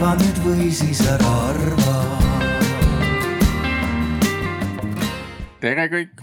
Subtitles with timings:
[0.00, 1.94] arva nüüd või siis ära arva.
[5.60, 6.22] tere kõik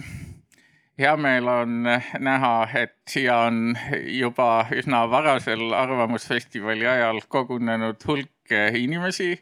[0.98, 3.76] hea meel on näha, et siia on
[4.10, 9.36] juba üsna varasel Arvamusfestivali ajal kogunenud hulk inimesi,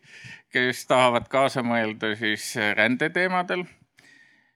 [0.52, 3.64] kes tahavad kaasa mõelda siis rändeteemadel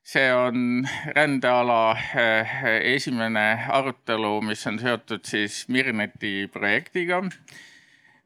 [0.03, 0.83] see on
[1.15, 2.59] rändeala eh,
[2.97, 3.47] esimene
[3.79, 7.23] arutelu, mis on seotud siis Mirneti projektiga.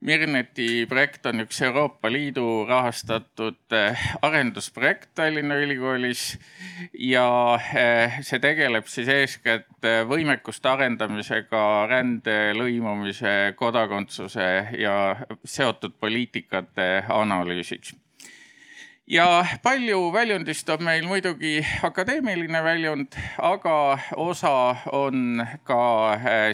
[0.03, 6.25] Mirneti projekt on üks Euroopa Liidu rahastatud eh, arendusprojekt Tallinna Ülikoolis
[6.99, 7.27] ja
[7.71, 14.97] eh, see tegeleb siis eeskätt võimekuste arendamisega rände, lõimumise, kodakondsuse ja
[15.47, 17.95] seotud poliitikate analüüsiks
[19.07, 25.81] ja palju väljundist on meil muidugi akadeemiline väljund, aga osa on ka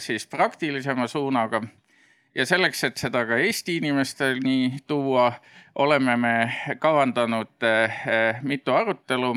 [0.02, 1.62] siis praktilisema suunaga.
[2.40, 5.34] Ja selleks, et seda ka Eesti inimesteni tuua,
[5.76, 6.36] oleme me
[6.80, 9.36] kavandanud äh, mitu arutelu.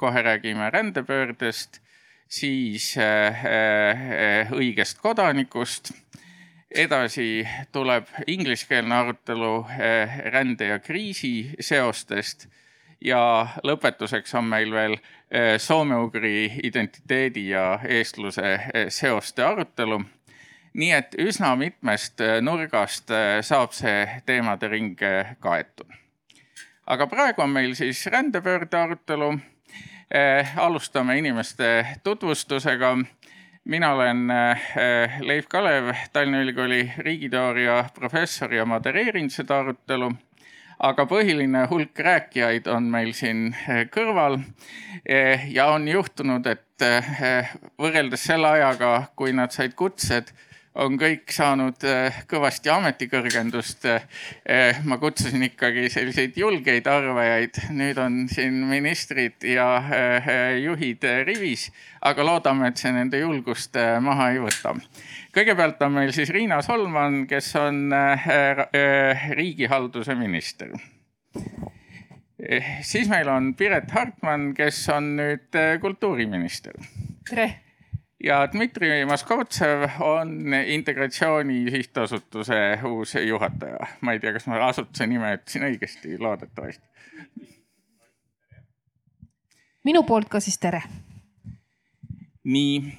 [0.00, 1.80] kohe räägime rändepöördest,
[2.28, 5.90] siis äh, õigest kodanikust
[6.70, 12.46] edasi tuleb ingliskeelne arutelu eh, rände ja kriisi seostest
[13.00, 20.00] ja lõpetuseks on meil veel eh, soome-ugri identiteedi ja eestluse eh, seoste arutelu.
[20.74, 23.10] Nii et üsna mitmest nurgast
[23.42, 24.98] saab see teemade ring
[25.40, 25.88] kaetud.
[26.86, 29.38] aga praegu on meil siis rändepöörde arutelu.
[30.56, 32.96] alustame inimeste tutvustusega
[33.64, 40.12] mina olen äh, Leif Kalev, Tallinna Ülikooli riigiteooria professor ja modereerin seda arutelu.
[40.80, 44.38] aga põhiline hulk rääkijaid on meil siin äh, kõrval.
[45.04, 46.84] Äh, ja on juhtunud, et
[47.78, 50.32] võrreldes selle ajaga, kui nad said kutsed
[50.78, 53.86] on kõik saanud äh, kõvasti ametikõrgendust.
[53.90, 60.30] Äh, ma kutsusin ikkagi selliseid julgeid arvajaid, nüüd on siin ministrid ja äh,
[60.62, 61.68] juhid rivis,
[62.06, 64.76] aga loodame, et see nende julgust maha ei võta.
[65.34, 67.90] kõigepealt on meil siis Riina Solman, kes on
[69.36, 70.72] riigihalduse minister
[72.82, 76.78] siis meil on Piret Hartman, kes on nüüd kultuuriminister.
[77.28, 77.50] tere
[78.24, 83.86] ja Dmitri Moskovtsev on Integratsiooni Sihtasutuse uus juhataja.
[84.00, 86.84] ma ei tea, kas ma asutuse nime ütlesin õigesti, loodetavasti.
[89.84, 90.82] minu poolt ka siis tere.
[92.44, 92.92] nii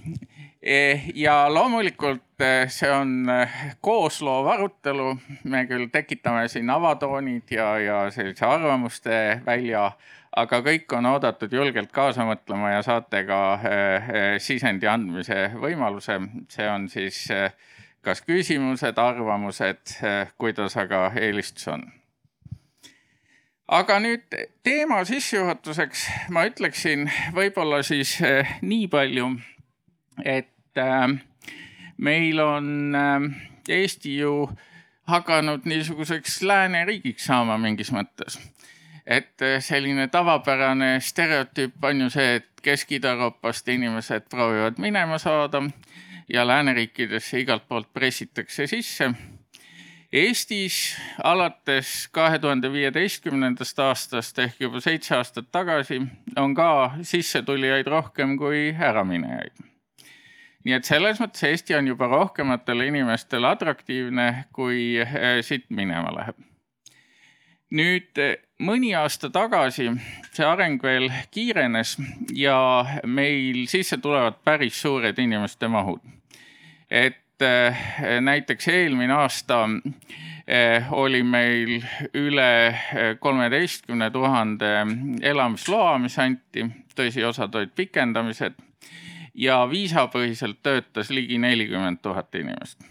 [1.16, 3.38] ja loomulikult e, see on e,
[3.81, 5.16] koosloov arutelu,
[5.49, 9.91] me küll tekitame siin avatoonid ja, ja sellise arvamuste välja
[10.38, 13.39] aga kõik on oodatud julgelt kaasa mõtlema ja saate ka
[14.39, 16.19] sisendi andmise võimaluse.
[16.50, 17.25] see on siis
[18.01, 19.97] kas küsimused, arvamused,
[20.38, 21.83] kuidas aga eelistus on.
[23.67, 28.17] aga nüüd teema sissejuhatuseks ma ütleksin võib-olla siis
[28.61, 29.33] nii palju,
[30.25, 30.81] et
[31.97, 32.95] meil on
[33.69, 34.49] Eesti ju
[35.07, 38.39] hakanud niisuguseks lääneriigiks saama mingis mõttes
[39.07, 45.63] et eh, selline tavapärane stereotüüp on ju see, et Kesk-Ida-Euroopast inimesed proovivad minema saada
[46.29, 49.11] ja lääneriikidesse igalt poolt pressitakse sisse.
[50.11, 56.01] Eestis alates kahe tuhande viieteistkümnendast aastast ehk juba seitse aastat tagasi
[56.35, 56.71] on ka
[57.01, 59.70] sissetulijaid rohkem kui äraminejaid.
[60.66, 66.38] Nii et selles mõttes Eesti on juba rohkematele inimestele atraktiivne, kui eh, siit minema läheb.
[67.72, 69.88] nüüd eh, mõni aasta tagasi
[70.35, 71.95] see areng veel kiirenes
[72.35, 76.01] ja meil sisse tulevad päris suured inimeste mahud.
[76.89, 77.85] et eh,
[78.21, 79.67] näiteks eelmine aasta
[80.91, 81.77] oli meil
[82.17, 82.75] üle
[83.19, 84.71] kolmeteistkümne tuhande
[85.21, 86.66] elamisloa, mis anti,
[86.97, 88.57] tõsi, osad olid pikendamised
[89.34, 92.81] ja viisapõhiselt töötas ligi nelikümmend tuhat inimest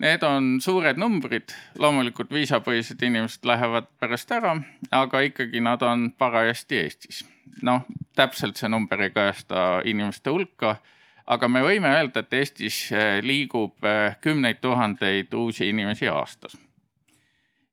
[0.00, 4.54] Need on suured numbrid, loomulikult viisapõhised inimesed lähevad pärast ära,
[4.96, 7.18] aga ikkagi nad on parajasti Eestis.
[7.62, 7.84] noh,
[8.16, 10.78] täpselt see number ei kajasta inimeste hulka,
[11.26, 16.56] aga me võime öelda, et Eestis eh, liigub eh, kümneid tuhandeid uusi inimesi aastas.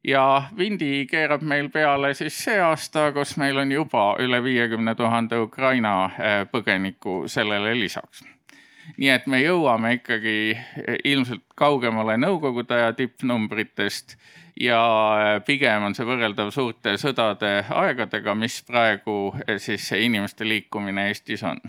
[0.08, 5.40] Ja vindi keerab meil peale siis see aasta, kus meil on juba üle viiekümne tuhande
[5.44, 8.24] Ukraina eh, põgeniku sellele lisaks
[8.96, 10.56] nii et me jõuame ikkagi
[11.04, 14.16] ilmselt kaugemale nõukogude aja tippnumbritest
[14.62, 14.80] ja
[15.46, 21.60] pigem on see võrreldav suurte sõdade aegadega, mis praegu siis see inimeste liikumine Eestis on.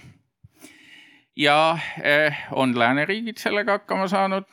[1.37, 1.79] ja
[2.51, 4.47] on lääneriigid sellega hakkama saanud,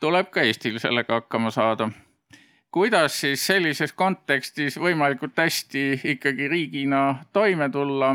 [0.00, 1.90] tuleb ka Eestil sellega hakkama saada
[2.76, 8.10] kuidas siis sellises kontekstis võimalikult hästi ikkagi riigina toime tulla,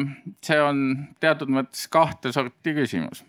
[0.46, 0.84] see on
[1.20, 3.24] teatud mõttes kahte sorti küsimus.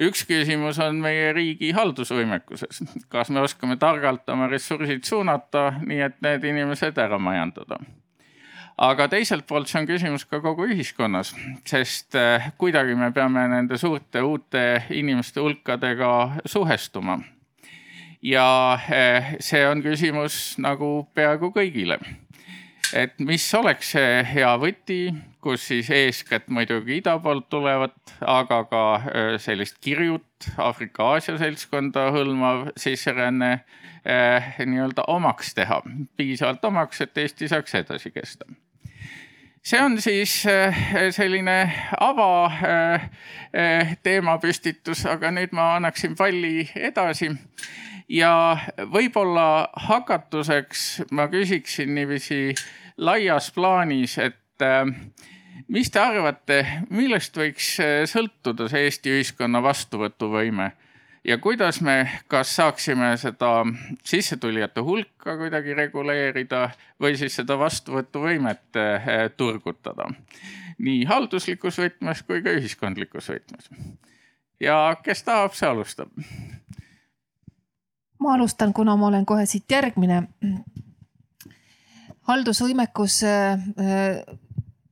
[0.00, 2.80] üks küsimus on meie riigi haldusvõimekuses,
[3.12, 7.76] kas me oskame targalt oma ressursid suunata, nii et need inimesed ära majandada
[8.88, 11.34] aga teiselt poolt see on küsimus ka kogu ühiskonnas,
[11.68, 14.64] sest eh, kuidagi me peame nende suurte uute
[14.96, 16.12] inimeste hulkadega
[16.46, 17.20] suhestuma.
[18.22, 21.98] Ja eh, see on küsimus nagu peaaegu kõigile.
[22.92, 28.82] et mis oleks see hea võti, kus siis eeskätt muidugi ida poolt tulevat, aga ka
[29.02, 33.52] eh, sellist kirjut Aafrika-Aasia seltskonda hõlmav sisseränne
[34.04, 35.82] eh, nii-öelda omaks teha,
[36.16, 38.46] piisavalt omaks, et Eesti saaks edasi kesta
[39.62, 40.32] see on siis
[41.14, 41.56] selline
[42.00, 43.04] ava äh,
[43.54, 47.30] äh, teemapüstitus, aga nüüd ma annaksin palli edasi.
[48.12, 48.32] Ja
[48.92, 52.54] võib-olla hakatuseks ma küsiksin niiviisi
[53.00, 54.64] laias plaanis, et
[55.72, 56.58] mis te arvate,
[56.92, 57.74] millest võiks
[58.12, 60.68] sõltuda see Eesti ühiskonna vastuvõtuvõime
[61.24, 63.64] ja kuidas me, kas saaksime seda
[64.04, 66.68] sissetulijate hulka kuidagi reguleerida
[67.00, 70.10] või siis seda vastuvõtuvõimet eh, turgutada
[70.82, 73.70] nii halduslikus võtmes kui ka ühiskondlikus võtmes.
[74.60, 76.10] ja kes tahab, see alustab.
[78.22, 80.22] Ma alustan, kuna ma olen kohe siit järgmine.
[82.22, 84.22] haldusvõimekus eh,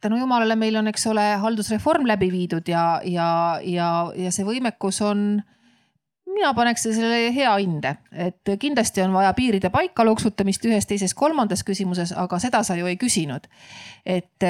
[0.00, 5.00] tänu jumalale, meil on, eks ole, haldusreform läbi viidud ja, ja, ja, ja see võimekus
[5.06, 5.43] on
[6.31, 11.65] mina paneks sellele hea hinde, et kindlasti on vaja piiride paika loksutamist ühes, teises, kolmandas
[11.67, 13.49] küsimuses, aga seda sa ju ei küsinud.
[14.06, 14.47] et,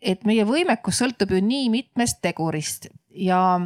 [0.00, 3.60] et meie võimekus sõltub ju nii mitmest tegurist ja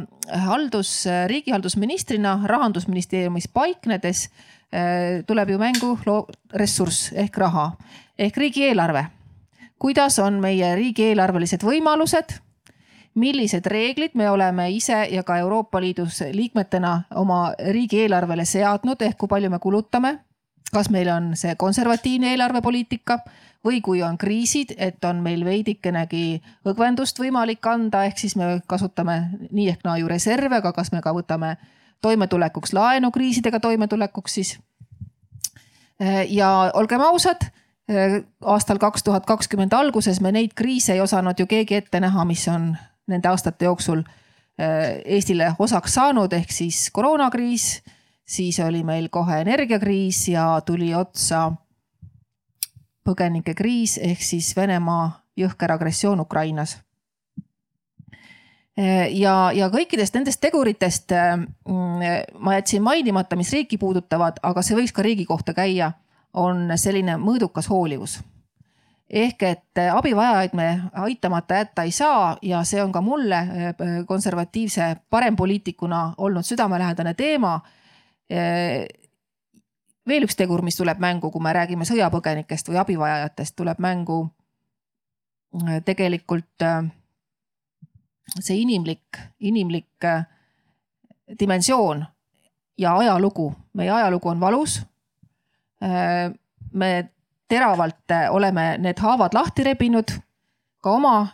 [0.45, 4.29] haldus, riigihaldusministrina rahandusministeeriumis paiknedes
[5.27, 5.97] tuleb ju mängu
[6.53, 7.71] ressurss ehk raha
[8.19, 9.05] ehk riigieelarve.
[9.79, 12.39] kuidas on meie riigieelarvelised võimalused
[13.13, 19.27] millised reeglid me oleme ise ja ka Euroopa Liidus liikmetena oma riigieelarvele seadnud, ehk kui
[19.27, 20.19] palju me kulutame.
[20.71, 23.17] kas meil on see konservatiivne eelarvepoliitika
[23.65, 29.19] või kui on kriisid, et on meil veidikenegi õgvendust võimalik anda, ehk siis me kasutame
[29.51, 31.55] nii ehk naa ju reserve, aga kas me ka võtame
[32.01, 34.59] toimetulekuks laenu kriisidega toimetulekuks siis.
[36.29, 37.51] ja olgem ausad
[38.45, 42.47] aastal kaks tuhat kakskümmend alguses me neid kriise ei osanud ju keegi ette näha, mis
[42.47, 42.71] on
[43.07, 47.81] nende aastate jooksul äh, Eestile osaks saanud, ehk siis koroonakriis,
[48.25, 51.51] siis oli meil kohe energiakriis ja tuli otsa
[53.03, 56.77] põgenikekriis ehk siis Venemaa jõhker agressioon Ukrainas.
[59.11, 61.35] Ja, ja kõikidest nendest teguritest äh,
[62.39, 65.91] ma jätsin mainimata, mis riiki puudutavad, aga see võiks ka riigi kohta käia,
[66.33, 68.21] on selline mõõdukas hoolivus
[69.11, 70.67] ehk et abivajajaid me
[71.03, 73.75] aitamata jätta ei saa ja see on ka mulle äh,
[74.07, 77.59] konservatiivse parempoliitikuna olnud südamelähedane teema.
[80.01, 84.23] Äh, veel üks tegur, mis tuleb mängu, kui me räägime sõjapõgenikest või abivajajatest, tuleb mängu
[85.85, 86.63] tegelikult
[88.39, 90.05] see inimlik, inimlik
[91.39, 92.05] dimensioon
[92.77, 93.53] ja ajalugu.
[93.73, 94.81] meie ajalugu on valus.
[96.73, 97.11] me
[97.51, 100.11] teravalt äh, oleme need haavad lahti rebinud.
[100.81, 101.27] ka oma,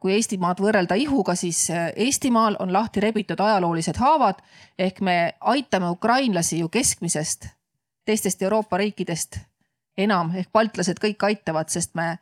[0.00, 4.40] kui Eestimaad võrrelda ihuga, siis äh, Eestimaal on lahti rebitud ajaloolised haavad
[4.78, 7.46] ehk me aitame ukrainlasi ju keskmisest
[8.10, 9.38] teistest Euroopa riikidest
[9.98, 12.16] enam ehk baltlased kõik aitavad, sest me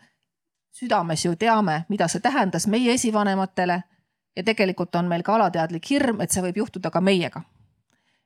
[0.74, 3.82] südames ju teame, mida see tähendas meie esivanematele.
[4.36, 7.42] ja tegelikult on meil ka alateadlik hirm, et see võib juhtuda ka meiega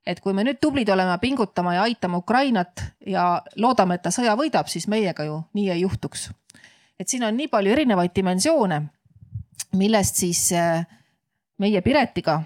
[0.07, 4.35] et kui me nüüd tublid oleme pingutama ja aitama Ukrainat ja loodame, et ta sõja
[4.39, 6.31] võidab, siis meiega ju nii ei juhtuks.
[6.99, 8.83] et siin on nii palju erinevaid dimensioone,
[9.79, 10.87] millest siis äh,
[11.59, 12.43] meie Piretiga,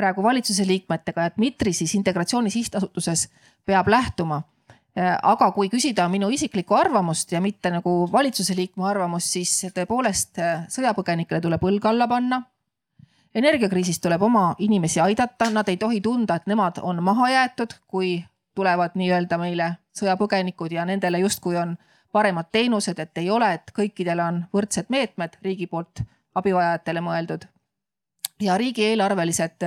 [0.00, 3.28] praegu valitsuse liikmetega ja Dmitri siis Integratsiooni Sihtasutuses
[3.66, 4.42] peab lähtuma.
[4.98, 10.40] Äh, aga kui küsida minu isiklikku arvamust ja mitte nagu valitsuse liikme arvamust, siis tõepoolest
[10.42, 12.42] äh, sõjapõgenikele tuleb õlg alla panna
[13.34, 18.24] energiakriisis tuleb oma inimesi aidata, nad ei tohi tunda, et nemad on maha jäetud, kui
[18.54, 21.76] tulevad nii-öelda meile sõjapõgenikud ja nendele justkui on
[22.12, 26.02] paremad teenused, et ei ole, et kõikidel on võrdsed meetmed riigi poolt
[26.34, 27.46] abivajajatele mõeldud.
[28.40, 29.66] Ja riigieelarvelised,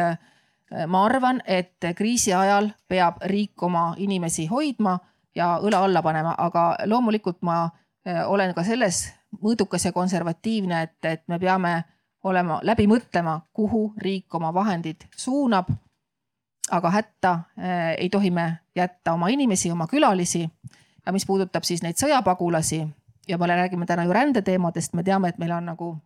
[0.87, 4.97] ma arvan, et kriisi ajal peab riik oma inimesi hoidma
[5.35, 7.69] ja õla alla panema, aga loomulikult ma
[8.05, 9.05] eh, olen ka selles
[9.41, 11.83] mõõdukas ja konservatiivne, et, et me peame
[12.23, 15.71] olema, läbi mõtlema, kuhu riik oma vahendid suunab.
[16.71, 20.49] aga hätta äh, ei tohi me jätta oma inimesi, oma külalisi.
[21.05, 22.87] ja mis puudutab siis neid sõjapagulasi
[23.27, 25.97] ja me räägime täna ju rändeteemadest, me teame, et meil on nagu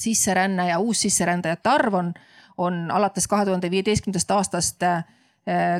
[0.00, 2.12] sisseränne ja uussisserändajate arv on,
[2.58, 5.04] on alates kahe tuhande viieteistkümnendast aastast äh,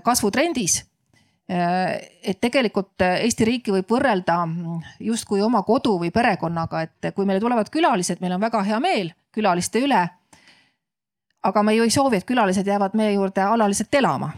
[0.04, 0.84] kasvutrendis
[1.50, 4.36] et tegelikult Eesti riiki võib võrrelda
[5.02, 9.10] justkui oma kodu või perekonnaga, et kui meile tulevad külalised, meil on väga hea meel
[9.34, 10.08] külaliste üle.
[11.42, 14.30] aga me ju ei soovi, et külalised jäävad meie juurde alaliselt elama.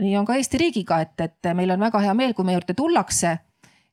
[0.00, 2.74] nii on ka Eesti riigiga, et, et meil on väga hea meel, kui meie juurde
[2.74, 3.38] tullakse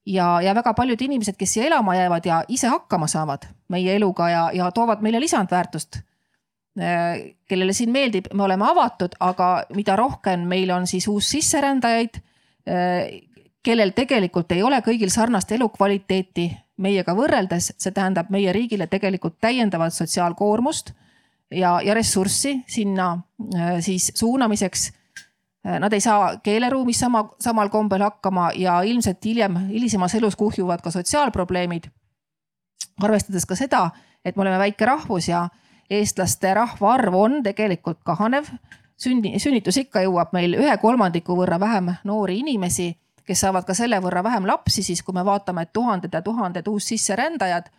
[0.07, 4.29] ja, ja väga paljud inimesed, kes siia elama jäävad ja ise hakkama saavad meie eluga
[4.29, 6.01] ja, ja toovad meile lisandväärtust
[7.49, 12.19] kellele siin meeldib, me oleme avatud, aga mida rohkem meil on siis uussisserändajaid
[13.67, 16.47] kellel tegelikult ei ole kõigil sarnast elukvaliteeti
[16.83, 20.93] meiega võrreldes, see tähendab meie riigile tegelikult täiendavat sotsiaalkoormust
[21.51, 23.15] ja, ja ressurssi sinna
[23.55, 24.91] äh, siis suunamiseks.
[25.67, 30.81] Äh, nad ei saa keeleruumis sama, samal kombel hakkama ja ilmselt hiljem, hilisemas elus kuhjuvad
[30.81, 31.83] ka sotsiaalprobleemid.
[33.03, 33.89] arvestades ka seda,
[34.25, 35.49] et me oleme väike rahvus ja
[35.89, 38.45] eestlaste rahvaarv on tegelikult kahanev
[38.97, 42.89] sünni, sünnitusikka jõuab meil ühe kolmandiku võrra vähem noori inimesi,
[43.25, 46.67] kes saavad ka selle võrra vähem lapsi, siis kui me vaatame, et tuhanded ja tuhanded
[46.67, 47.69] uussisserändajad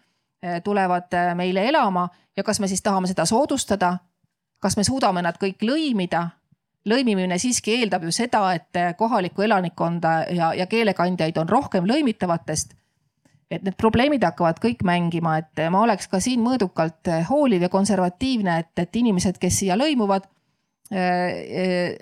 [0.43, 3.99] eh, tulevad eh, meile elama ja kas me siis tahame seda soodustada.
[4.59, 6.29] kas me suudame nad kõik lõimida?
[6.87, 12.75] Lõimimine siiski eeldab ju seda, et kohalikku elanikkonda ja, ja keelekandjaid on rohkem lõimitavatest.
[13.51, 18.59] et need probleemid hakkavad kõik mängima, et ma oleks ka siin mõõdukalt hooliv ja konservatiivne,
[18.59, 20.29] et, et inimesed, kes siia lõimuvad
[20.93, 21.99] Äh, äh,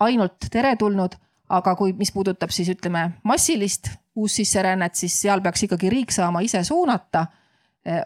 [0.00, 1.16] ainult teretulnud,
[1.50, 6.62] aga kui, mis puudutab siis ütleme massilist uussisserännet, siis seal peaks ikkagi riik saama ise
[6.64, 7.24] suunata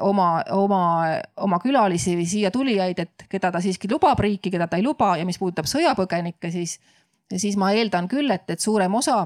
[0.00, 0.82] oma, oma,
[1.36, 5.16] oma külalisi või siia tulijaid, et keda ta siiski lubab riiki, keda ta ei luba
[5.18, 6.78] ja mis puudutab sõjapõgenikke, siis,
[7.36, 9.24] siis ma eeldan küll, et, et suurem osa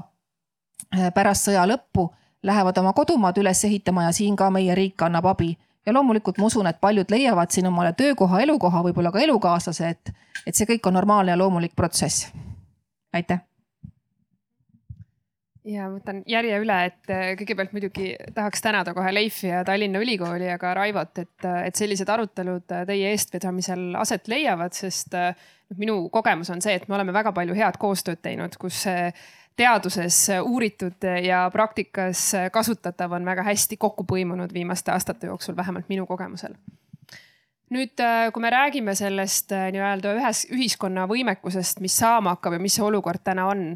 [1.13, 2.07] pärast sõja lõppu
[2.43, 5.51] lähevad oma kodumaad üles ehitama ja siin ka meie riik annab abi
[5.85, 10.11] ja loomulikult ma usun, et paljud leiavad siin omale töökoha, elukoha, võib-olla ka elukaaslase, et,
[10.45, 12.29] et see kõik on normaalne ja loomulik protsess.
[13.13, 13.48] aitäh.
[15.69, 20.47] Ja võtan järje üle, et äh, kõigepealt muidugi tahaks tänada kohe Leifi ja Tallinna Ülikooli
[20.47, 25.17] ja ka Raivot, et, äh, et sellised arutelud äh, teie eestvedamisel aset leiavad, sest
[25.77, 28.85] minu kogemus on see, et me oleme väga palju head koostööd teinud, kus
[29.59, 32.23] teaduses uuritud ja praktikas
[32.53, 36.55] kasutatav on väga hästi kokku põimunud viimaste aastate jooksul, vähemalt minu kogemusel.
[37.69, 38.01] nüüd,
[38.33, 43.21] kui me räägime sellest nii-öelda ühes ühiskonna võimekusest, mis saama hakkab ja mis see olukord
[43.23, 43.75] täna on,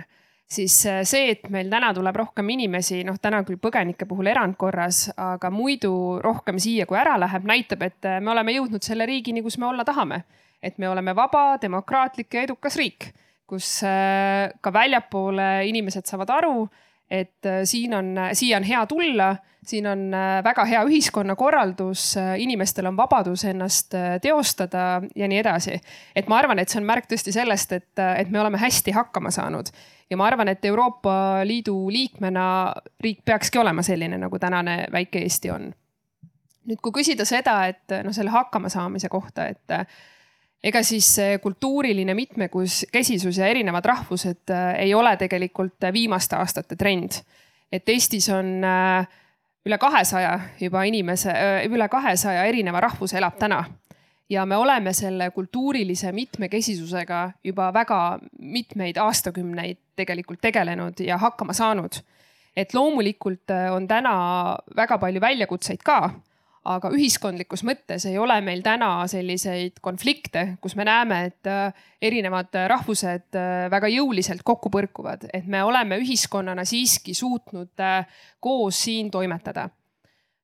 [0.54, 5.08] siis äh, see, et meil täna tuleb rohkem inimesi, noh, täna küll põgenike puhul erandkorras,
[5.20, 5.94] aga muidu
[6.24, 9.70] rohkem siia kui ära läheb, näitab, et äh, me oleme jõudnud selle riigini, kus me
[9.72, 10.24] olla tahame.
[10.64, 13.10] et me oleme vaba, demokraatlik ja edukas riik
[13.52, 16.70] kus äh, ka väljapoole inimesed saavad aru,
[17.12, 19.28] et siin on, siia on hea tulla,
[19.68, 20.06] siin on
[20.44, 22.06] väga hea ühiskonnakorraldus,
[22.42, 23.94] inimestel on vabadus ennast
[24.24, 25.76] teostada ja nii edasi.
[26.16, 29.36] et ma arvan, et see on märk tõesti sellest, et, et me oleme hästi hakkama
[29.36, 29.70] saanud
[30.14, 32.46] ja ma arvan, et Euroopa Liidu liikmena
[33.02, 35.72] riik peakski olema selline, nagu tänane väike Eesti on.
[36.64, 39.74] nüüd, kui küsida seda, et noh, selle hakkamasaamise kohta, et
[40.64, 41.10] ega siis
[41.44, 47.20] kultuuriline mitmekesisus ja erinevad rahvused äh, ei ole tegelikult viimaste aastate trend.
[47.72, 49.08] et Eestis on äh,
[49.66, 51.34] üle kahesaja juba inimese,
[51.72, 53.64] üle kahesaja erineva rahvuse elab täna.
[54.30, 62.02] Ja me oleme selle kultuurilise mitmekesisusega juba väga mitmeid aastakümneid tegelikult tegelenud ja hakkama saanud.
[62.56, 64.14] et loomulikult on täna
[64.76, 66.14] väga palju väljakutseid ka
[66.64, 72.56] aga ühiskondlikus mõttes ei ole meil täna selliseid konflikte, kus me näeme, et äh, erinevad
[72.72, 78.08] rahvused äh, väga jõuliselt kokku põrkuvad, et me oleme ühiskonnana siiski suutnud äh,
[78.44, 79.70] koos siin toimetada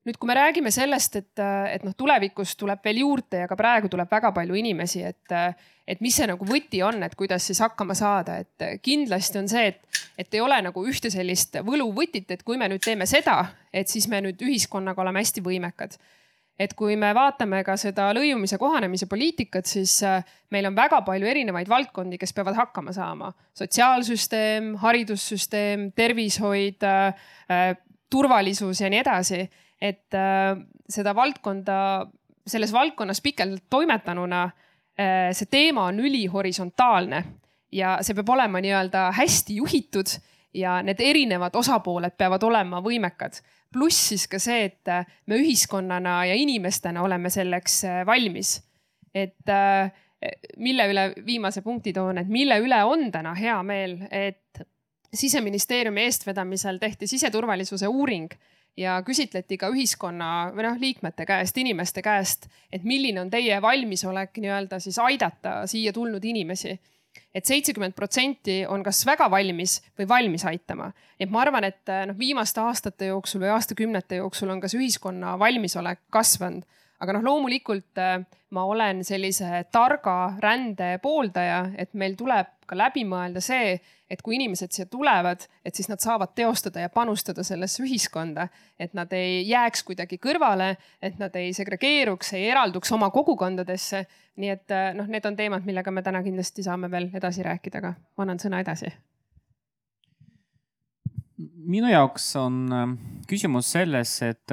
[0.10, 1.42] nüüd, kui me räägime sellest, et,
[1.74, 5.36] et noh, tulevikus tuleb veel juurde ja ka praegu tuleb väga palju inimesi, et,
[5.88, 9.74] et mis see nagu võti on, et kuidas siis hakkama saada, et kindlasti on see,
[9.74, 13.42] et, et ei ole nagu ühte sellist võluvõtit, et kui me nüüd teeme seda,
[13.74, 16.00] et siis me nüüd ühiskonnaga oleme hästi võimekad
[16.60, 19.94] et kui me vaatame ka seda lõimumise kohanemise poliitikat, siis
[20.52, 23.32] meil on väga palju erinevaid valdkondi, kes peavad hakkama saama.
[23.56, 26.84] sotsiaalsüsteem, haridussüsteem, tervishoid,
[28.12, 29.44] turvalisus ja nii edasi
[29.82, 30.58] et äh,
[30.90, 32.08] seda valdkonda,
[32.48, 37.24] selles valdkonnas pikalt toimetanuna äh, see teema on ülihorisontaalne
[37.72, 40.18] ja see peab olema nii-öelda hästi juhitud
[40.54, 43.40] ja need erinevad osapooled peavad olema võimekad.
[43.72, 48.60] pluss siis ka see, et äh, me ühiskonnana ja inimestena oleme selleks valmis.
[49.14, 49.48] et,
[50.58, 54.60] mille üle viimase punkti toon, et mille üle on täna hea meel, et
[55.14, 58.28] siseministeeriumi eestvedamisel tehti siseturvalisuse uuring
[58.78, 64.38] ja küsitleti ka ühiskonna või noh, liikmete käest, inimeste käest, et milline on teie valmisolek
[64.38, 66.78] nii-öelda siis aidata siia tulnud inimesi
[67.34, 70.92] et seitsekümmend protsenti on kas väga valmis või valmis aitama.
[71.20, 75.38] et ma arvan, et noh, viimaste aastate jooksul või aastakümnete jooksul on ka see ühiskonna
[75.40, 76.66] valmisolek kasvanud
[77.00, 78.20] aga noh, loomulikult äh,
[78.56, 83.78] ma olen sellise targa rände pooldaja, et meil tuleb ka läbi mõelda see,
[84.10, 88.48] et kui inimesed siia tulevad, et siis nad saavad teostada ja panustada sellesse ühiskonda,
[88.80, 94.06] et nad ei jääks kuidagi kõrvale, et nad ei segregeeruks, ei eralduks oma kogukondadesse.
[94.40, 97.82] nii et äh, noh, need on teemad, millega me täna kindlasti saame veel edasi rääkida,
[97.84, 98.92] aga ma annan sõna edasi
[101.70, 102.86] minu jaoks on äh,
[103.28, 104.52] küsimus selles, et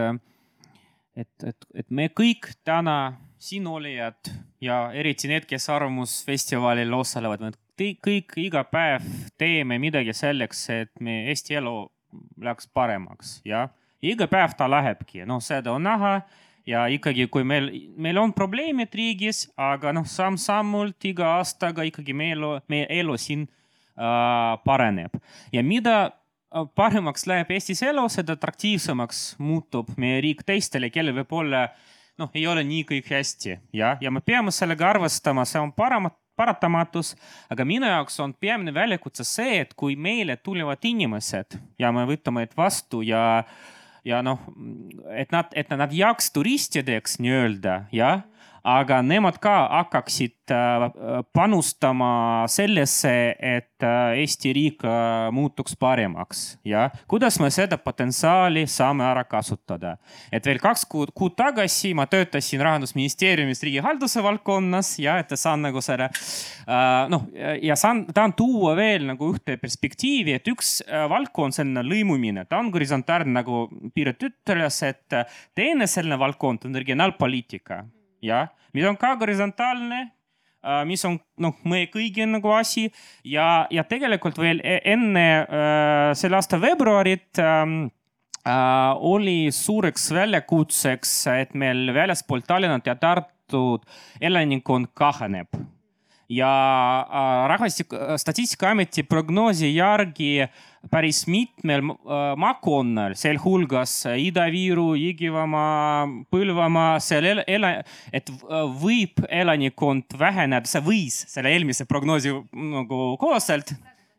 [1.16, 4.30] et, et, et me kõik täna siinolijad
[4.60, 9.04] ja eriti need, kes Arvamusfestivalil osalevad, me kõik iga päev
[9.38, 11.76] teeme midagi selleks, et meie Eesti elu
[12.40, 13.66] läheks paremaks ja
[14.04, 16.20] iga päev ta lähebki, noh, seda on näha
[16.66, 22.36] ja ikkagi, kui meil, meil on probleemid riigis, aga noh, samm-sammult iga aastaga ikkagi meie
[22.36, 25.14] elu, meie elu siin äh, paraneb.
[25.52, 25.98] Ja mida
[26.74, 31.66] paremaks läheb Eestis elu, seda atraktiivsemaks muutub meie riik teistele, kellel võib-olla
[32.20, 36.16] noh, ei ole nii kõik hästi ja, ja me peame sellega arvestama, see on paremat,
[36.36, 37.14] paratamatus,
[37.52, 42.44] aga minu jaoks on peamine väljakutse see, et kui meile tulevad inimesed ja me võtame
[42.44, 43.44] need vastu ja,
[44.04, 44.40] ja noh,
[45.16, 48.24] et nad, et nad jääks turistideks nii-öelda, jah
[48.66, 50.86] aga nemad ka hakkaksid äh,
[51.34, 59.06] panustama sellesse, et äh, Eesti riik äh, muutuks paremaks ja kuidas me seda potentsiaali saame
[59.06, 59.96] ära kasutada.
[60.32, 65.80] et veel kaks kuud, kuud tagasi ma töötasin rahandusministeeriumis riigihalduse valdkonnas ja et saan nagu
[65.84, 66.08] selle
[67.10, 67.26] noh,
[67.62, 72.72] ja saan, tahan tuua veel nagu ühte perspektiivi, et üks valdkond, selline lõimumine, ta on
[72.74, 75.14] horisontaalne, nagu Piret ütles, et
[75.54, 77.84] teine selline valdkond on regionaalpoliitika
[78.24, 80.00] jah, mis on ka horisontaalne
[80.66, 82.88] äh, mis on noh, meie kõigi nagu asi.
[83.24, 87.78] Ja, ja tegelikult veel e-, enne äh, selle aasta veebruarit ähm,
[88.42, 93.86] äh, oli suureks väljakutseks, et meil väljaspool Tallinnat ja Tartut
[94.20, 95.50] elanikkond kahaneb.
[96.28, 96.50] Ja
[97.06, 100.48] äh, rahvastik, Statistikaameti prognoosi järgi
[100.90, 107.74] päris mitmel äh, maakonnal, sealhulgas Ida-Viru, Jõgevamaa, Põlvamaa, seal el-, ela-,
[108.14, 108.30] et
[108.82, 113.74] võib elanikkond väheneda, see võis selle eelmise prognoosi nagu kohaselt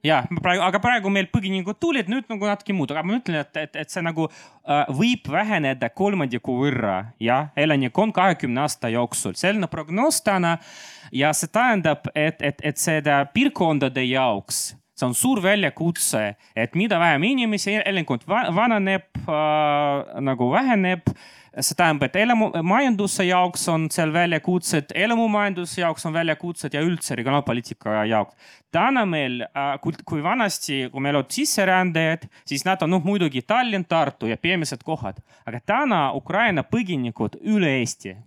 [0.08, 3.60] ja praegu, aga praegu meil põgenikud tulid, nüüd nagu natuke muud, aga ma ütlen, et,
[3.60, 9.70] et, et see nagu äh, võib väheneda kolmandiku võrra, jah, elanikkond kahekümne aasta jooksul, selline
[9.72, 10.58] prognoos täna.
[11.12, 17.00] ja see tähendab, et, et, et seda piirkondade jaoks see on suur väljakutse, et mida
[17.00, 21.12] vähem inimesi, elanikkond vananeb äh,, nagu väheneb
[21.58, 27.16] see tähendab, et elamu, majanduse jaoks on seal väljakutsed, elamumajanduse jaoks on väljakutsed ja üldse
[27.18, 28.36] regionaalpoliitika jaoks.
[28.72, 33.86] täna meil, äh, kui vanasti, kui meil olid sisserändajad, siis nad on noh, muidugi Tallinn,
[33.86, 38.18] Tartu ja peamised kohad, aga täna Ukraina põgenikud üle Eesti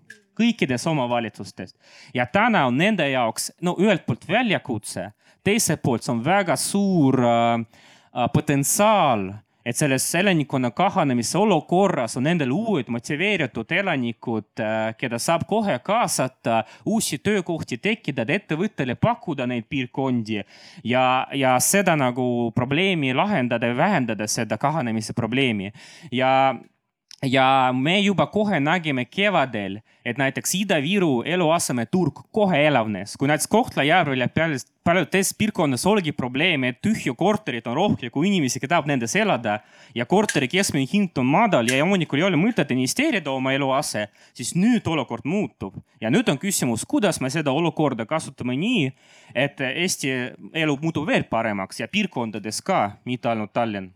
[0.41, 1.75] kõikides omavalitsustes
[2.15, 5.11] ja täna on nende jaoks no ühelt poolt väljakutse,
[5.45, 6.05] teiselt poolt.
[6.05, 7.61] See on väga suur äh,
[8.11, 9.31] äh potentsiaal
[9.65, 16.63] et selles elanikkonna kahanemise olukorras on nendel uued motiveeritud elanikud, äh, keda saab kohe kaasata,
[16.89, 20.41] uusi töökohti tekitada, ettevõttele pakkuda neid piirkondi
[20.85, 21.05] ja,
[21.37, 25.73] ja seda nagu probleemi lahendada ja vähendada seda kahanemise probleemi.
[26.13, 26.55] Ja
[27.23, 34.25] ja me juba kohe nägime kevadel, et näiteks Ida-Viru eluasemeturg kohe elavnes, kui näiteks Kohtla-Järvel
[34.25, 34.29] ja
[34.85, 39.17] paljudes teistes piirkondades oligi probleem, et tühju korterid on rohkem kui inimesi, kes tahab nendes
[39.17, 39.59] elada
[39.95, 44.55] ja korteri keskmine hind on madal ja omanikul ei ole mõtet investeerida oma eluase, siis
[44.57, 45.77] nüüd olukord muutub.
[46.01, 48.89] Ja nüüd on küsimus, kuidas me seda olukorda kasutame nii,
[49.35, 50.17] et Eesti
[50.57, 53.93] elu muutub veel paremaks ja piirkondades ka, mitte ainult Tallinn.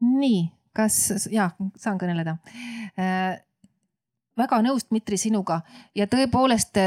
[0.00, 2.36] nii kas, ja saan kõneleda.
[2.98, 3.38] Äh,
[4.40, 5.60] väga nõus, Dmitri, sinuga.
[5.96, 6.78] Ja tõepoolest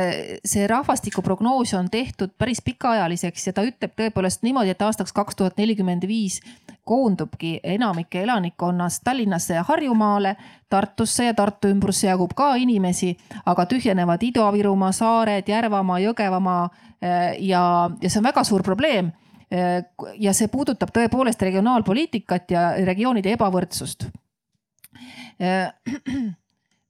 [0.48, 5.60] see rahvastikuprognoos on tehtud päris pikaajaliseks ja ta ütleb tõepoolest niimoodi, et aastaks kaks tuhat
[5.62, 6.40] nelikümmend viis
[6.84, 10.36] koondubki enamik elanikkonnast Tallinnasse ja Harjumaale,
[10.70, 13.14] Tartusse ja Tartu ümbrusse jagub ka inimesi,
[13.46, 17.66] aga tühjenevad Ida-Virumaa, saared, Järvamaa, Jõgevamaa äh, ja,
[18.02, 19.14] ja see on väga suur probleem
[20.20, 24.10] ja see puudutab tõepoolest regionaalpoliitikat ja regioonide ebavõrdsust.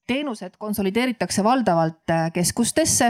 [0.07, 3.07] teenused konsolideeritakse valdavalt keskustesse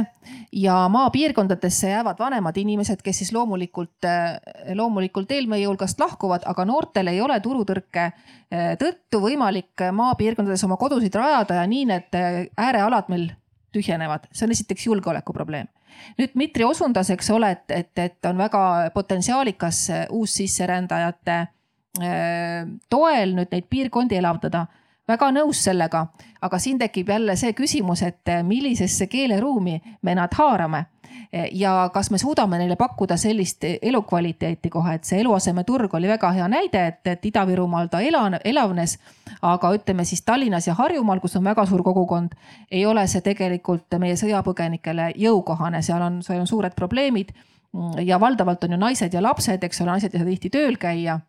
[0.51, 4.05] ja maapiirkondadesse jäävad vanemad inimesed, kes siis loomulikult,
[4.77, 8.11] loomulikult eel meie hulgast lahkuvad, aga noortel ei ole turutõrke
[8.81, 12.19] tõttu võimalik maapiirkondades oma kodusid rajada ja nii need
[12.57, 13.31] äärealad meil
[13.73, 15.67] tühjenevad, see on esiteks julgeolekuprobleem.
[16.17, 21.41] Nüüd Dmitri osundas, eks ole, et, et, et on väga potentsiaalikas uussisserändajate
[22.89, 24.65] toel nüüd neid piirkondi elavdada.
[25.07, 26.05] Väga nõus sellega,
[26.41, 30.85] aga siin tekib jälle see küsimus, et millisesse keeleruumi me nad haarame
[31.51, 36.47] ja kas me suudame neile pakkuda sellist elukvaliteeti kohe, et see eluasemeturg oli väga hea
[36.47, 38.97] näide, et, et Ida-Virumaal ta elan, elavnes.
[39.41, 42.35] aga ütleme siis Tallinnas ja Harjumaal, kus on väga suur kogukond,
[42.71, 47.33] ei ole see tegelikult meie sõjapõgenikele jõukohane, seal on, seal on suured probleemid.
[48.05, 51.19] ja valdavalt on ju naised ja lapsed, eks ole, naised ei saa tihti tööl käia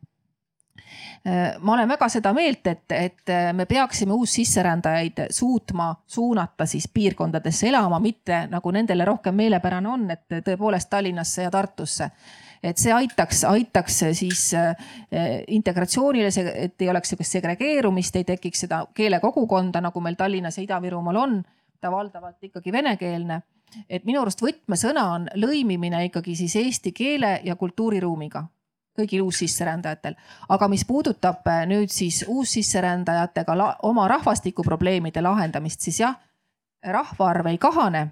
[1.24, 7.96] ma olen väga seda meelt, et, et me peaksime uussisserändajaid suutma suunata siis piirkondadesse elama,
[8.00, 12.10] mitte nagu nendele rohkem meelepärane on, et tõepoolest Tallinnasse ja Tartusse
[12.64, 18.84] et see aitaks, aitaks siis eh, integratsioonile, et ei oleks sihukest segregeerumist, ei tekiks seda
[18.96, 21.42] keelekogukonda, nagu meil Tallinnas ja Ida-Virumaal on.
[21.80, 23.42] ta valdavalt ikkagi venekeelne.
[23.90, 28.44] et minu arust võtmesõna on lõimimine ikkagi siis eesti keele ja kultuuriruumiga
[28.98, 30.14] kõigil uussisserändajatel.
[30.48, 36.16] aga mis puudutab äh, nüüd siis uussisserändajatega oma rahvastikuprobleemide lahendamist, siis jah,
[36.82, 38.08] rahvaarv ei kahane,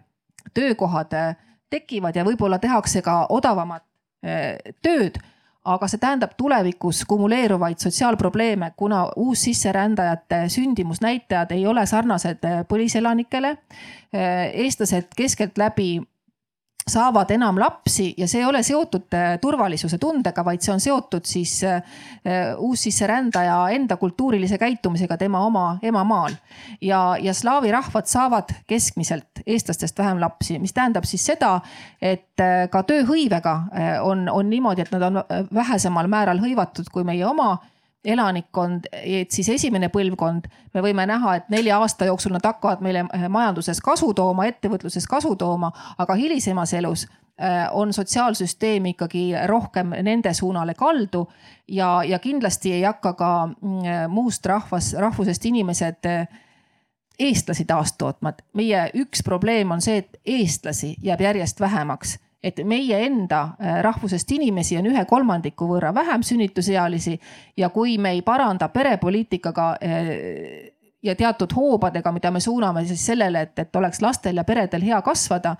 [0.54, 1.36] töökohad äh,
[1.70, 3.84] tekivad ja võib-olla tehakse ka odavamat
[4.26, 5.20] äh, tööd
[5.64, 13.56] aga see tähendab tulevikus kumuleeruvaid sotsiaalprobleeme, kuna uussisserändajate sündimusnäitajad ei ole sarnased põliselanikele.
[14.52, 16.00] eestlased keskeltläbi
[16.88, 21.26] saavad enam lapsi ja see ei ole seotud äh, turvalisuse tundega, vaid see on seotud
[21.28, 21.76] siis äh,
[22.26, 26.34] äh, uussisserändaja enda kultuurilise käitumisega tema oma emamaal.
[26.80, 31.60] ja, ja slaavi rahvad saavad keskmiselt eestlastest vähem lapsi, mis tähendab siis seda,
[32.02, 32.40] et
[32.70, 33.54] ka tööhõivega
[34.02, 35.20] on, on niimoodi, et nad on
[35.54, 37.56] vähesemal määral hõivatud kui meie oma
[38.04, 43.04] elanikkond, et siis esimene põlvkond, me võime näha, et nelja aasta jooksul nad hakkavad meile
[43.06, 45.70] eh, majanduses kasu tooma, ettevõtluses kasu tooma,
[46.02, 51.28] aga hilisemas elus eh, on sotsiaalsüsteem ikkagi rohkem nende suunale kaldu
[51.68, 56.26] ja, ja kindlasti ei hakka ka mm, muust rahvas, rahvusest inimesed eh,
[57.22, 62.98] eestlasi taastootma, et meie üks probleem on see, et eestlasi jääb järjest vähemaks et meie
[63.06, 67.14] enda äh, rahvusest inimesi on ühe kolmandiku võrra vähem sünnitusealisi
[67.56, 70.10] ja kui me ei paranda perepoliitikaga äh,
[71.02, 75.00] ja teatud hoobadega, mida me suuname siis sellele, et, et oleks lastel ja peredel hea
[75.02, 75.56] kasvada.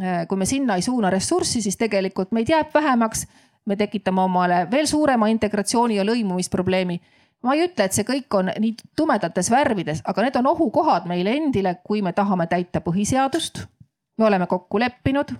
[0.00, 3.26] Äh, kui me sinna ei suuna ressurssi, siis tegelikult meid jääb vähemaks.
[3.64, 6.98] me tekitame omale veel suurema integratsiooni ja lõimumisprobleemi
[7.42, 11.32] ma ei ütle, et see kõik on nii tumedates värvides, aga need on ohukohad meile
[11.32, 13.64] endile, kui me tahame täita põhiseadust.
[14.18, 15.32] me oleme kokku leppinud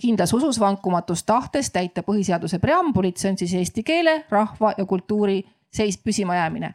[0.00, 5.42] kindlas usus vankumatus tahtes täita põhiseaduse preambulit, see on siis eesti keele, rahva ja kultuuri
[5.72, 6.74] seis püsimajäämine.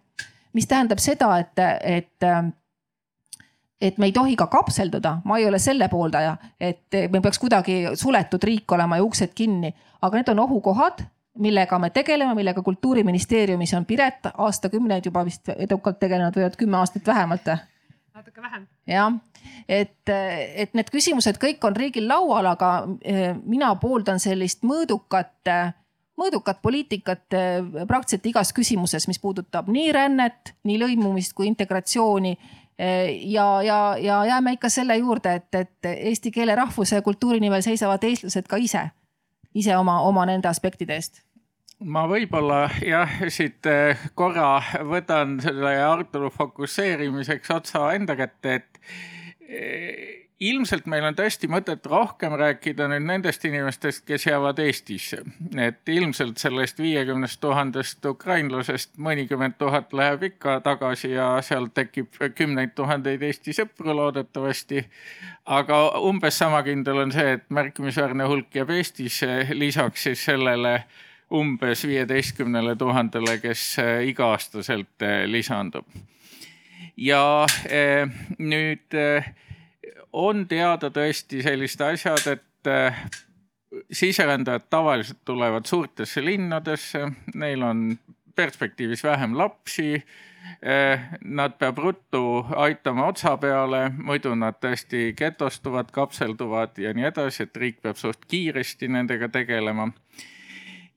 [0.53, 2.23] mis tähendab seda, et, et
[3.81, 7.83] et me ei tohi ka kapselduda, ma ei ole selle pooldaja, et me peaks kuidagi
[7.95, 11.03] suletud riik olema ja uksed kinni, aga need on ohukohad,
[11.37, 17.07] millega me tegeleme, millega kultuuriministeeriumis on Piret aastakümneid juba vist edukalt tegelenud või kümme aastat
[17.07, 17.51] vähemalt.
[18.13, 18.67] natuke vähem.
[18.87, 19.13] jah,
[19.67, 25.49] et, et need küsimused kõik on riigil laual, aga eh, mina pooldan sellist mõõdukat,
[26.17, 32.37] mõõdukat poliitikat eh, praktiliselt igas küsimuses, mis puudutab nii rännet, nii lõimumist kui integratsiooni.
[32.77, 37.41] Eh, ja, ja, ja jääme ikka selle juurde, et, et eesti keele, rahvuse ja kultuuri
[37.43, 38.87] nimel seisavad eestlased ka ise,
[39.57, 41.23] ise oma, oma nende aspektide eest.
[41.77, 43.67] Ma võib-olla jah, siit
[44.17, 48.79] korra võtan selle arutelu fokusseerimiseks otsa enda kätte, et
[50.39, 55.21] ilmselt meil on tõesti mõtet rohkem rääkida nüüd nendest inimestest, kes jäävad Eestisse.
[55.57, 62.75] et ilmselt sellest viiekümnest tuhandest ukrainlasest mõnikümmend tuhat läheb ikka tagasi ja seal tekib kümneid
[62.75, 64.85] tuhandeid Eesti sõpru loodetavasti.
[65.45, 70.83] aga umbes sama kindel on see, et märkimisväärne hulk jääb Eestisse, lisaks siis sellele
[71.33, 75.85] umbes viieteistkümnele tuhandele, kes iga-aastaselt lisandub
[76.97, 79.31] ja eh, nüüd eh,
[80.13, 83.01] on teada tõesti sellised asjad, et eh,
[83.93, 87.05] siserändajad tavaliselt tulevad suurtesse linnadesse,
[87.35, 87.91] neil on
[88.35, 90.01] perspektiivis vähem lapsi.
[91.27, 97.59] Nad peab ruttu aitama otsa peale, muidu nad tõesti getostuvad, kapselduvad ja nii edasi, et
[97.59, 99.89] riik peab suht kiiresti nendega tegelema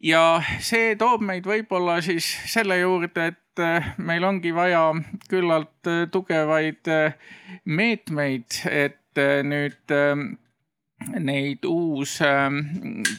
[0.00, 4.90] ja see toob meid võib-olla siis selle juurde, et äh, meil ongi vaja
[5.30, 7.16] küllalt äh, tugevaid äh,
[7.64, 8.96] meetmeid, et
[9.42, 9.90] nüüd
[11.18, 12.12] neid uus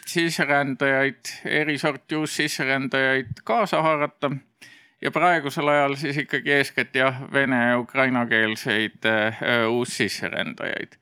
[0.08, 4.32] sisserändajaid, eri sorti uussisserändajaid kaasa haarata.
[5.04, 9.10] Ja praegusel ajal siis ikkagi eeskätt jah, vene ja ukrainakeelseid
[9.68, 10.96] uussisserändajaid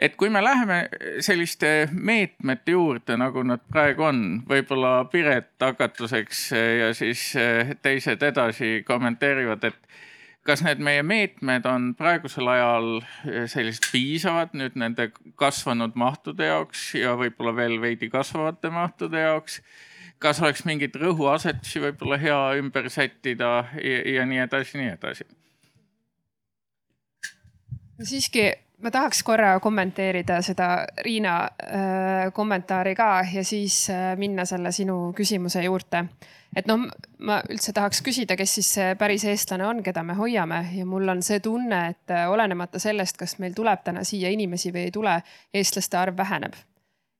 [0.00, 0.84] et kui me läheme
[1.20, 6.46] selliste meetmete juurde, nagu nad praegu on, võib-olla Piret hakatuseks
[6.80, 9.76] ja siis eh, teised edasi kommenteerivad, et
[10.46, 15.10] kas need meie meetmed on praegusel ajal eh, sellised piisavad nüüd nende
[15.40, 19.60] kasvanud mahtude jaoks ja võib-olla veel veidi kasvavate mahtude jaoks?
[20.20, 25.28] kas oleks mingeid rõhuasetusi võib-olla hea ümber sättida ja, ja nii edasi, nii edasi?
[28.00, 28.48] siiski
[28.80, 30.68] ma tahaks korra kommenteerida seda
[31.04, 36.04] Riina äh, kommentaari ka ja siis äh, minna selle sinu küsimuse juurde.
[36.56, 36.86] et noh,
[37.18, 40.64] ma üldse tahaks küsida, kes siis see päris eestlane on, keda me hoiame.
[40.74, 44.72] Ja mul on see tunne, et äh, olenemata sellest, kas meil tuleb täna siia inimesi
[44.74, 45.20] või ei tule,
[45.54, 46.56] eestlaste arv väheneb.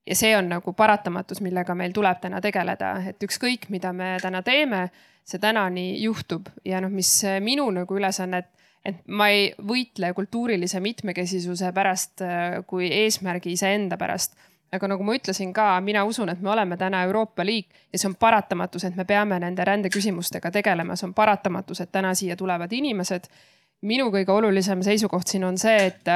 [0.07, 4.41] Ja see on nagu paratamatus, millega meil tuleb täna tegeleda, et ükskõik, mida me täna
[4.41, 4.89] teeme,
[5.23, 6.49] see täna nii juhtub.
[6.65, 8.49] Ja noh, mis minu nagu ülesannet
[8.85, 14.37] et ma ei võitle kultuurilise mitmekesisuse pärast äh, kui eesmärgi iseenda pärast.
[14.71, 18.07] aga nagu ma ütlesin ka, mina usun, et me oleme täna Euroopa liik ja see
[18.07, 22.71] on paratamatus, et me peame nende rändeküsimustega tegelema, see on paratamatus, et täna siia tulevad
[22.71, 23.27] inimesed.
[23.81, 26.07] minu kõige olulisem seisukoht siin on see, et,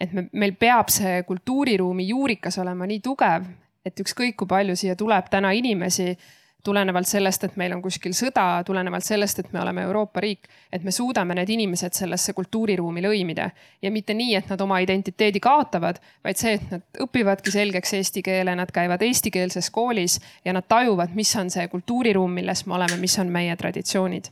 [0.00, 3.46] et me, meil peab see kultuuriruumi juurikas olema nii tugev,
[3.86, 6.16] et ükskõik kui palju siia tuleb täna inimesi
[6.62, 10.84] tulenevalt sellest, et meil on kuskil sõda, tulenevalt sellest, et me oleme Euroopa riik, et
[10.84, 13.50] me suudame need inimesed sellesse kultuuriruumi lõimida.
[13.82, 18.22] ja mitte nii, et nad oma identiteedi kaotavad, vaid see, et nad õpivadki selgeks eesti
[18.22, 23.00] keele, nad käivad eestikeelses koolis ja nad tajuvad, mis on see kultuuriruum, milles me oleme,
[23.00, 24.30] mis on meie traditsioonid.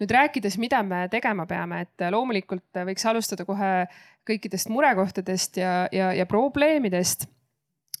[0.00, 3.84] nüüd rääkides, mida me tegema peame, et loomulikult võiks alustada kohe
[4.24, 7.26] kõikidest murekohtadest ja, ja, ja probleemidest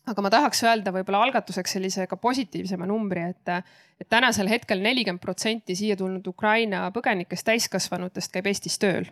[0.08, 5.22] aga ma tahaks öelda võib-olla algatuseks sellise ka positiivsema numbri, et, et tänasel hetkel nelikümmend
[5.22, 9.10] protsenti siia tulnud Ukraina põgenikest, täiskasvanutest käib Eestis tööl.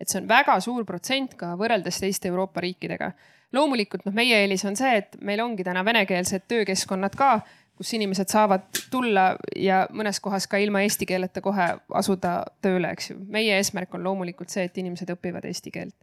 [0.00, 3.12] et see on väga suur protsent ka võrreldes teiste Euroopa riikidega.
[3.52, 7.40] loomulikult noh, meie eelis on see, et meil ongi täna venekeelsed töökeskkonnad ka,
[7.76, 13.10] kus inimesed saavad tulla ja mõnes kohas ka ilma eesti keeleta kohe asuda tööle, eks
[13.10, 13.18] ju.
[13.28, 15.96] meie eesmärk on loomulikult see, et inimesed õpivad eesti keelt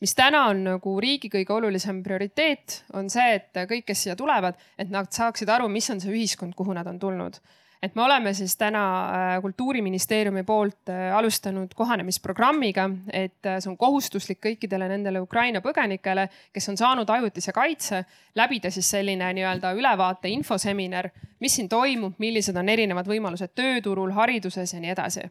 [0.00, 4.58] mis täna on nagu riigi kõige olulisem prioriteet, on see, et kõik, kes siia tulevad,
[4.78, 7.38] et nad saaksid aru, mis on see ühiskond, kuhu nad on tulnud.
[7.84, 13.76] et me oleme siis täna äh, kultuuriministeeriumi poolt äh, alustanud kohanemisprogrammiga, et äh, see on
[13.76, 18.04] kohustuslik kõikidele nendele Ukraina põgenikele, kes on saanud ajutise kaitse,
[18.34, 24.72] läbida siis selline nii-öelda ülevaate infoseminar, mis siin toimub, millised on erinevad võimalused tööturul, hariduses
[24.72, 25.28] ja nii edasi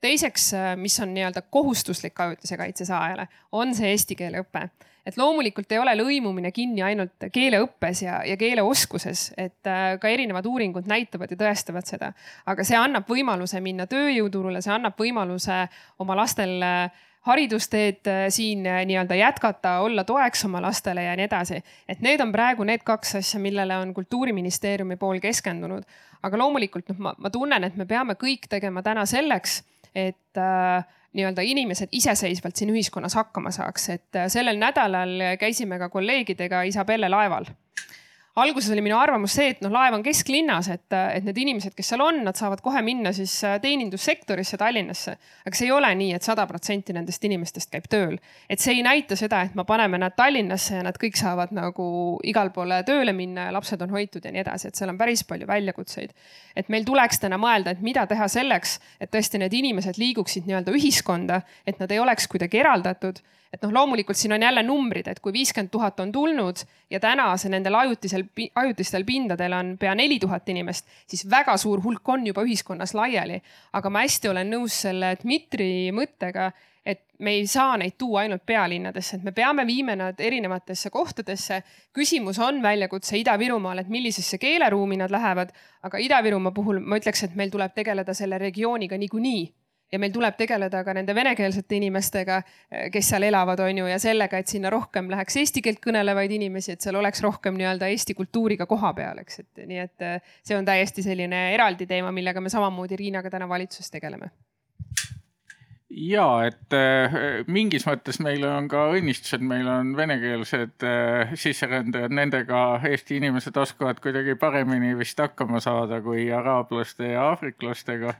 [0.00, 4.68] teiseks, äh, mis on nii-öelda kohustuslik ajutise kaitse saajale, on see eesti keele õpe.
[5.06, 10.46] et loomulikult ei ole lõimumine kinni ainult keeleõppes ja, ja keeleoskuses, et äh, ka erinevad
[10.46, 12.12] uuringud näitavad ja tõestavad seda.
[12.46, 15.62] aga see annab võimaluse minna tööjõuturule, see annab võimaluse
[15.98, 21.62] oma lastel äh, haridusteed siin nii-öelda jätkata, olla toeks oma lastele ja nii edasi.
[21.88, 25.84] et need on praegu need kaks asja, millele on kultuuriministeeriumi pool keskendunud.
[26.22, 29.62] aga loomulikult noh, ma, ma tunnen, et me peame kõik tegema täna selleks
[29.94, 35.88] et äh, nii-öelda inimesed iseseisvalt siin ühiskonnas hakkama saaks, et äh, sellel nädalal käisime ka
[35.88, 37.50] kolleegidega Isabelle laeval
[38.36, 41.88] alguses oli minu arvamus see, et noh, laev on kesklinnas, et, et need inimesed, kes
[41.92, 45.16] seal on, nad saavad kohe minna siis äh, teenindussektorisse Tallinnasse.
[45.46, 48.18] aga see ei ole nii et, et sada protsenti nendest inimestest käib tööl.
[48.48, 52.20] et see ei näita seda, et me paneme nad Tallinnasse ja nad kõik saavad nagu
[52.22, 55.24] igale poole tööle minna ja lapsed on hoitud ja nii edasi, et seal on päris
[55.26, 56.14] palju väljakutseid.
[56.56, 60.74] et meil tuleks täna mõelda, et mida teha selleks, et tõesti need inimesed liiguksid nii-öelda
[60.76, 63.18] ühiskonda, et nad ei oleks kuidagi eraldatud
[63.52, 67.32] et noh, loomulikult siin on jälle numbrid, et kui viiskümmend tuhat on tulnud ja täna
[67.40, 72.26] see nendel ajutisel, ajutistel pindadel on pea neli tuhat inimest, siis väga suur hulk on
[72.26, 73.42] juba ühiskonnas laiali.
[73.72, 76.52] aga ma hästi olen nõus selle Dmitri mõttega,
[76.86, 81.62] et me ei saa neid tuua ainult pealinnadesse, et me peame viima nad erinevatesse kohtadesse.
[81.92, 85.50] küsimus on väljakutse Ida-Virumaal, et millisesse keeleruumi nad lähevad,
[85.82, 89.59] aga Ida-Virumaa puhul ma ütleks, et meil tuleb tegeleda selle regiooniga niikuinii
[89.92, 92.40] ja meil tuleb tegeleda ka nende venekeelsete inimestega,
[92.92, 96.76] kes seal elavad, on ju, ja sellega, et sinna rohkem läheks eesti keelt kõnelevaid inimesi,
[96.76, 100.58] et seal oleks rohkem nii-öelda eesti kultuuriga koha peal, eks, et nii et eh, see
[100.58, 104.30] on täiesti selline eraldi teema, millega me samamoodi Riinaga täna valitsuses tegeleme
[105.90, 107.14] ja et äh,
[107.50, 113.56] mingis mõttes meil on ka õnnistus, et meil on venekeelsed äh, sisserändajad, nendega Eesti inimesed
[113.58, 118.14] oskavad kuidagi paremini vist hakkama saada kui araablaste ja aafriklastega,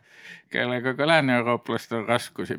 [0.51, 2.59] kellega ka lääne-eurooplastel on raskusi.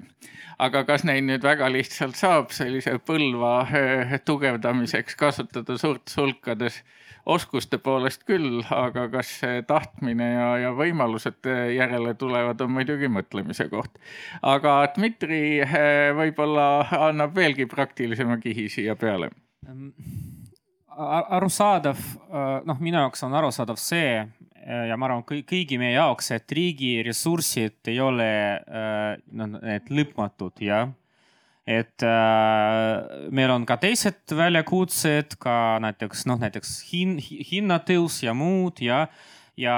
[0.59, 6.83] aga kas neid nüüd väga lihtsalt saab sellise Põlva äh, tugevdamiseks kasutada suurtes hulkades?
[7.25, 9.33] Oskuste poolest küll, aga kas
[9.67, 13.99] tahtmine ja, ja võimalused järele tulevad, on muidugi mõtlemise koht.
[14.41, 16.67] aga Dmitri eh, võib-olla
[17.09, 19.31] annab veelgi praktilisema kihi siia peale.
[20.91, 26.31] Arusaadav, eh, noh, minu jaoks on arusaadav see eh, ja ma arvan, kõigi meie jaoks,
[26.35, 28.31] et riigi ressursid ei ole
[29.31, 30.89] noh, need lõpmatud, jah
[31.67, 38.81] et äh, meil on ka teised väljakutsed, ka näiteks noh, näiteks hin-, hinnatõus ja muud
[38.81, 39.03] ja,
[39.61, 39.75] ja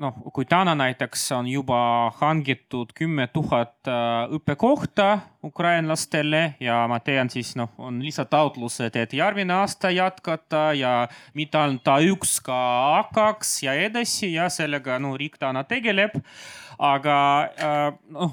[0.00, 1.80] noh, kui täna näiteks on juba
[2.22, 5.08] hangitud kümme tuhat äh, õppekohta
[5.44, 10.94] ukrainlastele ja ma tean siis noh, on lisataotlused, et järgmine aasta jätkata ja
[11.36, 12.56] mitte ainult A1, ka
[13.02, 16.16] A2 ja edasi ja sellega no riik täna tegeleb.
[16.78, 17.18] aga
[17.58, 18.32] äh, noh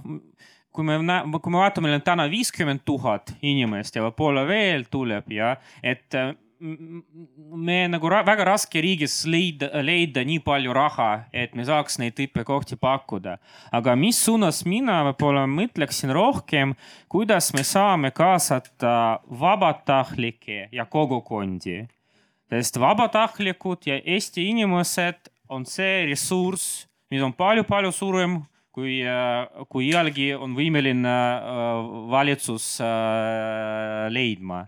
[0.75, 0.99] kui me
[1.39, 6.17] kui me vaatame, meil on täna viiskümmend tuhat inimest ja võib-olla veel tuleb ja et
[6.59, 12.19] me nagu ra väga raske riigis leida, leida nii palju raha, et me saaks neid
[12.25, 13.37] õppekohti pakkuda.
[13.71, 16.75] aga mis suunas mina võib-olla mõtleksin rohkem,
[17.09, 21.85] kuidas me saame kaasata vabatahtlikke ja kogukondi.
[22.49, 28.41] sest vabatahtlikud ja Eesti inimesed on see ressurss, mis on palju-palju suurem
[28.75, 34.65] kui, äh, kui iialgi on võimeline äh, valitsus äh, leidma.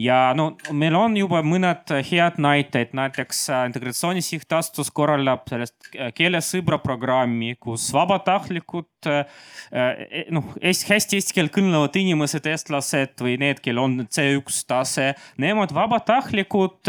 [0.00, 7.50] ja no meil on juba mõned head näited, näiteks Integratsiooni Sihtasutus korraldab sellest keelesõbra programmi,
[7.60, 9.10] kus vabatahtlikud
[10.32, 15.10] noh, hästi eesti keelt kõnelevad inimesed, eestlased või need, kel on C1 tase,
[15.42, 16.88] nemad vabatahtlikud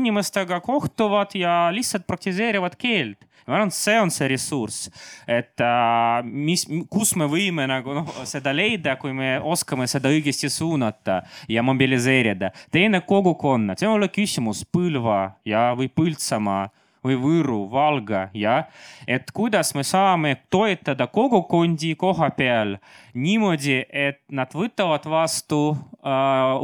[0.00, 4.90] inimestega kohtuvad ja lihtsalt praktiseerivad keelt ma arvan, et see on see ressurss,
[5.28, 10.50] et äh, mis, kus me võime nagu noh, seda leida, kui me oskame seda õigesti
[10.52, 12.52] suunata ja mobiliseerida.
[12.70, 16.68] teine kogukonnad, see ei ole küsimus Põlva ja, või Põltsamaa
[17.04, 18.68] või Võru, Valga, jah.
[19.08, 22.76] et kuidas me saame toetada kogukondi koha peal
[23.14, 25.76] niimoodi, et nad võtavad vastu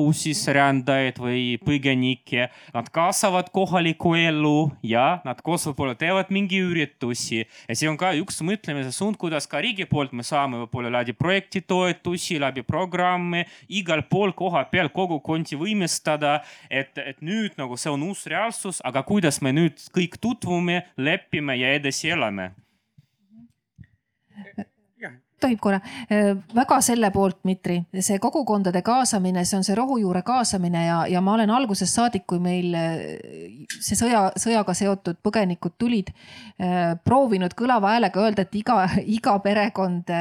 [0.00, 7.44] uusi sisserändajaid või põgenikke, nad kaasavad kohalikku ellu ja nad koos võib-olla teevad mingi üritusi.
[7.68, 11.12] ja see on ka üks mõtlemise suund, kuidas ka riigi poolt me saame võib-olla läbi
[11.12, 13.46] projektitoetusi, läbi programme.
[13.68, 19.02] Igal pool koha peal kogukondi võimestada, et, et nüüd nagu see on uus reaalsus, aga
[19.06, 22.52] kuidas me nüüd kõik tutvume, lepime ja edasi elame
[25.40, 25.80] tohib korra,
[26.56, 31.34] väga selle poolt, Dmitri, see kogukondade kaasamine, see on see rohujuure kaasamine ja, ja ma
[31.36, 32.72] olen algusest saadik, kui meil
[33.68, 36.12] see sõja, sõjaga seotud põgenikud tulid,
[37.04, 38.78] proovinud kõlava häälega öelda, et iga,
[39.18, 40.12] iga perekond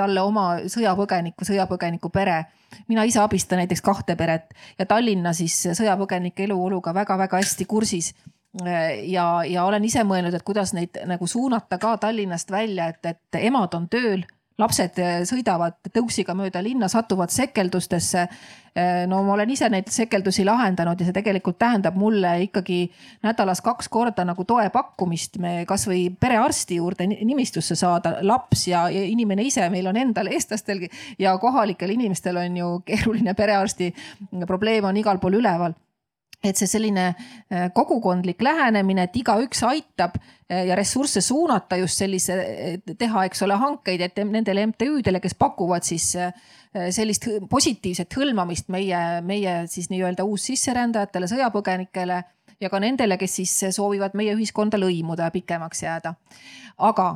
[0.00, 2.44] talle oma sõjapõgeniku, sõjapõgeniku pere.
[2.88, 8.14] mina ise abistan näiteks kahte peret ja Tallinna siis sõjapõgenike eluoluga väga-väga hästi kursis
[9.06, 13.42] ja, ja olen ise mõelnud, et kuidas neid nagu suunata ka Tallinnast välja, et, et
[13.46, 14.24] emad on tööl,
[14.60, 18.26] lapsed eh, sõidavad tõuksiga mööda linna, satuvad sekeldustesse.
[18.70, 22.84] Eh, no ma olen ise neid sekeldusi lahendanud ja see tegelikult tähendab mulle ikkagi
[23.26, 29.46] nädalas kaks korda nagu toe pakkumist, me kasvõi perearsti juurde nimistusse saada, laps ja, inimene
[29.48, 33.94] ise, meil on endal, eestlastelgi ja kohalikel inimestel on ju keeruline perearsti
[34.46, 35.74] probleem on igal pool üleval
[36.44, 42.36] et see selline äh, kogukondlik lähenemine, et igaüks aitab äh, ja ressursse suunata just sellise,
[42.98, 46.32] teha, eks ole, hankeid, et nendele MTÜ-dele, kes pakuvad siis äh,
[46.94, 52.20] sellist positiivset hõlmamist meie, meie siis nii-öelda uussisserändajatele, sõjapõgenikele
[52.60, 56.14] ja ka nendele, kes siis soovivad meie ühiskonda lõimuda ja pikemaks jääda.
[56.78, 57.08] aga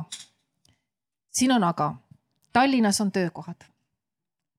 [1.33, 1.95] siin on aga,
[2.53, 3.65] Tallinnas on töökohad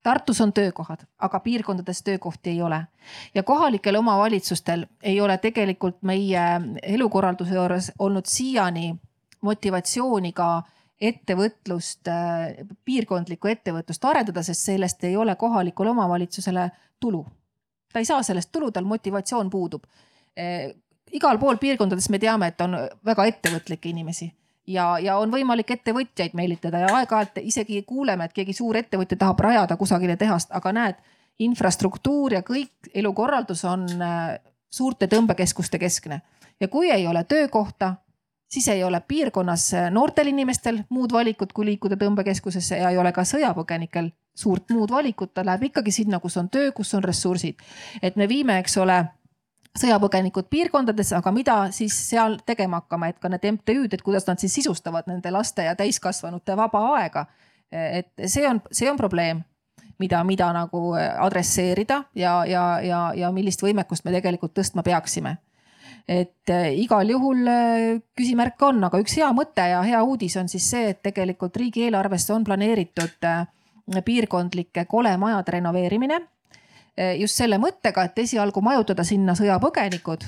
[0.07, 2.87] Tartus on töökohad, aga piirkondades töökohti ei ole.
[3.35, 6.41] ja kohalikel omavalitsustel ei ole tegelikult meie
[6.83, 8.95] elukorralduse juures olnud siiani
[9.41, 10.63] motivatsiooni ka
[11.01, 12.07] ettevõtlust,
[12.85, 16.69] piirkondlikku ettevõtlust arendada, sest sellest ei ole kohalikule omavalitsusele
[16.99, 17.25] tulu.
[17.93, 19.83] ta ei saa sellest tulu, tal motivatsioon puudub.
[21.11, 24.31] igal pool piirkondades me teame, et on väga ettevõtlikke inimesi
[24.67, 29.39] ja, ja on võimalik ettevõtjaid meelitada ja aeg-ajalt isegi kuuleme, et keegi suur ettevõtja tahab
[29.39, 30.99] rajada kusagile tehast, aga näed,
[31.39, 34.37] infrastruktuur ja kõik elukorraldus on äh,
[34.69, 36.21] suurte tõmbekeskuste keskne
[36.59, 37.95] ja kui ei ole töökohta,
[38.49, 43.23] siis ei ole piirkonnas noortel inimestel muud valikut, kui liikuda tõmbekeskusesse ja ei ole ka
[43.27, 47.55] sõjapõgenikel suurt muud valikut, ta läheb ikkagi sinna, kus on töö, kus on ressursid.
[48.01, 49.05] et me viime, eks ole
[49.79, 54.41] sõjapõgenikud piirkondadesse, aga mida siis seal tegema hakkama, et ka need MTÜ-d, et kuidas nad
[54.41, 57.25] siis sisustavad nende laste ja täiskasvanute vaba aega.
[57.71, 59.41] et see on, see on probleem,
[59.99, 65.35] mida, mida nagu adresseerida ja, ja, ja, ja millist võimekust me tegelikult tõstma peaksime
[66.07, 70.47] et äh, igal juhul äh, küsimärk on, aga üks hea mõte ja hea uudis on
[70.51, 73.43] siis see, et tegelikult riigieelarvesse on planeeritud äh,
[74.05, 76.21] piirkondlike kolemajade renoveerimine
[77.19, 80.25] just selle mõttega, et esialgu majutada sinna sõjapõgenikud.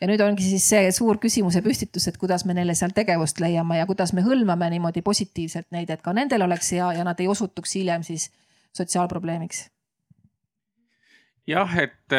[0.00, 3.78] ja nüüd ongi siis see suur küsimuse püstitus, et kuidas me neile seal tegevust leiame
[3.78, 7.28] ja kuidas me hõlmame niimoodi positiivselt neid, et ka nendel oleks hea ja nad ei
[7.28, 8.30] osutuks hiljem siis
[8.74, 9.68] sotsiaalprobleemiks
[11.46, 12.14] jah, et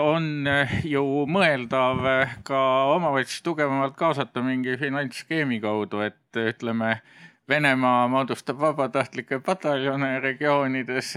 [0.00, 0.48] on
[0.84, 2.02] ju mõeldav
[2.46, 2.62] ka
[2.96, 6.98] omavalitsusi tugevamalt kaasata mingi finantsskeemi kaudu, et ütleme
[7.48, 11.12] Venemaa moodustab vabatahtlikke pataljone regioonides,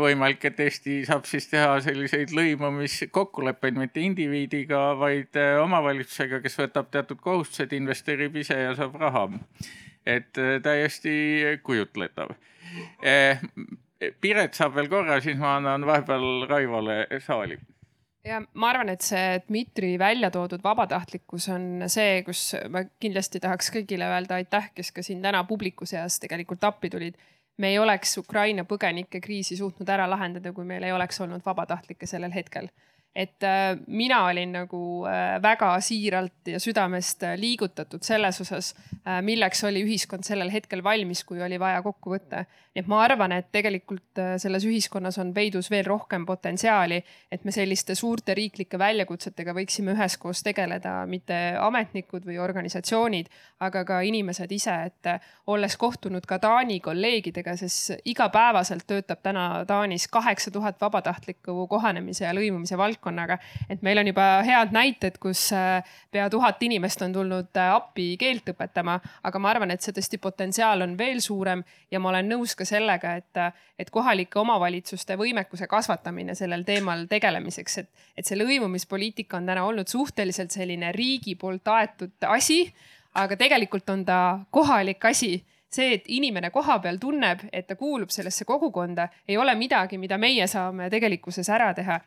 [0.00, 7.22] võimalik, et Eesti saab siis teha selliseid lõimumiskokkuleppeid mitte indiviidiga, vaid omavalitsusega, kes võtab teatud
[7.22, 9.28] kohustused, investeerib ise ja saab raha.
[10.08, 11.14] et täiesti
[11.62, 12.34] kujutletav.
[14.20, 17.58] Piret saab veel korra, siis ma annan vahepeal Raivole saali
[18.28, 23.72] ja ma arvan, et see Dmitri välja toodud vabatahtlikkus on see, kus ma kindlasti tahaks
[23.74, 27.18] kõigile öelda aitäh, kes ka siin täna publiku seas tegelikult appi tulid.
[27.58, 32.06] me ei oleks Ukraina põgenike kriisi suutnud ära lahendada, kui meil ei oleks olnud vabatahtlikke
[32.06, 32.68] sellel hetkel
[33.18, 38.74] et äh, mina olin nagu äh, väga siiralt ja südamest äh, liigutatud selles osas,
[39.24, 42.44] milleks oli ühiskond sellel hetkel valmis, kui oli vaja kokku võtta.
[42.76, 46.98] nii et ma arvan, et tegelikult selles ühiskonnas on peidus veel rohkem potentsiaali,
[47.32, 53.32] et me selliste suurte riiklike väljakutsetega võiksime üheskoos tegeleda, mitte ametnikud või organisatsioonid,
[53.64, 55.10] aga ka inimesed ise, et
[55.48, 62.36] olles kohtunud ka Taani kolleegidega, sest igapäevaselt töötab täna Taanis kaheksa tuhat vabatahtlikku kohanemise ja
[62.36, 63.38] lõimumise valdkonda valdkonnaga.
[63.70, 68.16] et meil on juba head näited, kus äh, pea tuhat inimest on tulnud äh, appi
[68.18, 72.28] keelt õpetama, aga ma arvan, et see tõesti potentsiaal on veel suurem ja ma olen
[72.28, 78.26] nõus ka sellega, et, äh, et kohalike omavalitsuste võimekuse kasvatamine sellel teemal tegelemiseks, et, et
[78.26, 82.66] see lõimumispoliitika on täna olnud suhteliselt selline riigi poolt aetud asi,
[83.14, 85.38] aga tegelikult on ta kohalik asi
[85.70, 90.46] see, et inimene kohapeal tunneb, et ta kuulub sellesse kogukonda, ei ole midagi, mida meie
[90.48, 91.98] saame tegelikkuses ära teha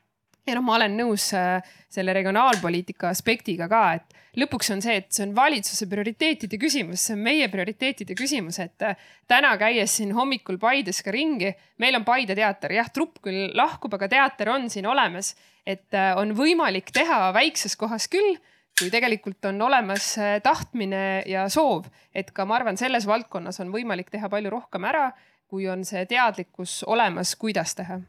[0.48, 1.62] ja noh, ma olen nõus äh,
[1.92, 7.18] selle regionaalpoliitika aspektiga ka, et lõpuks on see, et see on valitsuse prioriteetide küsimus, see
[7.18, 12.08] on meie prioriteetide küsimus, et äh, täna käies siin hommikul Paides ka ringi, meil on
[12.08, 15.36] Paide teater, jah, trupp küll lahkub, aga teater on siin olemas,
[15.66, 18.39] et äh, on võimalik teha väikses kohas küll
[18.80, 24.10] kui tegelikult on olemas tahtmine ja soov, et ka ma arvan, selles valdkonnas on võimalik
[24.10, 25.10] teha palju rohkem ära,
[25.52, 28.00] kui on see teadlikkus olemas, kuidas teha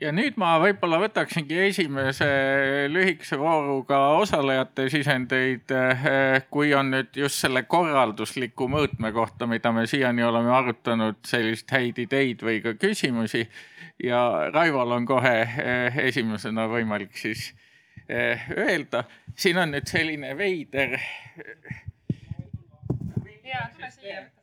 [0.00, 2.28] ja nüüd ma võib-olla võtaksingi esimese
[2.90, 9.86] lühikese vooruga osalejate sisendeid, eh, kui on nüüd just selle korraldusliku mõõtme kohta, mida me
[9.90, 13.48] siiani oleme arutanud, sellist häid ideid või ka küsimusi.
[14.00, 17.50] ja Raivol on kohe eh, esimesena võimalik siis
[18.08, 19.04] eh, öelda,
[19.36, 20.96] siin on nüüd selline veider.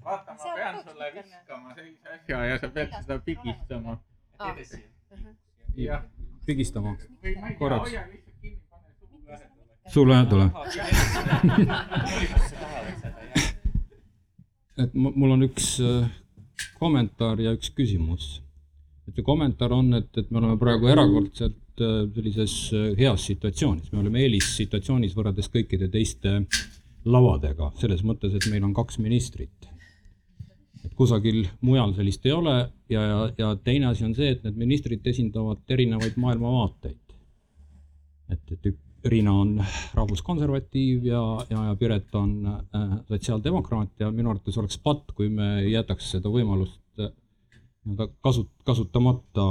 [0.03, 3.97] vaata, ma pean sulle viskama sellise asja ja sa pead seda pigistama.
[4.37, 5.46] Edasi jah,
[6.45, 6.95] pigistama.
[7.59, 7.91] Korraks.
[9.87, 10.49] suu lähedale
[14.83, 16.09] et mul on üks äh,
[16.79, 18.41] kommentaar ja üks küsimus.
[19.07, 23.93] et see kommentaar on, et, et me oleme praegu erakordselt äh, sellises äh, heas situatsioonis,
[23.93, 26.41] me oleme eelissituatsioonis võrreldes kõikide teiste
[27.07, 29.71] lavadega, selles mõttes, et meil on kaks ministrit
[30.95, 32.55] kusagil mujal sellist ei ole
[32.89, 37.15] ja, ja, ja teine asi on see, et need ministrid esindavad erinevaid maailmavaateid.
[38.31, 38.75] et, et
[39.07, 39.63] Riina on
[39.93, 45.61] rahvuskonservatiiv ja, ja, ja Piret on äh, sotsiaaldemokraat ja minu arvates oleks patt, kui me
[45.69, 47.13] jätaks seda võimalust äh,
[47.85, 49.47] nii-öelda kasut-, kasutamata,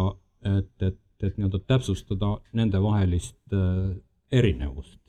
[0.58, 3.96] et, et, et nii-öelda täpsustada nendevahelist äh,
[4.32, 5.05] erinevust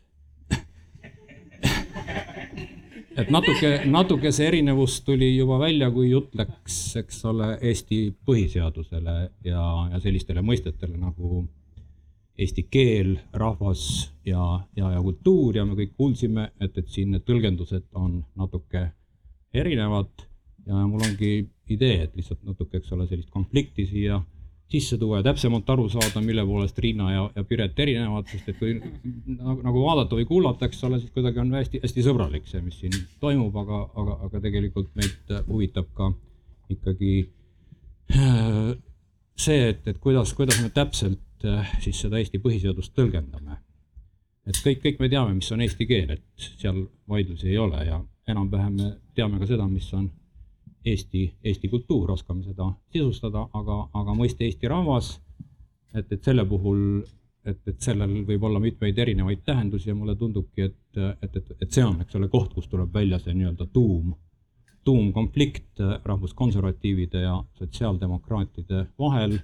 [3.18, 9.18] et natuke, natuke see erinevus tuli juba välja, kui jutt läks, eks ole, Eesti põhiseadusele
[9.48, 11.46] ja, ja sellistele mõistetele nagu
[12.38, 13.84] eesti keel, rahvas
[14.26, 14.44] ja,
[14.78, 15.58] ja, ja kultuur.
[15.58, 18.92] Ja me kõik kuulsime, et, et siin need tõlgendused on natuke
[19.58, 20.28] erinevad.
[20.68, 24.22] Ja mul ongi idee, et lihtsalt natuke, eks ole, sellist konflikti siia
[24.72, 28.58] sisse tuua ja täpsemalt aru saada, mille poolest Riina ja, ja Piret erinevad, sest et
[28.60, 32.80] kui nagu, nagu vaadata või kuulata, eks ole, siis kuidagi on hästi-hästi sõbralik see, mis
[32.82, 36.12] siin toimub, aga, aga, aga tegelikult meid huvitab ka
[36.74, 37.14] ikkagi
[38.12, 38.76] äh,
[39.40, 43.62] see, et, et kuidas, kuidas me täpselt äh, siis seda Eesti põhiseadust tõlgendame.
[44.48, 48.02] et kõik, kõik me teame, mis on eesti keel, et seal vaidlusi ei ole ja
[48.28, 50.10] enam-vähem me teame ka seda, mis on
[50.86, 55.18] Eesti, Eesti kultuur, oskame seda sisustada, aga, aga mõiste Eesti rahvas,
[55.94, 57.02] et, et selle puhul,
[57.48, 61.68] et, et sellel võib olla mitmeid erinevaid tähendusi ja mulle tundubki, et, et, et, et
[61.72, 64.16] see on, eks ole, koht, kus tuleb välja see nii-öelda tuum,
[64.88, 69.38] tuumkonflikt rahvuskonservatiivide ja sotsiaaldemokraatide vahel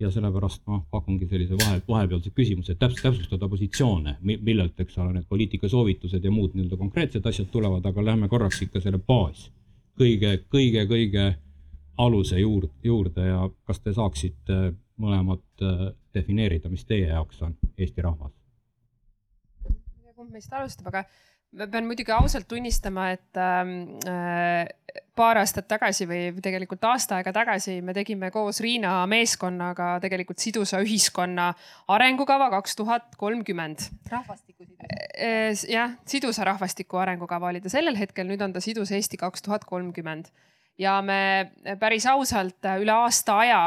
[0.00, 5.14] ja sellepärast ma pakungi sellise vahe, vahepealse küsimuse, et täpselt täpsustada positsioone, millelt, eks ole,
[5.16, 9.48] need poliitikasoovitused ja muud nii-öelda konkreetsed asjad tulevad, aga lähme korraks ikka selle baas
[9.98, 11.26] kõige, kõige, kõige
[11.98, 14.58] aluse juurde, juurde ja kas te saaksite
[15.00, 18.32] mõlemad äh, defineerida, mis teie jaoks on Eesti rahvas?
[20.16, 21.02] kumb meist alustab, aga
[21.56, 23.70] ma pean muidugi ausalt tunnistama, et ähm,
[24.08, 24.66] äh,
[25.16, 30.80] paar aastat tagasi või tegelikult aasta aega tagasi me tegime koos Riina meeskonnaga tegelikult sidusa
[30.84, 31.50] ühiskonna
[31.92, 33.88] arengukava kaks tuhat kolmkümmend.
[34.12, 39.20] rahvastiku äh, jah, sidusa rahvastiku arengukava oli ta sellel hetkel, nüüd on ta sidus Eesti
[39.20, 40.30] kaks tuhat kolmkümmend
[40.78, 43.60] ja me päris ausalt üle aasta aja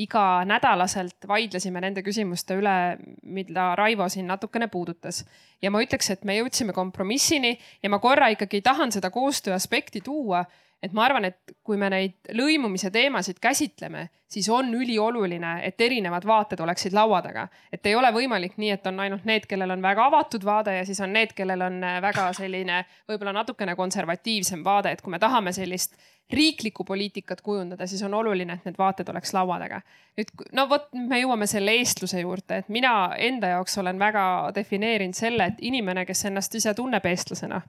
[0.00, 5.24] iganädalaselt vaidlesime nende küsimuste üle, mida Raivo siin natukene puudutas.
[5.62, 10.00] ja ma ütleks, et me jõudsime kompromissini ja ma korra ikkagi tahan seda koostöö aspekti
[10.00, 10.44] tuua,
[10.82, 16.26] et ma arvan, et kui me neid lõimumise teemasid käsitleme, siis on ülioluline, et erinevad
[16.26, 17.48] vaated oleksid laua taga.
[17.72, 20.86] et ei ole võimalik nii, et on ainult need, kellel on väga avatud vaade ja
[20.86, 25.52] siis on need, kellel on väga selline võib-olla natukene konservatiivsem vaade, et kui me tahame
[25.52, 25.94] sellist
[26.32, 29.82] riiklikku poliitikat kujundada, siis on oluline, et need vaated oleks laua taga.
[30.18, 35.14] nüüd no vot, me jõuame selle eestluse juurde, et mina enda jaoks olen väga defineerinud
[35.14, 37.62] selle, et inimene, kes ennast ise tunneb eestlasena,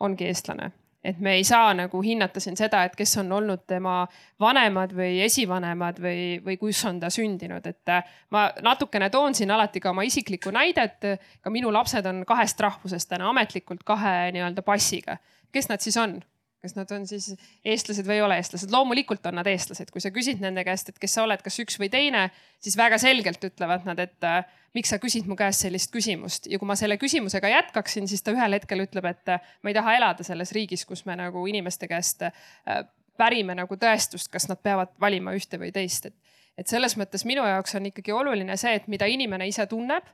[0.00, 0.70] ongi eestlane
[1.04, 4.02] et me ei saa nagu hinnata siin seda, et kes on olnud tema
[4.40, 7.94] vanemad või esivanemad või, või kus on ta sündinud, et
[8.32, 11.04] ma natukene toon siin alati ka oma isiklikku näidet.
[11.40, 15.18] ka minu lapsed on kahest rahvusest täna ametlikult kahe nii-öelda passiga.
[15.52, 16.22] kes nad siis on?
[16.64, 20.08] kas nad on siis eestlased või ei ole eestlased, loomulikult on nad eestlased, kui sa
[20.14, 23.84] küsid nende käest, et kes sa oled, kas üks või teine, siis väga selgelt ütlevad
[23.84, 26.48] nad, et äh, miks sa küsid mu käest sellist küsimust?
[26.50, 29.96] Ja kui ma selle küsimusega jätkaksin, siis ta ühel hetkel ütleb, et ma ei taha
[29.98, 32.84] elada selles riigis, kus me nagu inimeste käest äh,
[33.18, 37.44] pärime nagu tõestust, kas nad peavad valima ühte või teist, et, et selles mõttes minu
[37.46, 40.06] jaoks on ikkagi oluline see, et mida inimene ise tunneb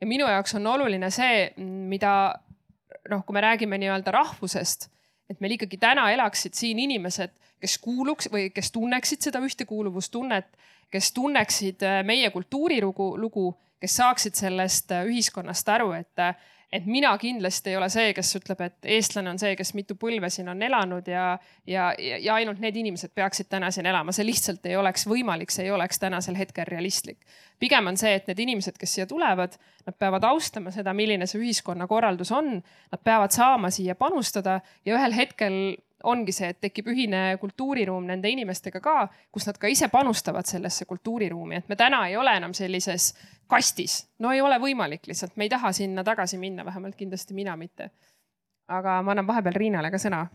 [0.00, 2.14] ja minu jaoks on oluline see, mida
[3.10, 4.90] noh, kui me räägime nii-öelda rahvusest
[5.30, 10.48] et meil ikkagi täna elaksid siin inimesed, kes kuuluks või kes tunneksid seda ühtekuuluvustunnet,
[10.90, 16.34] kes tunneksid äh, meie kultuurilugu, lugu, kes saaksid sellest äh, ühiskonnast aru, et äh,
[16.72, 20.30] et mina kindlasti ei ole see, kes ütleb, et eestlane on see, kes mitu põlve
[20.30, 21.24] siin on elanud ja,
[21.66, 25.66] ja, ja ainult need inimesed peaksid täna siin elama, see lihtsalt ei oleks võimalik, see
[25.66, 27.18] ei oleks tänasel hetkel realistlik.
[27.58, 31.42] pigem on see, et need inimesed, kes siia tulevad, nad peavad austama seda, milline see
[31.42, 32.58] ühiskonnakorraldus on,
[32.92, 35.60] nad peavad saama siia panustada ja ühel hetkel
[36.04, 40.86] ongi see, et tekib ühine kultuuriruum nende inimestega ka, kus nad ka ise panustavad sellesse
[40.88, 43.12] kultuuriruumi, et me täna ei ole enam sellises
[43.50, 44.06] kastis.
[44.18, 47.90] no ei ole võimalik lihtsalt, me ei taha sinna tagasi minna, vähemalt kindlasti mina mitte.
[48.68, 50.26] aga ma annan vahepeal Riinale ka sõna.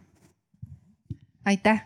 [1.45, 1.81] aitäh,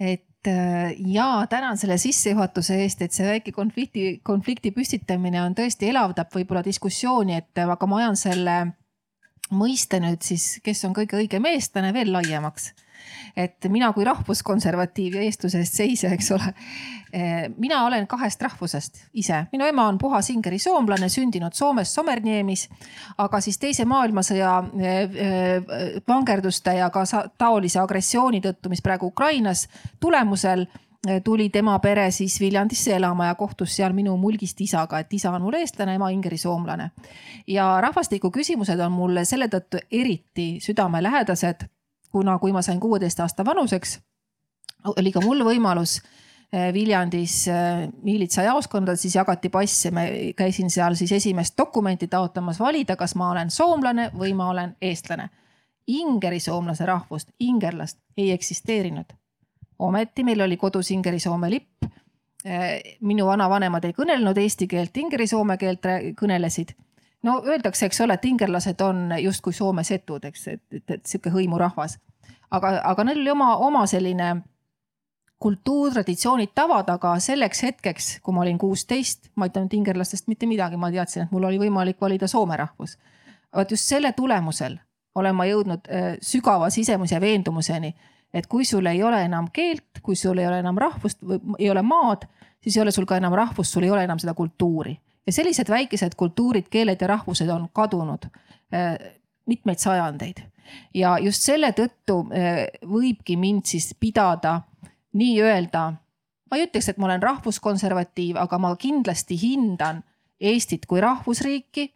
[0.00, 5.90] et äh, ja tänan selle sissejuhatuse eest, et see väike konflikti, konflikti püstitamine on tõesti
[5.90, 8.56] elavdab võib-olla diskussiooni, et aga ma ajan selle
[9.50, 12.72] mõiste nüüd siis, kes on kõige õigem eestlane veel laiemaks
[13.36, 16.52] et mina kui rahvuskonservatiiv ja eestluse eest seisja, eks ole.
[17.12, 22.68] Eh, mina olen kahest rahvusest ise, minu ema on puhas ingeri soomlane, sündinud Soomes Somerniemis.
[23.18, 27.04] aga siis teise maailmasõja eh, eh, vangerduste ja ka
[27.38, 29.68] taolise agressiooni tõttu, mis praegu Ukrainas
[30.00, 30.66] tulemusel
[31.24, 35.44] tuli tema pere siis Viljandisse elama ja kohtus seal minu mulgist isaga, et isa on
[35.44, 36.90] mul eestlane, ema ingeri soomlane.
[37.46, 41.68] ja rahvastiku küsimused on mulle selle tõttu eriti südamelähedased
[42.16, 43.98] kuna, kui ma sain kuueteist aasta vanuseks,
[44.96, 50.06] oli ka mul võimalus eh, Viljandis eh, miilitsa jaoskondades siis jagati passe, ma
[50.38, 55.28] käisin seal siis esimest dokumenti taotlemas valida, kas ma olen soomlane või ma olen eestlane.
[55.86, 59.12] ingerisoomlase rahvust, ingerlast ei eksisteerinud.
[59.78, 61.84] ometi meil oli kodus ingerisoome lipp.
[62.44, 65.84] Eh, minu vanavanemad ei kõnelenud eesti keelt, ingerisoome keelt
[66.20, 66.72] kõnelesid
[67.22, 71.30] no öeldakse, eks ole, et ingerlased on justkui Soome setud, eks, et, et, et sihuke
[71.30, 71.98] hõimurahvas.
[72.50, 74.36] aga, aga neil oli oma, oma selline
[75.38, 80.46] kultuur, traditsioonid, tavad, aga selleks hetkeks, kui ma olin kuusteist, ma ei teadnud ingerlastest mitte
[80.48, 82.96] midagi, ma teadsin, et mul oli võimalik valida soome rahvus.
[83.56, 84.78] vot just selle tulemusel
[85.16, 87.94] olen ma jõudnud äh, sügava sisemise veendumuseni,
[88.34, 91.70] et kui sul ei ole enam keelt, kui sul ei ole enam rahvust või ei
[91.72, 92.26] ole maad,
[92.60, 94.96] siis ei ole sul ka enam rahvust, sul ei ole enam seda kultuuri.
[95.26, 98.28] Ja sellised väikesed kultuurid, keeled ja rahvused on kadunud
[98.74, 98.96] äh,
[99.46, 100.42] mitmeid sajandeid.
[100.94, 104.60] ja just selle tõttu äh, võibki mind siis pidada
[105.16, 105.82] nii-öelda,
[106.50, 110.04] ma ei ütleks, et ma olen rahvuskonservatiiv, aga ma kindlasti hindan
[110.40, 111.86] Eestit kui rahvusriiki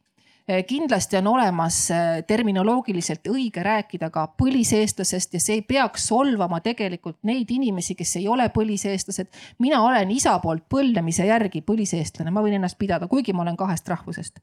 [0.66, 7.18] kindlasti on olemas eh, terminoloogiliselt õige rääkida ka põliseestlasest ja see ei peaks solvama tegelikult
[7.28, 9.28] neid inimesi, kes ei ole põliseestlased.
[9.58, 13.88] mina olen isa poolt põlvnemise järgi põliseestlane, ma võin ennast pidada, kuigi ma olen kahest
[13.88, 14.40] rahvusest.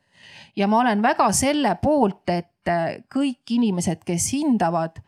[0.56, 5.02] ja ma olen väga selle poolt, et eh, kõik inimesed, kes hindavad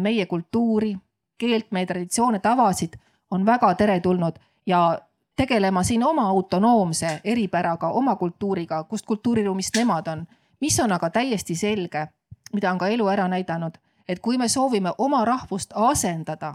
[0.00, 0.94] meie kultuuri,
[1.38, 2.94] keelt, meie traditsioone, tavasid,
[3.30, 4.98] on väga teretulnud ja
[5.36, 10.26] tegelema siin oma autonoomse eripäraga, oma kultuuriga, kust kultuuriruumist nemad on.
[10.60, 12.06] mis on aga täiesti selge,
[12.52, 13.74] mida on ka elu ära näidanud,
[14.08, 16.54] et kui me soovime oma rahvust asendada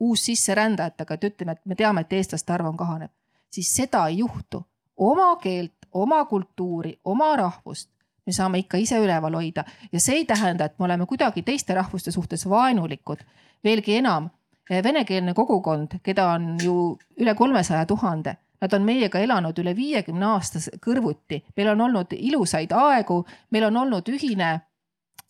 [0.00, 3.08] uussisserändajatega, et ütleme, et me teame, et eestlaste arv on kahanev,
[3.50, 4.66] siis seda ei juhtu.
[4.96, 7.90] oma keelt, oma kultuuri, oma rahvust
[8.26, 11.74] me saame ikka ise üleval hoida ja see ei tähenda, et me oleme kuidagi teiste
[11.74, 13.18] rahvuste suhtes vaenulikud.
[13.64, 14.30] veelgi enam
[14.70, 16.74] venekeelne kogukond, keda on ju
[17.20, 22.72] üle kolmesaja tuhande, nad on meiega elanud üle viiekümne aasta kõrvuti, meil on olnud ilusaid
[22.72, 24.60] aegu, meil on olnud ühine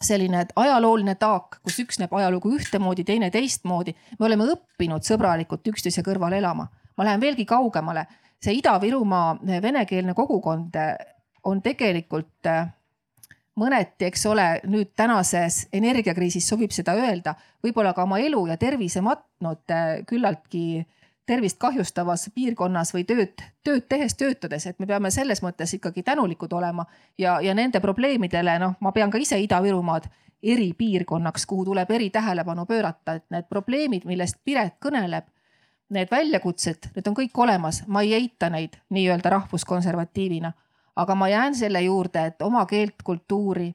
[0.03, 3.95] selline ajalooline taak, kus üks näeb ajalugu ühtemoodi, teine teistmoodi.
[4.19, 6.69] me oleme õppinud sõbralikult üksteise kõrval elama.
[6.97, 8.07] ma lähen veelgi kaugemale,
[8.43, 10.77] see Ida-Virumaa venekeelne kogukond
[11.45, 12.51] on tegelikult
[13.59, 17.35] mõneti, eks ole, nüüd tänases energiakriisis sobib seda öelda,
[17.65, 19.75] võib-olla ka oma elu ja tervise matnud
[20.09, 20.85] küllaltki
[21.27, 26.53] tervist kahjustavas piirkonnas või tööd, tööd tehes, töötades, et me peame selles mõttes ikkagi tänulikud
[26.53, 26.87] olema
[27.19, 30.09] ja, ja nende probleemidele, noh, ma pean ka ise Ida-Virumaad
[30.43, 35.29] eripiirkonnaks, kuhu tuleb eritähelepanu pöörata, et need probleemid, millest Piret kõneleb,
[35.95, 40.53] need väljakutsed, need on kõik olemas, ma ei eita neid nii-öelda rahvuskonservatiivina
[40.97, 43.69] aga ma jään selle juurde, et oma keelt, kultuuri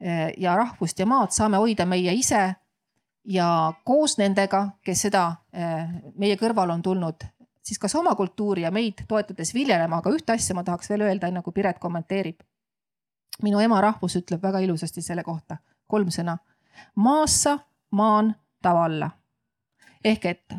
[0.00, 2.54] eh, ja rahvust ja maad saame hoida meie ise
[3.24, 5.86] ja koos nendega, kes seda eh,
[6.18, 7.28] meie kõrval on tulnud,
[7.62, 11.28] siis kas oma kultuuri ja meid toetades viljelema, aga ühte asja ma tahaks veel öelda,
[11.28, 12.40] enne kui Piret kommenteerib.
[13.42, 15.56] minu ema rahvus ütleb väga ilusasti selle kohta
[15.86, 16.38] kolm sõna.
[16.94, 17.58] maassa,
[17.90, 19.10] maan, tavalla.
[20.04, 20.54] ehk et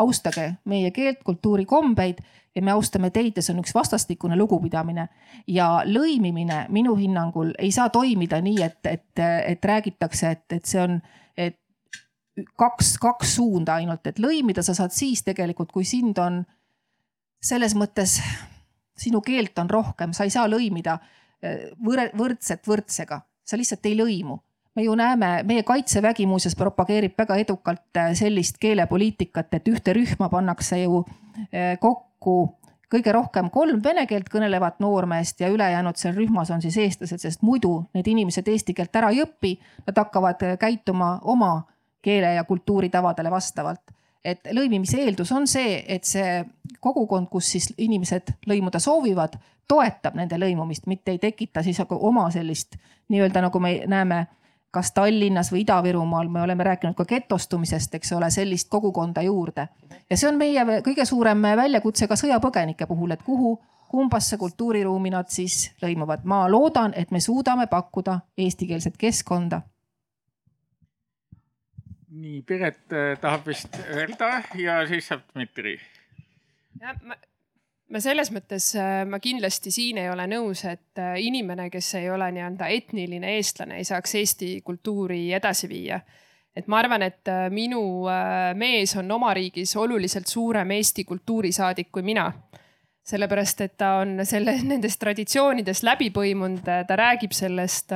[0.00, 2.20] austage meie keelt, kultuuri, kombeid
[2.54, 5.08] ja me austame teid ja see on üks vastastikune lugupidamine.
[5.46, 10.82] ja lõimimine minu hinnangul ei saa toimida nii, et, et, et räägitakse, et, et see
[10.82, 10.98] on,
[11.36, 11.58] et
[12.58, 16.42] kaks, kaks suunda ainult, et lõimida sa saad siis tegelikult, kui sind on
[17.40, 18.18] selles mõttes,
[18.98, 20.98] sinu keelt on rohkem, sa ei saa lõimida
[21.80, 24.36] võr võrdset võrdsega, sa lihtsalt ei lõimu
[24.80, 30.30] me ju näeme, meie kaitsevägi muuseas propageerib väga edukalt äh, sellist keelepoliitikat, et ühte rühma
[30.32, 31.02] pannakse ju
[31.52, 32.56] äh, kokku
[32.90, 37.44] kõige rohkem kolm vene keelt kõnelevat noormeest ja ülejäänud seal rühmas on siis eestlased, sest
[37.46, 39.52] muidu need inimesed eesti keelt ära ei õpi.
[39.86, 41.52] Nad hakkavad äh, käituma oma
[42.02, 43.84] keele ja kultuuritavadele vastavalt.
[44.24, 46.44] et lõimimise eeldus on see, et see
[46.80, 49.36] kogukond, kus siis inimesed lõimuda soovivad,
[49.68, 52.76] toetab nende lõimumist, mitte ei tekita siis oma sellist
[53.08, 54.26] nii-öelda nagu me näeme
[54.70, 59.68] kas Tallinnas või Ida-Virumaal, me oleme rääkinud ka getostumisest, eks ole, sellist kogukonda juurde.
[60.10, 63.58] ja see on meie kõige suurem väljakutse ka sõjapõgenike puhul, et kuhu,
[63.88, 66.24] kumbasse kultuuriruumi nad siis lõimuvad.
[66.24, 69.60] ma loodan, et me suudame pakkuda eestikeelset keskkonda.
[72.10, 75.80] nii, Piret äh, tahab vist öelda ja siis saab Dmitri.
[76.80, 77.14] jah, ma
[77.90, 82.10] ma selles mõttes, äh, ma kindlasti siin ei ole nõus, et äh, inimene, kes ei
[82.10, 86.00] ole nii-öelda etniline eestlane, ei saaks Eesti kultuuri edasi viia.
[86.56, 88.06] et ma arvan, et äh, minu
[88.58, 92.26] mees on oma riigis oluliselt suurem Eesti kultuurisaadik kui mina
[93.06, 97.94] sellepärast, et ta on selle, nendest traditsioonidest läbi põimunud, ta räägib sellest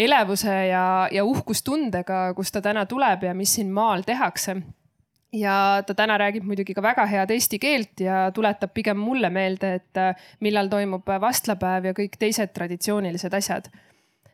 [0.00, 4.56] elevuse ja, ja uhkustundega, kust ta täna tuleb ja mis siin maal tehakse
[5.32, 9.74] ja ta täna räägib muidugi ka väga head eesti keelt ja tuletab pigem mulle meelde,
[9.74, 13.70] et äh, millal toimub vastlapäev ja kõik teised traditsioonilised asjad.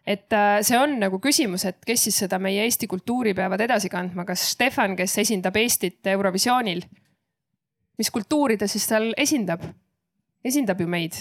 [0.07, 3.89] et äh, see on nagu küsimus, et kes siis seda meie eesti kultuuri peavad edasi
[3.89, 6.83] kandma, kas Stefan, kes esindab Eestit Eurovisioonil?
[7.99, 9.63] mis kultuuri ta siis seal esindab?
[10.45, 11.13] esindab ju meid,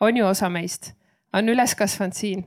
[0.00, 0.92] on ju osa meist,
[1.32, 2.46] on üles kasvanud siin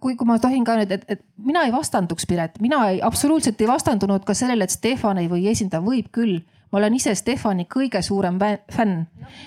[0.00, 3.60] kui, kui ma tohin ka nüüd, et, et mina ei vastanduks, Piret, mina ei, absoluutselt
[3.60, 6.40] ei vastandunud ka sellele, et Stefan ei või esindada, võib küll
[6.74, 8.38] ma olen ise Stefani kõige suurem
[8.72, 9.04] fänn.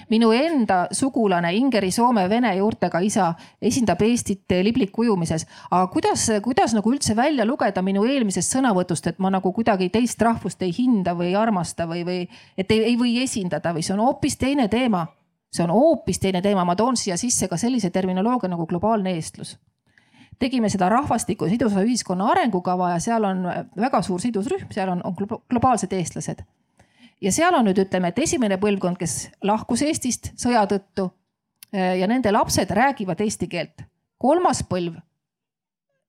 [0.09, 5.45] minu enda sugulane Ingeri soome-vene juurtega isa esindab Eestit libliku ujumises.
[5.71, 10.21] aga kuidas, kuidas nagu üldse välja lugeda minu eelmisest sõnavõtust, et ma nagu kuidagi teist
[10.21, 13.93] rahvust ei hinda või ei armasta või, või et ei, ei või esindada või see
[13.93, 15.07] on hoopis teine teema.
[15.51, 19.57] see on hoopis teine teema, ma toon siia sisse ka sellise terminoloogia nagu globaalne eestlus
[20.39, 23.43] tegime seda rahvastiku sidusa ühiskonna arengukava ja seal on
[23.77, 25.15] väga suur sidusrühm, seal on, on
[25.49, 26.45] globaalsed eestlased
[27.21, 31.09] ja seal on nüüd ütleme, et esimene põlvkond, kes lahkus Eestist sõja tõttu
[31.73, 33.85] eh, ja nende lapsed räägivad eesti keelt.
[34.17, 34.95] kolmas põlv,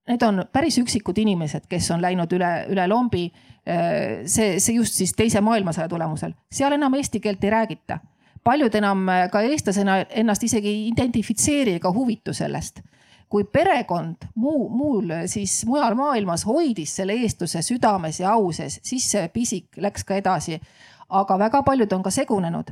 [0.08, 3.26] need on päris üksikud inimesed, kes on läinud üle, üle lombi.
[3.68, 7.98] Eh, see, see just siis teise maailmasõja tulemusel, seal enam eesti keelt ei räägita.
[8.44, 12.80] paljud enam eh, ka eestlasena ennast isegi ei identifitseeri ega huvitu sellest
[13.28, 19.10] kui perekond muu, muul siis mujal maailmas hoidis selle eestluse südames ja au sees, siis
[19.10, 20.60] see pisik läks ka edasi
[21.08, 22.70] aga väga paljud on ka segunenud.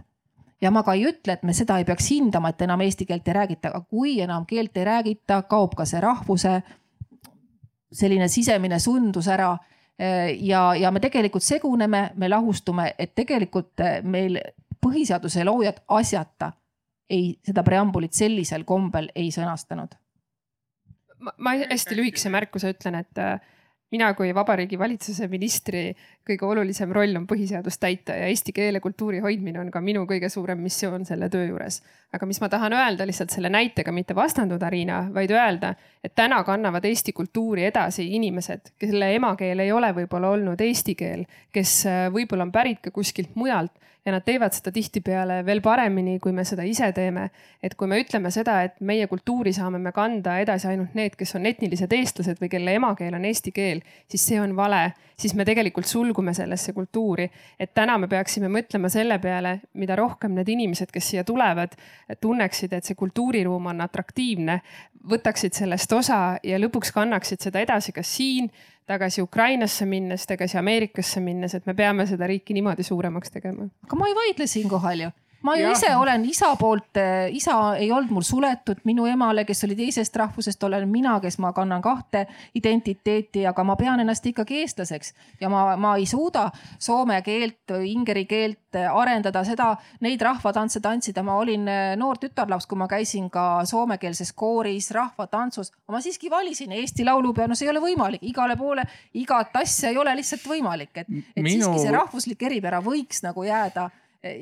[0.61, 3.27] ja ma ka ei ütle, et me seda ei peaks hindama, et enam eesti keelt
[3.29, 6.63] ei räägita, aga kui enam keelt ei räägita, kaob ka see rahvuse
[7.93, 9.57] selline sisemine sundus ära.
[10.41, 14.41] ja, ja me tegelikult seguneme, me lahustume, et tegelikult meil
[14.87, 16.53] põhiseaduse loojad asjata
[17.11, 19.95] ei, seda preambulit sellisel kombel ei sõnastanud.
[21.21, 23.21] Ma hästi lühikese märkuse ütlen, et
[23.91, 25.93] mina kui Vabariigi Valitsuse ministri
[26.27, 30.29] kõige olulisem roll on põhiseadust täita ja eesti keele kultuuri hoidmine on ka minu kõige
[30.33, 31.81] suurem missioon selle töö juures.
[32.13, 36.43] aga mis ma tahan öelda lihtsalt selle näitega, mitte vastanduda, Riina, vaid öelda, et täna
[36.45, 42.07] kannavad eesti kultuuri edasi inimesed, kelle emakeel ei ole võib-olla olnud eesti keel, kes äh,
[42.13, 46.45] võib-olla on pärit ka kuskilt mujalt ja nad teevad seda tihtipeale veel paremini, kui me
[46.47, 47.29] seda ise teeme.
[47.63, 51.35] et kui me ütleme seda, et meie kultuuri saame me kanda edasi ainult need, kes
[51.35, 55.45] on etnilised eestlased või kelle emakeel on eesti keel, siis see on vale, siis me
[55.45, 57.31] tegelikult sulgume sellesse kultuuri.
[57.61, 61.77] et täna me peaksime mõtlema selle peale, mida rohkem need inimesed, kes siia tulevad,
[62.21, 64.61] tunneksid, et see kultuuriruum on atraktiivne,
[65.11, 68.51] võtaksid sellest osa ja lõpuks kannaksid seda edasi, kas siin
[68.87, 73.69] tagasi Ukrainasse minnes, tagasi Ameerikasse minnes, et me peame seda riiki niimoodi suuremaks tegema.
[73.85, 75.11] aga ma ei vaidle siinkohal ju
[75.43, 75.73] ma ju ja.
[75.73, 80.17] ise olen isa poolt, eh, isa ei olnud mul suletud, minu emale, kes oli teisest
[80.17, 85.13] rahvusest, olen mina, kes ma kannan kahte identiteeti, aga ma pean ennast ikkagi eestlaseks.
[85.41, 89.71] Ja ma, ma ei suuda soome keelt, ingeri keelt arendada, seda,
[90.05, 91.23] neid rahvatantse tantsida.
[91.27, 96.73] ma olin eh, noor tütarlaps, kui ma käisin ka soomekeelses kooris, rahvatantsus, ma siiski valisin
[96.73, 98.85] Eesti Laulupeo, no see ei ole võimalik, igale poole,
[99.15, 101.07] igat asja ei ole lihtsalt võimalik, et,
[101.37, 101.65] et Minu...
[101.65, 103.89] siiski see rahvuslik eripära võiks nagu jääda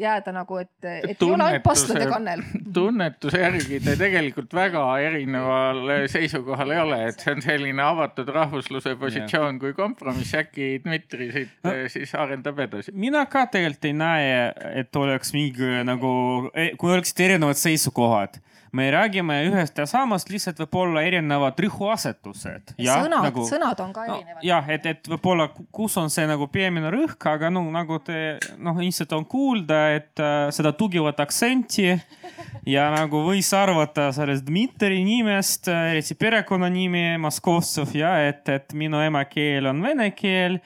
[0.01, 2.43] jääda nagu, et, et ei ole ainult pastlade kannel.
[2.79, 8.97] tunnetuse järgi te tegelikult väga erineval seisukohal ei ole, et see on selline avatud rahvusluse
[9.01, 12.95] positsioon kui kompromiss, äkki Dmitri siit no, siis arendab edasi.
[12.95, 14.35] mina ka tegelikult ei näe,
[14.81, 16.11] et oleks mingi nagu,
[16.81, 18.41] kui oleksid erinevad seisukohad
[18.75, 22.75] me räägime ühest ja samast, lihtsalt võib-olla erinevad rõhuasetused.
[22.79, 24.47] sõnad nagu,, sõnad on ka erinevad no,.
[24.49, 28.81] jah, et, et võib-olla, kus on see nagu peamine rõhk, aga no nagu te noh,
[28.83, 31.93] ilmselt on kuulda, et äh, seda tugevat aktsenti
[32.67, 39.71] ja nagu võis arvata sellest Dmitri nimest, eriti perekonnanimi Moskovtsov ja et, et minu emakeel
[39.71, 40.59] on vene keel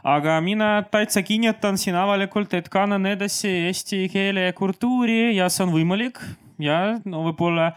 [0.00, 5.66] aga mina täitsa kinnitan siin avalikult, et kannan edasi eesti keele ja kultuuri ja see
[5.66, 6.22] on võimalik
[6.64, 7.72] ja no võib-olla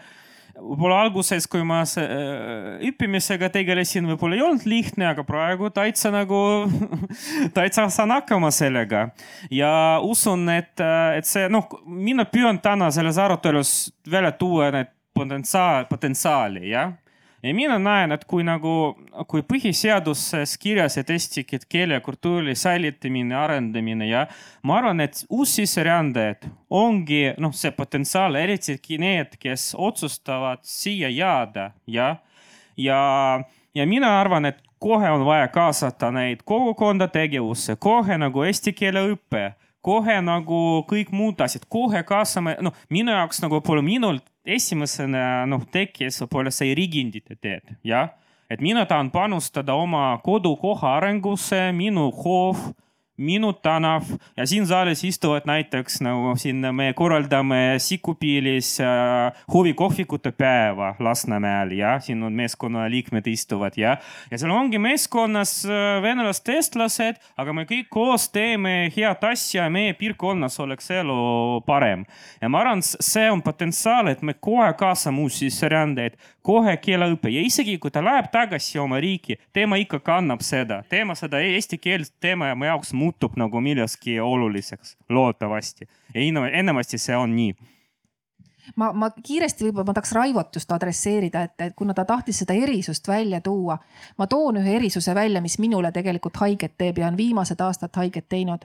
[0.54, 6.40] võib-olla alguses, kui ma äh, õppimisega tegelesin, võib-olla ei olnud lihtne, aga praegu täitsa nagu
[7.56, 9.08] täitsa saan hakkama sellega.
[9.50, 14.92] ja usun, et, äh, et see noh, mina püüan täna selles arutelus välja tuua need
[15.14, 16.94] potentsiaal, potentsiaali jah
[17.44, 18.94] ja mina näen, et kui nagu,
[19.28, 24.24] kui põhiseaduses kirjas, et eesti keele kultuuri säilitamine, arendamine ja
[24.62, 32.16] ma arvan, et uussisserändajad ongi noh, see potentsiaal, eriti need, kes otsustavad siia jääda ja,
[32.76, 33.00] ja,
[33.74, 39.04] ja mina arvan, et kohe on vaja kaasata neid kogukonda tegevusse, kohe nagu eesti keele
[39.12, 39.50] õppe
[39.84, 40.60] kohe nagu
[40.90, 46.52] kõik muud asjad, kohe kaasame, noh, minu jaoks nagu võib-olla minult esimesena noh, tekkis võib-olla
[46.54, 48.14] see riigi identiteet, jah.
[48.50, 52.70] et mina tahan panustada oma kodukoha arengusse, minu hoov,
[53.16, 54.02] minu tänav
[54.36, 62.00] ja siin saalis istuvad näiteks nagu siin me korraldame Sikupiilis äh, huvikohvikute päeva Lasnamäel ja
[62.00, 63.96] siin on meeskonna liikmed istuvad ja,
[64.30, 69.70] ja seal ongi meeskonnas äh, venelased, eestlased, aga me kõik koos teeme head asja ja
[69.70, 72.04] meie piirkonnas oleks elu parem.
[72.40, 77.46] ja ma arvan, see on potentsiaal, et me kohe kaasame uusi sisserändajaid, kohe keeleõpe ja
[77.46, 82.12] isegi kui ta läheb tagasi oma riiki, tema ikka kannab seda, teema seda eesti keelt,
[82.24, 83.03] jääb jaoks muutub
[83.36, 85.88] nagu milleski oluliseks, loodetavasti.
[86.14, 87.54] enamasti see on nii
[88.76, 92.56] ma, ma kiiresti võib-olla ma tahaks Raivot just adresseerida, et, et kuna ta tahtis seda
[92.56, 93.76] erisust välja tuua,
[94.18, 98.28] ma toon ühe erisuse välja, mis minule tegelikult haiget teeb ja on viimased aastad haiget
[98.28, 98.64] teinud.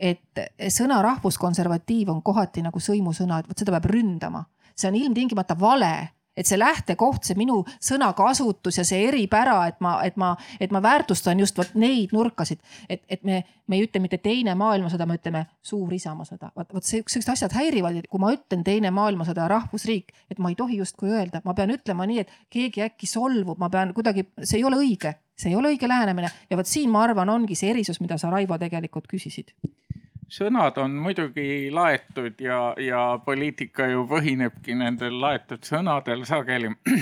[0.00, 0.40] et
[0.72, 5.92] sõna rahvuskonservatiiv on kohati nagu sõimusõna, et vot seda peab ründama, see on ilmtingimata vale
[6.36, 10.82] et see lähtekoht, see minu sõnakasutus ja see eripära, et ma, et ma, et ma
[10.84, 15.18] väärtustan just vot neid nurkasid, et, et me, me ei ütle mitte teine maailmasõda, me
[15.18, 16.52] ütleme suur isamaasõda.
[16.56, 20.58] vot, vot siuksed asjad häirivad, et kui ma ütlen teine maailmasõda, rahvusriik, et ma ei
[20.58, 24.60] tohi justkui öelda, ma pean ütlema nii, et keegi äkki solvub, ma pean kuidagi, see
[24.60, 26.30] ei ole õige, see ei ole õige lähenemine.
[26.50, 29.54] Ja vot siin ma arvan, ongi see erisus, mida sa, Raivo, tegelikult küsisid
[30.32, 36.72] sõnad on muidugi laetud ja, ja poliitika ju põhinebki nendel laetud sõnadel sageli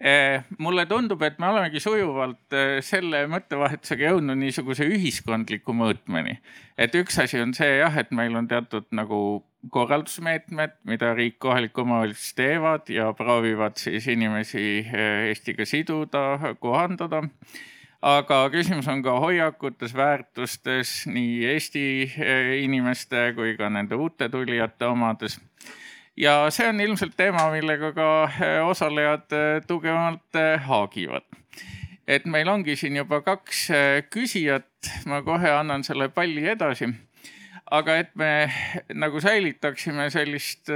[0.00, 6.38] eh, mulle tundub, et me olemegi sujuvalt eh, selle mõttevahetusega jõudnud niisuguse ühiskondliku mõõtmeni.
[6.78, 9.20] et üks asi on see jah, et meil on teatud nagu
[9.72, 17.24] korraldusmeetmed, mida riik, kohalik omavalitsus teevad ja proovivad siis inimesi eh, Eestiga siduda, kohandada
[18.02, 24.86] aga küsimus on ka hoiakutes, väärtustes, nii Eesti eh, inimeste kui ka nende uute tulijate
[24.86, 25.40] omades.
[26.16, 31.24] ja see on ilmselt teema, millega ka eh, osalejad eh, tugevamalt haagivad.
[32.06, 33.68] et meil ongi siin juba kaks
[34.10, 36.92] küsijat, ma kohe annan selle palli edasi.
[37.70, 38.50] aga et me
[38.94, 40.70] nagu säilitaksime sellist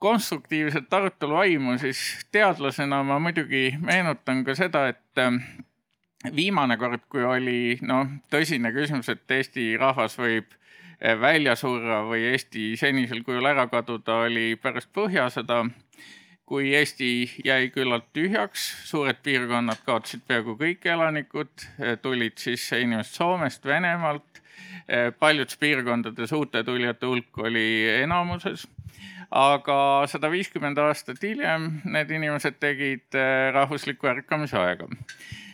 [0.00, 5.20] konstruktiivset arutelu vaimu, siis teadlasena ma muidugi meenutan ka seda, et
[6.36, 10.50] viimane kord, kui oli noh, tõsine küsimus, et Eesti rahvas võib
[11.00, 15.62] eh, välja surra või Eesti senisel kujul ära kaduda, oli pärast Põhjasõda,
[16.50, 17.10] kui Eesti
[17.46, 24.42] jäi küllalt tühjaks, suured piirkonnad kaotasid peaaegu kõik elanikud, eh, tulid sisse inimesed Soomest, Venemaalt,
[24.88, 28.66] eh, paljudes piirkondades uute tulijate hulk oli enamuses.
[29.30, 33.14] Aga sada viiskümmend aastat hiljem need inimesed tegid
[33.54, 34.88] rahvusliku ärkamise aega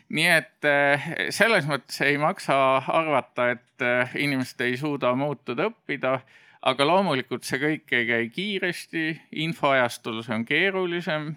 [0.08, 6.20] nii et eh, selles mõttes ei maksa arvata, et eh, inimesed ei suuda muutuda, õppida.
[6.66, 9.04] aga loomulikult see kõik ei käi kiiresti,
[9.44, 11.28] infoajastul see on keerulisem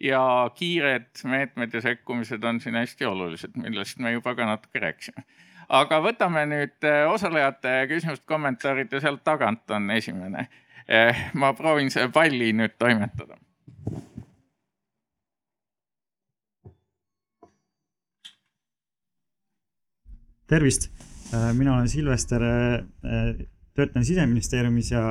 [0.00, 0.22] ja
[0.56, 5.24] kiired meetmed ja sekkumised on siin hästi olulised, millest me juba ka natuke rääkisime.
[5.68, 10.48] aga võtame nüüd eh, osalejate küsimused, kommentaarid ja sealt tagant on esimene.
[11.38, 13.36] ma proovin selle palli nüüd toimetada
[20.50, 20.90] tervist,
[21.34, 25.02] äh, mina olen Silvester, äh, töötan siseministeeriumis ja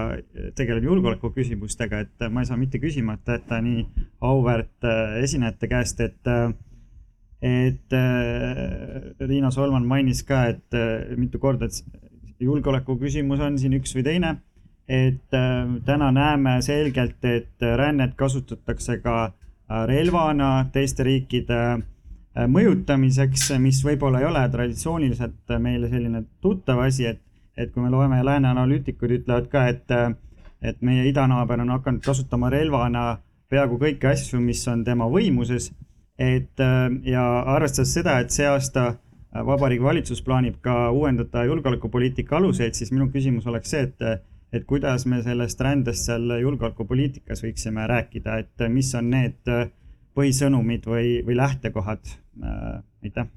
[0.56, 3.86] tegelen julgeoleku küsimustega, et ma ei saa mitte küsimata jätta nii
[4.28, 6.34] auväärt äh, esinejate käest, et
[7.40, 7.94] et
[9.24, 10.76] Riina Solman mainis ka, et
[11.16, 14.34] mitu korda, et julgeoleku küsimus on siin üks või teine.
[14.90, 15.36] et
[15.86, 19.32] täna näeme selgelt, et rännet kasutatakse ka
[19.88, 21.99] relvana teiste riikide Äh,
[22.36, 27.22] mõjutamiseks, mis võib-olla ei ole traditsiooniliselt meile selline tuttav asi, et,
[27.58, 29.92] et kui me loeme lääne analüütikud ütlevad ka, et,
[30.62, 33.18] et meie idanaaber on hakanud kasutama relvana
[33.50, 35.72] peaaegu kõiki asju, mis on tema võimuses.
[36.20, 36.60] et
[37.04, 38.98] ja arvestades seda, et see aasta
[39.34, 45.06] Vabariigi Valitsus plaanib ka uuendada julgeolekupoliitika aluseid, siis minu küsimus oleks see, et, et kuidas
[45.06, 49.54] me sellest rändest seal julgeolekupoliitikas võiksime rääkida, et mis on need
[50.18, 53.28] põhisõnumid või, või lähtekohad äh,, aitäh.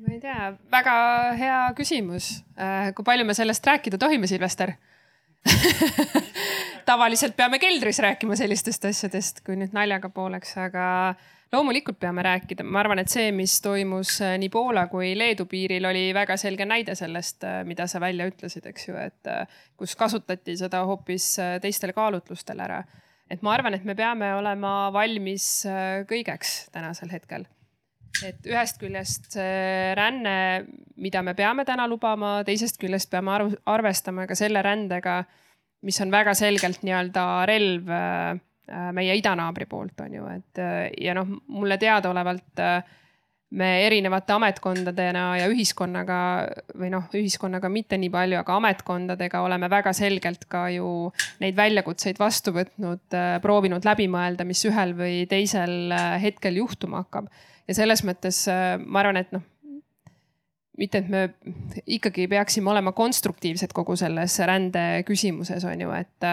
[0.00, 0.94] ma ei tea, väga
[1.38, 2.32] hea küsimus.
[2.58, 4.76] Äh, kui palju me sellest rääkida tohime, Silvester
[6.90, 10.86] tavaliselt peame keldris rääkima sellistest asjadest, kui nüüd naljaga pooleks, aga
[11.52, 15.86] loomulikult peame rääkida, ma arvan, et see, mis toimus äh, nii Poola kui Leedu piiril,
[15.88, 19.96] oli väga selge näide sellest, äh, mida sa välja ütlesid, eks ju, et äh, kus
[19.98, 21.32] kasutati seda hoopis
[21.62, 22.82] teistel kaalutlustel ära.
[23.30, 25.64] et ma arvan, et me peame olema valmis
[26.10, 27.46] kõigeks tänasel hetkel.
[28.26, 29.36] et ühest küljest
[29.94, 35.24] ränne, mida me peame täna lubama, teisest küljest peame arv, arvestama ka selle rändega,
[35.82, 37.90] mis on väga selgelt nii-öelda relv
[38.94, 42.96] meie idanaabri poolt on ju, et äh, ja noh, mulle teadaolevalt äh,
[43.50, 46.18] me erinevate ametkondadena ja ühiskonnaga
[46.78, 51.10] või noh, ühiskonnaga mitte nii palju, aga ametkondadega oleme väga selgelt ka ju
[51.42, 55.90] neid väljakutseid vastu võtnud, proovinud läbi mõelda, mis ühel või teisel
[56.22, 57.26] hetkel juhtuma hakkab.
[57.66, 58.44] ja selles mõttes
[58.86, 59.42] ma arvan, et noh,
[60.80, 61.22] mitte, et me
[61.90, 66.28] ikkagi peaksime olema konstruktiivsed kogu selles rände küsimuses, on ju, et.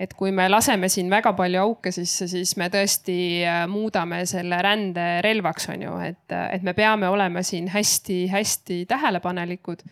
[0.00, 3.16] et kui me laseme siin väga palju auke sisse, siis me tõesti
[3.46, 9.84] äh, muudame selle rände relvaks, on ju, et, et me peame olema siin hästi-hästi tähelepanelikud.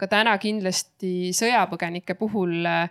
[0.00, 2.86] ka täna kindlasti sõjapõgenike puhul äh,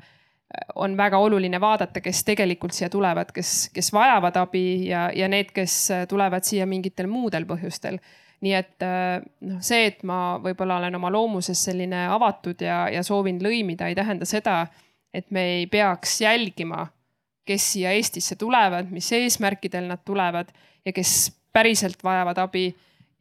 [0.75, 5.53] on väga oluline vaadata, kes tegelikult siia tulevad, kes, kes vajavad abi ja, ja need,
[5.55, 8.01] kes tulevad siia mingitel muudel põhjustel
[8.45, 13.03] nii et äh, noh, see, et ma võib-olla olen oma loomuses selline avatud ja, ja
[13.03, 14.61] soovin lõimida, ei tähenda seda,
[15.13, 16.85] et me ei peaks jälgima,
[17.49, 20.51] kes siia Eestisse tulevad, mis eesmärkidel nad tulevad
[20.85, 22.69] ja kes päriselt vajavad abi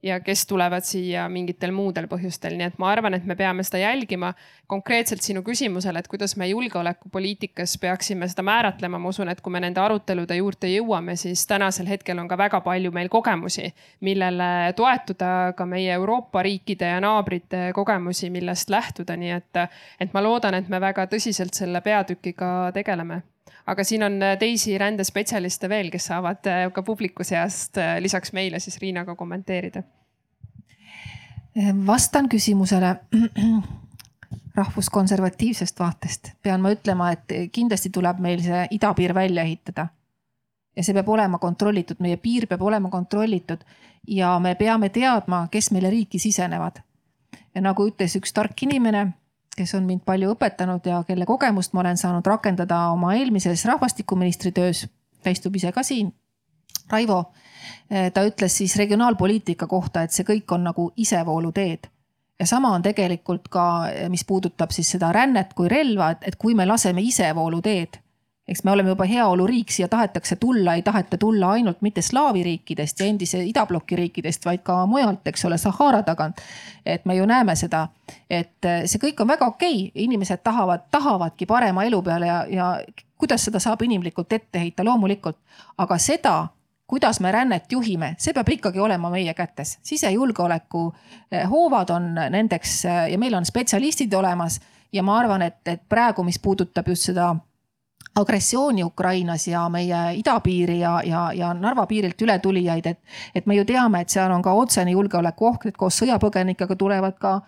[0.02, 3.82] ja kes tulevad siia mingitel muudel põhjustel, nii et ma arvan, et me peame seda
[3.82, 4.34] jälgima.
[4.68, 9.62] konkreetselt sinu küsimusele, et kuidas me julgeolekupoliitikas peaksime seda määratlema, ma usun, et kui me
[9.64, 13.72] nende arutelude juurde jõuame, siis tänasel hetkel on ka väga palju meil kogemusi,
[14.04, 19.64] millele toetuda, ka meie Euroopa riikide ja naabrite kogemusi, millest lähtuda, nii et,
[20.00, 23.22] et ma loodan, et me väga tõsiselt selle peatükiga tegeleme
[23.68, 28.32] aga siin on äh, teisi rändespetsialiste veel, kes saavad äh, ka publiku seast äh, lisaks
[28.32, 29.82] meile siis Riinaga kommenteerida.
[31.86, 32.96] vastan küsimusele
[34.58, 39.88] rahvuskonservatiivsest vaatest pean ma ütlema, et kindlasti tuleb meil see idapiir välja ehitada.
[40.76, 43.64] ja see peab olema kontrollitud, meie piir peab olema kontrollitud
[44.06, 46.80] ja me peame teadma, kes meile riiki sisenevad.
[47.54, 49.12] ja nagu ütles üks tark inimene
[49.58, 54.52] kes on mind palju õpetanud ja kelle kogemust ma olen saanud rakendada oma eelmises rahvastikuministri
[54.52, 54.86] töös.
[55.22, 56.12] ta istub ise ka siin.
[56.90, 57.32] Raivo,
[57.90, 61.88] eh, ta ütles siis regionaalpoliitika kohta, et see kõik on nagu isevooluteed
[62.38, 66.36] ja sama on tegelikult ka, eh, mis puudutab siis seda rännet kui relva, et, et
[66.36, 67.98] kui me laseme isevooluteed
[68.48, 73.00] eks me oleme juba heaoluriik, siia tahetakse tulla, ei taheta tulla ainult mitte slaavi riikidest
[73.00, 76.40] ja endise idabloki riikidest, vaid ka mujalt, eks ole, Sahara tagant.
[76.86, 77.88] et me ju näeme seda,
[78.30, 82.44] et eh, see kõik on väga okei okay., inimesed tahavad, tahavadki parema elu peale ja,
[82.50, 82.68] ja
[83.18, 85.36] kuidas seda saab inimlikult ette heita, loomulikult.
[85.78, 86.46] aga seda,
[86.86, 89.78] kuidas me rännet juhime, see peab ikkagi olema meie kätes.
[89.82, 90.94] sisejulgeoleku
[91.30, 94.60] eh, hoovad on nendeks eh, ja meil on spetsialistid olemas
[94.92, 97.34] ja ma arvan, et, et praegu, mis puudutab just seda
[98.20, 102.98] agressiooni Ukrainas ja meie idapiiri ja, ja, ja Narva piirilt ületulijaid, et,
[103.34, 107.38] et me ju teame, et seal on ka otsene julgeolekuoht, et koos sõjapõgenikega tulevad ka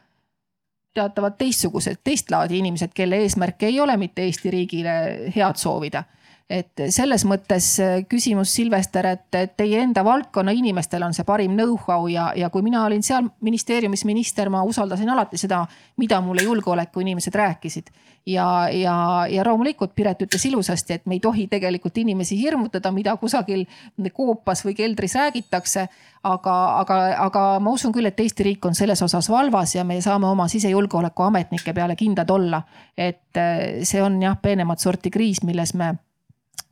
[0.95, 4.97] teatavad teistsugused, teist laadi inimesed, kelle eesmärk ei ole mitte Eesti riigile
[5.37, 6.05] head soovida
[6.51, 12.09] et selles mõttes äh, küsimus, Silvester, et teie enda valdkonna inimestel on see parim know-how
[12.11, 15.63] ja, ja kui mina olin seal ministeeriumis minister, ma usaldasin alati seda,
[16.03, 17.93] mida mulle julgeoleku inimesed rääkisid.
[18.27, 18.97] ja, ja,
[19.31, 23.65] ja loomulikult Piret ütles ilusasti, et me ei tohi tegelikult inimesi hirmutada, mida kusagil
[24.13, 25.89] koopas või keldris räägitakse.
[26.23, 30.01] aga, aga, aga ma usun küll, et Eesti riik on selles osas valvas ja me
[30.01, 32.63] saame oma sisejulgeolekuametnike peale kindlad olla.
[32.99, 35.95] et äh, see on jah, peenemat sorti kriis, milles me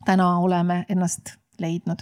[0.05, 1.99] täna oleme ennast leidnud.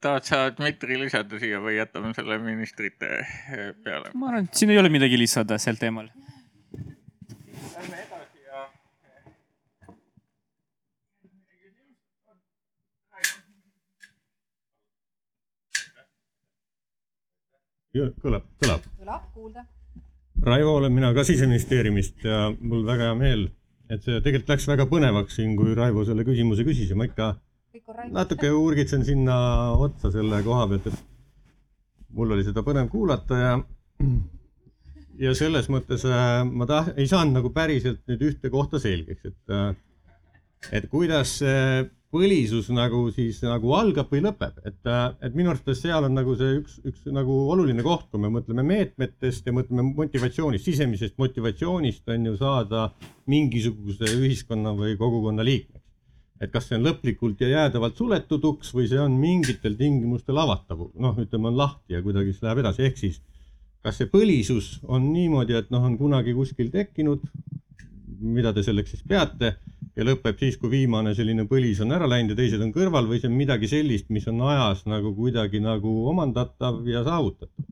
[0.00, 4.10] tahad sa, Dmitri, lisada siia või jätame selle ministrite eh, peale?
[4.14, 6.08] ma arvan, et siin ei ole midagi lisada sel teemal.
[7.74, 8.68] Lähme edasi ja.
[18.24, 18.88] kõlab, kõlab.
[18.98, 19.66] kõlab, kuulda.
[20.40, 23.50] Raivo olen mina ka siseministeeriumist ja mul väga hea meel
[23.90, 27.32] et see tegelikult läks väga põnevaks siin, kui Raivo selle küsimuse küsis ja ma ikka
[28.14, 29.36] natuke urgitsen sinna
[29.78, 33.52] otsa selle koha pealt, et mul oli seda põnev kuulata ja
[35.24, 39.54] ja selles mõttes äh, ma tah-, ei saanud nagu päriselt nüüd ühte kohta selgeks, et
[39.54, 39.72] äh,
[40.76, 44.78] et kuidas see põlisus nagu siis nagu algab või lõpeb, et,
[45.22, 48.64] et minu arvates seal on nagu see üks, üks nagu oluline koht, kui me mõtleme
[48.66, 52.88] meetmetest ja mõtleme motivatsioonist, sisemisest motivatsioonist on ju saada
[53.30, 55.86] mingisuguse ühiskonna või kogukonna liikmeks.
[56.40, 60.86] et kas see on lõplikult ja jäädavalt suletud uks või see on mingitel tingimustel avatav,
[60.96, 63.20] noh, ütleme, on lahti ja kuidagi siis läheb edasi, ehk siis
[63.84, 67.22] kas see põlisus on niimoodi, et noh, on kunagi kuskil tekkinud,
[68.20, 69.54] mida te selleks siis peate
[69.98, 73.20] ja lõpeb siis, kui viimane selline põlis on ära läinud ja teised on kõrval või
[73.20, 77.66] see on midagi sellist, mis on ajas nagu kuidagi nagu omandatav ja saavutatav.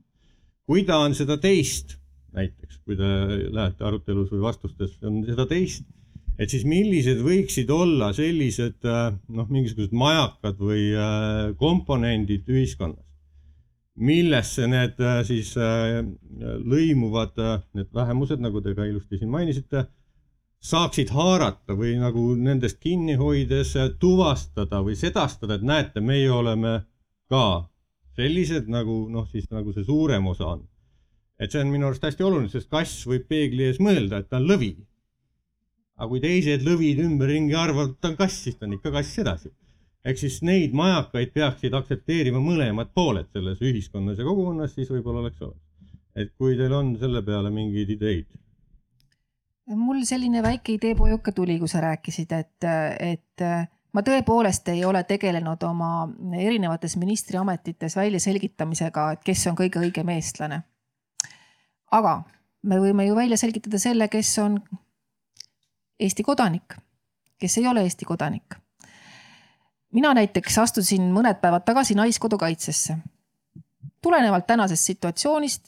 [0.69, 1.97] kui ta on seda teist,
[2.35, 3.09] näiteks kui te
[3.55, 5.85] lähete arutelus või vastustes, on seda teist,
[6.39, 13.05] et siis millised võiksid olla sellised noh, mingisugused majakad või äh, komponendid ühiskonnas,
[13.99, 17.39] millesse need äh, siis lõimuvad,
[17.75, 19.87] need vähemused, nagu te ka ilusti siin mainisite,
[20.59, 26.81] saaksid haarata või nagu nendest kinni hoides tuvastada või sedastada, et näete, meie oleme
[27.31, 27.69] ka
[28.19, 30.67] sellised nagu noh, siis nagu see suurem osa on.
[31.39, 34.41] et see on minu arust hästi oluline, sest kass võib peegli ees mõelda, et ta
[34.41, 34.73] on lõvi.
[35.95, 39.23] aga kui teised lõvid ümberringi arvavad, et ta on kass, siis ta on ikka kass
[39.23, 39.53] edasi
[40.07, 45.41] ehk siis neid majakaid peaksid aktsepteerima mõlemad pooled selles ühiskonnas ja kogukonnas, siis võib-olla oleks
[45.41, 45.65] olemas.
[46.15, 48.27] et kui teil on selle peale mingeid ideid?
[49.75, 52.67] Mul selline väike ideepojuke tuli, kui sa rääkisid, et,
[52.99, 53.45] et
[53.93, 55.91] ma tõepoolest ei ole tegelenud oma
[56.37, 60.63] erinevates ministriametites väljaselgitamisega, et kes on kõige õigem eestlane.
[61.91, 62.21] aga
[62.63, 64.61] me võime ju välja selgitada selle, kes on
[65.99, 66.77] Eesti kodanik,
[67.39, 68.55] kes ei ole Eesti kodanik
[69.91, 72.97] mina näiteks astusin mõned päevad tagasi Naiskodukaitsesse.
[74.01, 75.63] tulenevalt tänasest situatsioonist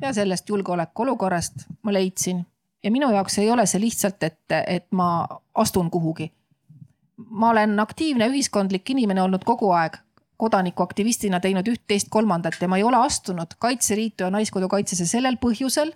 [0.00, 2.46] ja sellest julgeolekuolukorrast ma leidsin
[2.82, 6.32] ja minu jaoks ei ole see lihtsalt, et, et ma astun kuhugi.
[7.16, 9.98] ma olen aktiivne ühiskondlik inimene olnud kogu aeg,
[10.36, 15.92] kodanikuaktivistina teinud üht-teist kolmandat ja ma ei ole astunud Kaitseliitu ja Naiskodukaitsesse sellel põhjusel,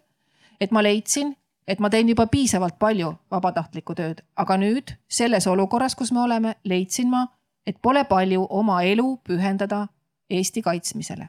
[0.61, 1.33] et ma leidsin,
[1.67, 6.57] et ma teen juba piisavalt palju vabatahtlikku tööd, aga nüüd selles olukorras, kus me oleme,
[6.65, 7.27] leidsin ma,
[7.67, 9.87] et pole palju oma elu pühendada
[10.31, 11.29] Eesti kaitsmisele.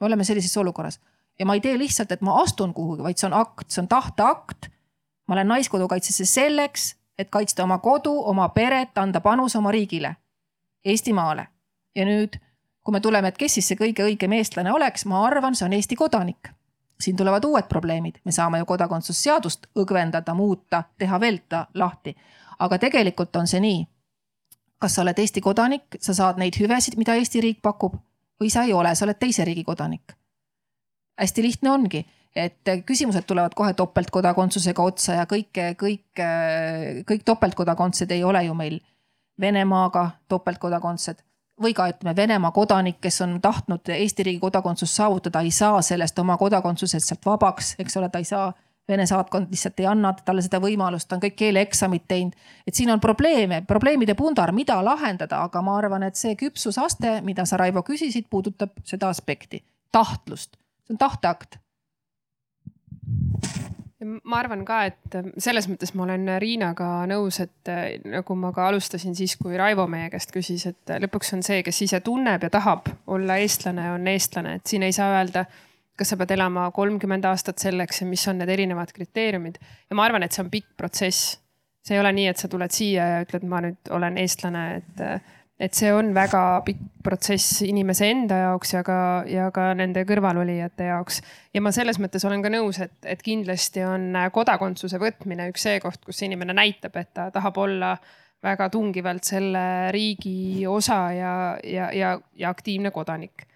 [0.00, 1.00] me oleme sellises olukorras
[1.38, 3.88] ja ma ei tee lihtsalt, et ma astun kuhugi, vaid see on akt, see on
[3.88, 4.70] tahteakt.
[5.26, 10.16] Ma olen Naiskodukaitsesse selleks, et kaitsta oma kodu, oma peret, anda panus oma riigile,
[10.84, 11.48] Eestimaale.
[11.94, 12.36] ja nüüd,
[12.84, 15.72] kui me tuleme, et kes siis see kõige õigem eestlane oleks, ma arvan, see on
[15.72, 16.48] Eesti kodanik.
[17.00, 22.16] siin tulevad uued probleemid, me saame ju kodakondsusseadust õgvendada, muuta, teha veel ta lahti.
[22.58, 23.86] aga tegelikult on see nii
[24.78, 27.96] kas sa oled Eesti kodanik, sa saad neid hüvesid, mida Eesti riik pakub
[28.40, 30.12] või sa ei ole, sa oled teise riigi kodanik.
[31.16, 32.04] hästi lihtne ongi,
[32.36, 36.24] et küsimused tulevad kohe topeltkodakondsusega otsa ja kõike, kõik,
[37.08, 38.80] kõik topeltkodakondsed ei ole ju meil
[39.40, 41.18] Venemaaga topeltkodakondsed.
[41.60, 46.18] Või ka ütleme, Venemaa kodanik, kes on tahtnud Eesti riigi kodakondsust saavutada, ei saa sellest
[46.18, 48.52] oma kodakondsusest sealt vabaks, eks ole, ta ei saa
[48.86, 52.36] Vene saatkond lihtsalt ei anna talle seda võimalust, ta on kõik keeleeksamid teinud.
[52.66, 57.44] et siin on probleeme, probleemide pundar, mida lahendada, aga ma arvan, et see küpsusaste, mida
[57.44, 60.54] sa, Raivo, küsisid, puudutab seda aspekti, tahtlust,
[60.86, 61.58] see on tahteakt
[64.06, 67.70] ma arvan ka, et selles mõttes ma olen Riinaga nõus, et
[68.04, 71.80] nagu ma ka alustasin siis, kui Raivo meie käest küsis, et lõpuks on see, kes
[71.88, 75.46] ise tunneb ja tahab olla eestlane, on eestlane, et siin ei saa öelda
[75.96, 79.56] kas sa pead elama kolmkümmend aastat selleks ja mis on need erinevad kriteeriumid.
[79.90, 81.38] ja ma arvan, et see on pikk protsess.
[81.86, 85.02] see ei ole nii, et sa tuled siia ja ütled, ma nüüd olen eestlane, et,
[85.60, 88.98] et see on väga pikk protsess inimese enda jaoks ja ka,
[89.30, 91.22] ja ka nende kõrvalolijate jaoks.
[91.54, 95.80] ja ma selles mõttes olen ka nõus, et, et kindlasti on kodakondsuse võtmine üks see
[95.80, 97.96] koht, kus inimene näitab, et ta tahab olla
[98.44, 101.34] väga tungivalt selle riigi osa ja,
[101.64, 103.46] ja, ja, ja aktiivne kodanik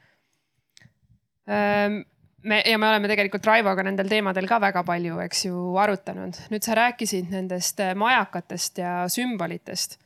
[1.47, 2.01] ehm,
[2.43, 6.39] me ja me oleme tegelikult Raivoga nendel teemadel ka väga palju, eks ju, arutanud.
[6.53, 9.99] nüüd sa rääkisid nendest äh, majakatest ja sümbolitest.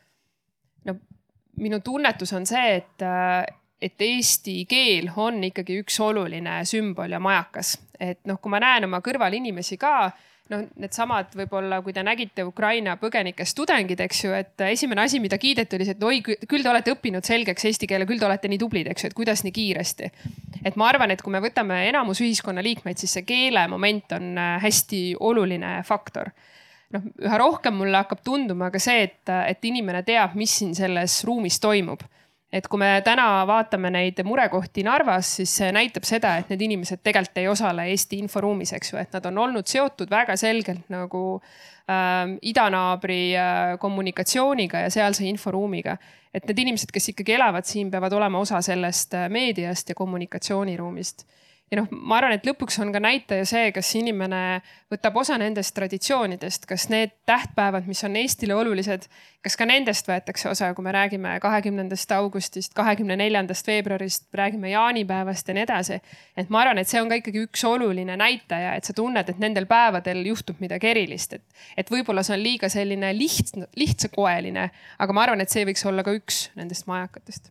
[1.60, 3.44] Minu tunnetus on see, et, äh,
[3.82, 7.78] et eesti keel on ikkagi üks oluline sümbol ja majakas.
[8.00, 10.10] et noh, kui ma näen oma kõrval inimesi ka
[10.52, 15.38] noh, needsamad võib-olla, kui te nägite Ukraina põgenikest tudengid, eks ju, et esimene asi, mida
[15.40, 18.50] kiideti, oli see, et oi, küll te olete õppinud selgeks eesti keele, küll te olete
[18.52, 20.10] nii tublid, eks ju, et kuidas nii kiiresti.
[20.64, 24.58] et ma arvan, et kui me võtame enamus ühiskonnaliikmeid, siis see keele moment on äh,
[24.64, 26.32] hästi oluline faktor
[26.94, 31.22] noh, üha rohkem mulle hakkab tunduma ka see, et, et inimene teab, mis siin selles
[31.26, 32.04] ruumis toimub.
[32.54, 37.00] Et kui me täna vaatame neid murekohti Narvas, siis see näitab seda, et need inimesed
[37.02, 41.24] tegelikult ei osale Eesti inforuumis, eks ju, et nad on olnud seotud väga selgelt nagu
[41.34, 45.96] äh, idanaabri äh, kommunikatsiooniga ja sealse inforuumiga.
[46.34, 51.26] et need inimesed, kes ikkagi elavad siin, peavad olema osa sellest äh, meediast ja kommunikatsiooniruumist
[51.70, 54.40] ja noh, ma arvan, et lõpuks on ka näitaja see, kas inimene
[54.92, 59.06] võtab osa nendest traditsioonidest, kas need tähtpäevad, mis on Eestile olulised,
[59.44, 65.48] kas ka nendest võetakse osa, kui me räägime kahekümnendast augustist, kahekümne neljandast veebruarist, räägime jaanipäevast
[65.48, 66.00] ja nii edasi.
[66.36, 69.40] et ma arvan, et see on ka ikkagi üks oluline näitaja, et sa tunned, et
[69.40, 74.68] nendel päevadel juhtub midagi erilist, et, et võib-olla see on liiga selline liht-, lihtsakoeline,
[74.98, 77.50] aga ma arvan, et see võiks olla ka üks nendest majakatest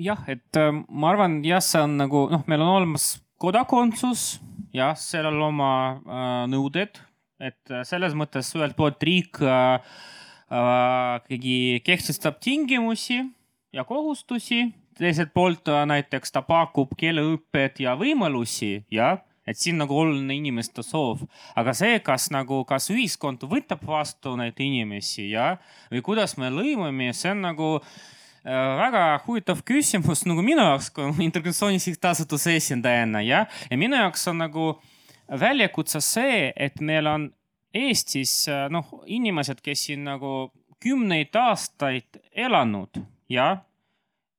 [0.00, 4.40] jah, et äh, ma arvan, jah, see on nagu noh, meil on olemas kodakondsus,
[4.76, 7.00] jah, sellel oma äh, nõuded,
[7.40, 9.80] et äh, selles mõttes ühelt poolt riik äh,
[10.50, 13.22] äh, ikkagi kehtestab tingimusi
[13.76, 14.68] ja kohustusi
[15.00, 21.24] teiselt poolt näiteks ta pakub keeleõpet ja võimalusi, jah et siin nagu oluline inimeste soov,
[21.58, 25.54] aga see, kas nagu, kas ühiskond võtab vastu neid inimesi ja,
[25.90, 27.88] või kuidas me lõimime, see on nagu äh,
[28.44, 34.70] väga huvitav küsimus nagu minu jaoks integratsiooni sihtasutuse esindajana ja, ja minu jaoks on nagu
[35.40, 37.30] väljakutse see, et meil on
[37.74, 40.50] Eestis äh, noh, inimesed, kes siin nagu
[40.82, 42.98] kümneid aastaid elanud
[43.30, 43.60] ja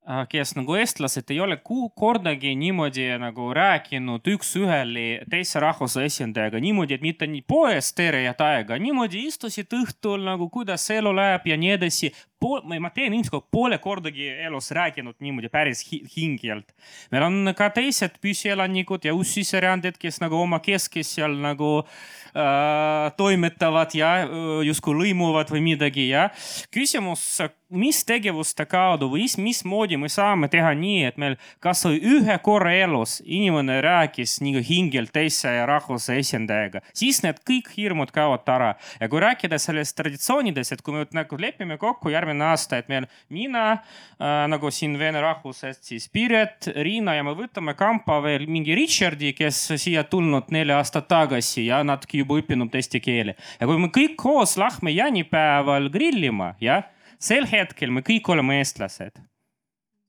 [0.10, 1.60] Äh, kes nagu eestlased ei ole
[1.96, 8.34] kordagi niimoodi nagu rääkinud üks-ühele teise rahvuse esindajaga niimoodi, et mitte nii poes tere ja
[8.34, 12.10] taega, niimoodi istusid õhtul nagu kuidas elu läheb ja nii edasi.
[12.42, 15.84] Pool, ma teen ilmselt poole kordagi elus rääkinud niimoodi päris
[16.16, 16.74] hingelt.
[17.12, 23.96] meil on ka teised püsielanikud ja uussisserändajad, kes nagu oma keskis seal nagu äh, toimetavad
[23.96, 26.30] ja äh, justkui lõimuvad või midagi ja
[26.74, 27.42] küsimus
[27.72, 33.20] mis tegevuste kaudu või mismoodi me saame teha nii, et meil kasvõi ühe korra elus
[33.24, 38.74] inimene rääkis nii hingelt teise rahvuse esindajaga, siis need kõik hirmud kaovad ära.
[39.00, 43.08] ja kui rääkida sellest traditsioonidest, et kui me nagu lepime kokku järgmine aasta, et meil
[43.30, 48.78] mina äh, nagu siin vene rahvusest, siis Piret, Riina ja me võtame kampa veel mingi
[48.78, 53.36] Richardi, kes siia tulnud neli aastat tagasi ja natuke juba õppinud eesti keeli.
[53.60, 56.88] ja kui me kõik koos lähme jaanipäeval grillima, jah
[57.22, 59.22] sel hetkel me kõik oleme eestlased.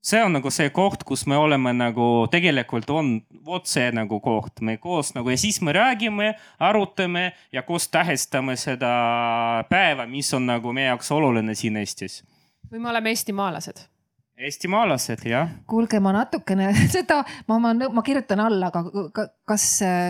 [0.02, 3.14] See on nagu see koht, kus me oleme nagu tegelikult on
[3.46, 8.56] vot see nagu koht, me koos nagu ja siis me räägime, arutame ja koos tähistame
[8.56, 8.92] seda
[9.70, 12.22] päeva, mis on nagu meie jaoks oluline siin Eestis.
[12.70, 13.86] või me oleme eestimaalased
[14.42, 15.50] eestimaalased, jah.
[15.70, 19.66] kuulge, ma natukene seda, ma, ma, ma kirjutan alla, aga kas,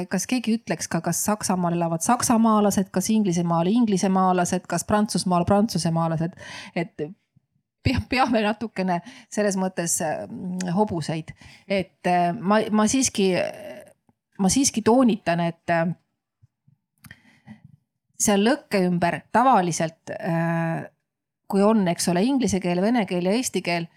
[0.09, 6.39] kas keegi ütleks ka, kas Saksamaal elavad saksamaalased, kas Inglismaal inglismaalased, kas Prantsusmaal prantsusemaalased,
[6.77, 7.11] et
[7.83, 9.01] peame natukene
[9.31, 11.33] selles mõttes mm, hobuseid,
[11.69, 13.33] et äh, ma, ma siiski,
[14.39, 15.91] ma siiski toonitan, et äh,
[18.23, 20.87] seal lõkke ümber tavaliselt äh,
[21.51, 23.91] kui on, eks ole, inglise keel, vene keel ja eesti keel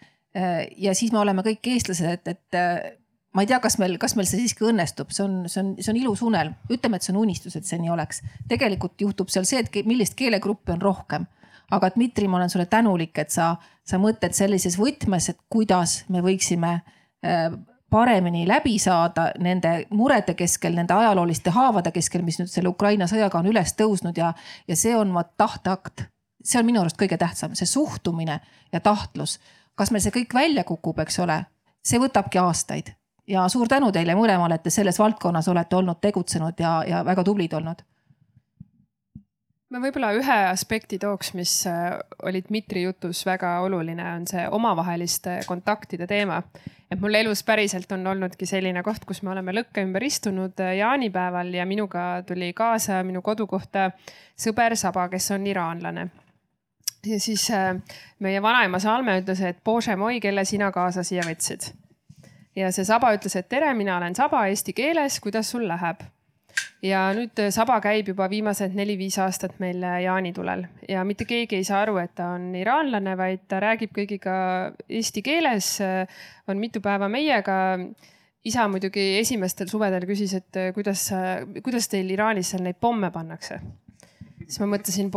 [0.75, 2.97] ja siis me oleme kõik eestlased, et, et
[3.35, 5.91] ma ei tea, kas meil, kas meil see siiski õnnestub, see on, see on, see
[5.91, 8.21] on ilus unelm, ütleme, et see on unistus, et see nii oleks.
[8.51, 11.27] tegelikult juhtub seal see, et millist keelegruppi on rohkem.
[11.71, 16.21] Aga Dmitri, ma olen sulle tänulik, et sa, sa mõtled sellises võtmes, et kuidas me
[16.25, 17.49] võiksime äh,
[17.89, 23.39] paremini läbi saada nende murede keskel, nende ajalooliste haavade keskel, mis nüüd selle Ukraina sõjaga
[23.39, 24.33] on üles tõusnud ja,
[24.67, 26.09] ja see on vaat tahteakt.
[26.43, 28.39] see on minu arust kõige tähtsam, see suhtumine
[28.73, 29.39] ja tahtlus
[29.75, 31.41] kas meil see kõik välja kukub, eks ole,
[31.85, 32.93] see võtabki aastaid
[33.27, 37.23] ja suur tänu teile mõlemale, et te selles valdkonnas olete olnud tegutsenud ja, ja väga
[37.25, 37.81] tublid olnud.
[39.75, 45.41] Ma võib-olla ühe aspekti tooks, mis äh, oli Dmitri jutus väga oluline, on see omavaheliste
[45.49, 46.41] kontaktide teema.
[46.91, 50.77] et mul elus päriselt on olnudki selline koht, kus me oleme lõkke ümber istunud äh,
[50.79, 53.89] jaanipäeval ja minuga tuli kaasa minu kodukohta
[54.37, 56.07] sõber Saba, kes on iraanlane
[57.05, 57.75] ja siis äh,
[58.19, 61.73] meie vanaema Salme ütles, et Bože moi, kelle sina kaasa siia võtsid.
[62.55, 66.07] ja see Saba ütles, et tere, mina olen Saba eesti keeles, kuidas sul läheb?
[66.85, 71.59] Ja nüüd äh, Saba käib juba viimased neli-viis aastat meil äh, jaanitulel ja mitte keegi
[71.59, 74.35] ei saa aru, et ta on iraanlane, vaid ta räägib kõigiga
[74.89, 75.79] eesti keeles.
[76.47, 77.79] on mitu päeva meiega
[78.45, 81.09] isa muidugi esimestel suvedel küsis, et kuidas,
[81.63, 83.59] kuidas teil Iraanis seal neid pomme pannakse
[84.45, 85.09] siis ma mõtlesin,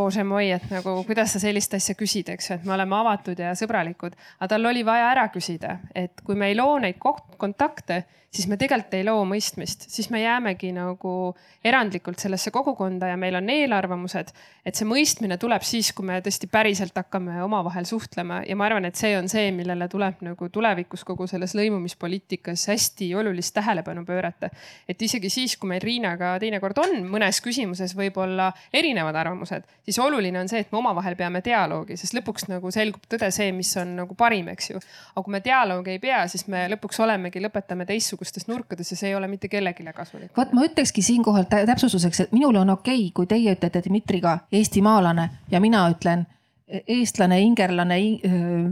[0.55, 4.15] et nagu kuidas sa sellist asja küsid, eks ju, et me oleme avatud ja sõbralikud.
[4.39, 6.97] aga tal oli vaja ära küsida, et kui me ei loo neid
[7.37, 11.33] kontakte, siis me tegelikult ei loo mõistmist, siis me jäämegi nagu
[11.65, 14.29] erandlikult sellesse kogukonda ja meil on eelarvamused.
[14.65, 18.85] et see mõistmine tuleb siis, kui me tõesti päriselt hakkame omavahel suhtlema ja ma arvan,
[18.85, 24.49] et see on see, millele tuleb nagu tulevikus kogu selles lõimumispoliitikas hästi olulist tähelepanu pöörata.
[24.87, 30.39] et isegi siis, kui meil Riinaga teinekord on mõnes küsimuses võib-olla erinevad arvamused, siis oluline
[30.39, 33.95] on see, et me omavahel peame dialoogi, sest lõpuks nagu selgub tõde see, mis on
[34.03, 34.85] nagu parim, eks ju.
[35.15, 38.97] aga kui me dialoogi ei pea, siis me lõpuks olemegi, lõpetame teistsuguse teistsugustes nurkades ja
[38.97, 40.37] see ei ole mitte kellelegi kasulik.
[40.37, 45.29] vot ma ütlekski siinkohal täpsustuseks, et minul on okei okay,, kui teie ütlete Dmitriga eestimaalane
[45.51, 46.25] ja mina ütlen
[46.67, 47.95] eestlane, ingerlane,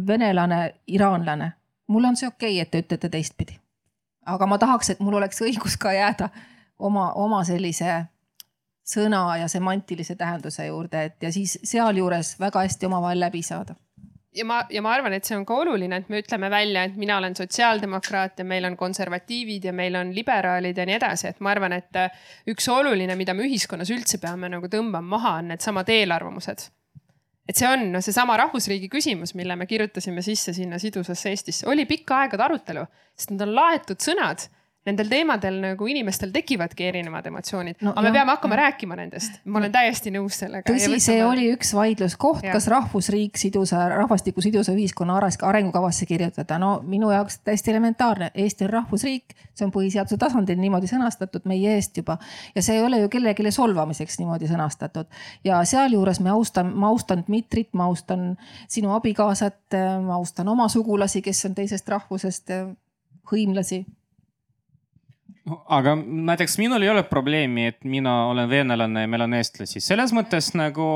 [0.08, 1.52] venelane, iraanlane.
[1.88, 3.60] mul on see okei okay,, et te ütlete teistpidi.
[4.26, 6.30] aga ma tahaks, et mul oleks õigus ka jääda
[6.80, 8.06] oma, oma sellise
[8.84, 13.76] sõna ja semantilise tähenduse juurde, et ja siis sealjuures väga hästi omavahel läbi saada
[14.38, 16.98] ja ma, ja ma arvan, et see on ka oluline, et me ütleme välja, et
[17.00, 21.42] mina olen sotsiaaldemokraat ja meil on konservatiivid ja meil on liberaalid ja nii edasi, et
[21.44, 25.54] ma arvan, et äh, üks oluline, mida me ühiskonnas üldse peame nagu tõmbama maha, on
[25.54, 26.68] needsamad eelarvamused.
[27.48, 31.86] et see on no, seesama rahvusriigi küsimus, mille me kirjutasime sisse sinna sidusasse Eestisse, oli
[31.88, 32.84] pikka aega arutelu,
[33.16, 34.50] sest need on laetud sõnad
[34.88, 39.40] nendel teemadel nagu inimestel tekivadki erinevad emotsioonid no,, aga me jah, peame hakkama rääkima nendest.
[39.46, 40.66] ma olen täiesti nõus sellega.
[40.70, 45.20] tõsi, see oli üks vaidluskoht, kas rahvusriik sidusa, rahvastiku sidusa ühiskonna
[45.50, 46.60] arengukavasse kirjutada.
[46.62, 51.76] no minu jaoks täiesti elementaarne, Eesti on rahvusriik, see on põhiseaduse tasandil niimoodi sõnastatud meie
[51.76, 52.18] eest juba
[52.56, 55.12] ja see ei ole ju kellelegi solvamiseks niimoodi sõnastatud.
[55.44, 58.36] ja sealjuures me austan, ma austan Dmitrit, ma austan
[58.68, 62.54] sinu abikaasat, ma austan oma sugulasi, kes on teisest rahvusest,
[63.28, 63.84] hõimlasi
[65.70, 70.14] aga näiteks minul ei ole probleemi, et mina olen venelane ja meil on eestlasi, selles
[70.16, 70.90] mõttes nagu,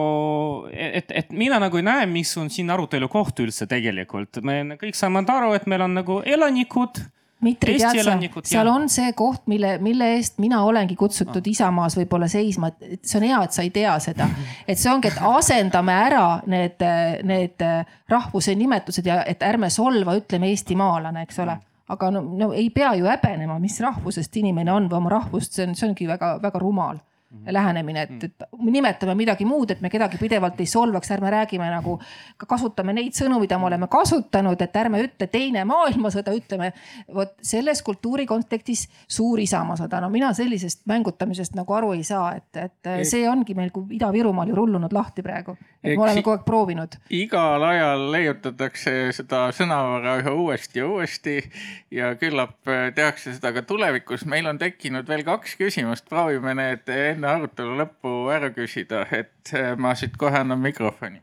[0.72, 4.42] et, et mina nagu ei näe, mis on siin arutelu koht üldse tegelikult.
[4.44, 7.04] me kõik saame aru, et meil on nagu elanikud.
[7.42, 12.28] Dmitri, tead sa, seal on see koht, mille, mille eest mina olengi kutsutud Isamaas võib-olla
[12.30, 14.28] seisma, et see on hea, et sa ei tea seda.
[14.70, 16.86] et see ongi, et asendame ära need,
[17.26, 17.66] need
[18.14, 21.58] rahvuse nimetused ja et ärme solva, ütleme eestimaalane, eks ole
[21.92, 25.68] aga no, no ei pea ju häbenema, mis rahvusest inimene on või oma rahvust, see
[25.68, 27.02] on, see ongi väga-väga rumal
[27.32, 27.54] mm -hmm.
[27.54, 28.26] lähenemine, et, Mhm.
[28.26, 32.00] et nimetame midagi muud, et me kedagi pidevalt ei solvaks, ärme räägime nagu,
[32.48, 36.74] kasutame neid sõnu, mida me oleme kasutanud, et ärme ütle teine maailmasõda, ütleme
[37.14, 40.02] vot selles kultuuri kontekstis suur Isamaasõda.
[40.02, 44.50] no mina sellisest mängutamisest nagu aru ei saa, et, et see ongi meil kui Ida-Virumaal
[44.50, 45.58] ju rullunud lahti praegu.
[45.84, 46.96] et me oleme kogu aeg proovinud.
[47.10, 51.52] igal ajal leiutatakse seda sõnavara üha uuesti ja uuesti
[51.92, 54.26] ja küllap eh, tehakse seda ka tulevikus.
[54.26, 59.76] meil on tekkinud veel kaks küsimust, proovime need enne arutelu lõppu ära küsida, et eh,
[59.78, 61.22] ma siit kohe annan mikrofoni.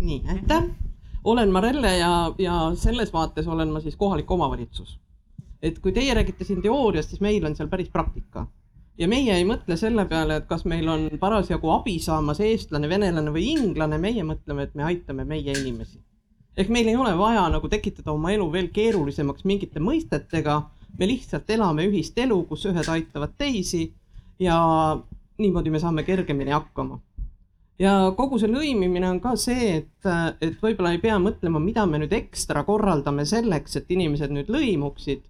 [0.00, 0.64] nii, aitäh.
[1.24, 4.98] olen Marelle ja, ja selles vaates olen ma siis kohalik omavalitsus.
[5.62, 8.46] et kui teie räägite siin teooriast, siis meil on seal päris praktika.
[8.98, 13.30] ja meie ei mõtle selle peale, et kas meil on parasjagu abi saamas eestlane, venelane
[13.30, 16.00] või inglane, meie mõtleme, et me aitame meie inimesi.
[16.60, 20.62] Ehk meil ei ole vaja nagu tekitada oma elu veel keerulisemaks mingite mõistetega.
[20.98, 23.92] me lihtsalt elame ühist elu, kus ühed aitavad teisi
[24.38, 24.58] ja
[25.38, 27.00] niimoodi me saame kergemini hakkama
[27.80, 30.10] ja kogu see lõimimine on ka see, et,
[30.42, 35.24] et võib-olla ei pea mõtlema, mida me nüüd ekstra korraldame selleks, et inimesed nüüd lõimuksid.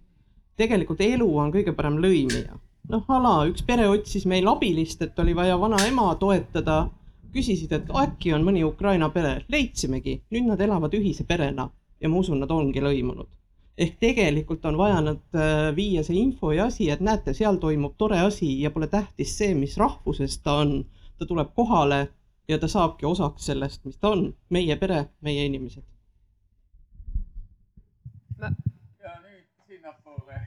[0.61, 2.59] tegelikult elu on kõige parem lõimija.
[2.91, 6.89] noh, ala, üks pere otsis meil abilist, et oli vaja vanaema toetada.
[7.35, 11.71] Küsisid, et äkki on mõni Ukraina pere, leidsimegi, nüüd nad elavad ühise perena
[12.01, 13.29] ja ma usun, nad ongi lõimunud.
[13.81, 17.95] ehk tegelikult on vaja nad äh, viia see info ja asi, et näete, seal toimub
[17.97, 20.85] tore asi ja pole tähtis see, mis rahvusest ta on.
[21.19, 22.09] ta tuleb kohale
[22.49, 25.85] ja ta saabki osaks sellest, mis ta on, meie pere, meie inimesed.
[28.41, 30.41] ja nüüd sinnapoole.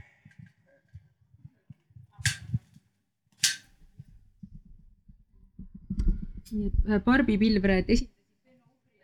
[6.53, 8.11] Nii et äh, Barbi Pilvred esitasid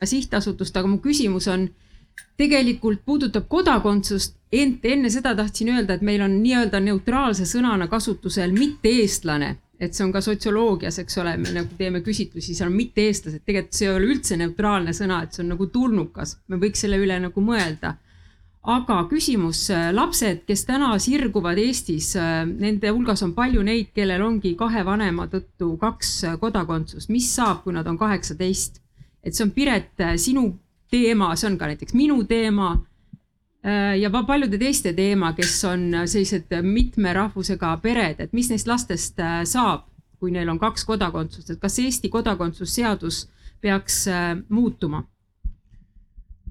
[0.09, 1.67] sihtasutust, aga mu küsimus on,
[2.39, 8.55] tegelikult puudutab kodakondsust, ent enne seda tahtsin öelda, et meil on nii-öelda neutraalse sõnana kasutusel
[8.55, 13.45] mitte-eestlane et see on ka sotsioloogias, eks ole, me nagu teeme küsitlusi, seal on mitte-eestlased,
[13.47, 16.99] tegelikult see ei ole üldse neutraalne sõna, et see on nagu tulnukas, me võiks selle
[16.99, 17.95] üle nagu mõelda.
[18.63, 22.11] Aga küsimus, lapsed, kes täna sirguvad Eestis,
[22.49, 26.11] nende hulgas on palju neid, kellel ongi kahe vanema tõttu kaks
[26.41, 28.81] kodakondsust, mis saab, kui nad on kaheksateist?
[29.23, 30.45] et see on Piret, sinu
[30.91, 32.69] teema, see on ka näiteks minu teema
[33.99, 39.85] ja paljude teiste teema, kes on sellised mitme rahvusega pered, et mis neist lastest saab,
[40.19, 43.25] kui neil on kaks kodakondsust, et kas Eesti kodakondsusseadus
[43.61, 44.05] peaks
[44.49, 45.03] muutuma?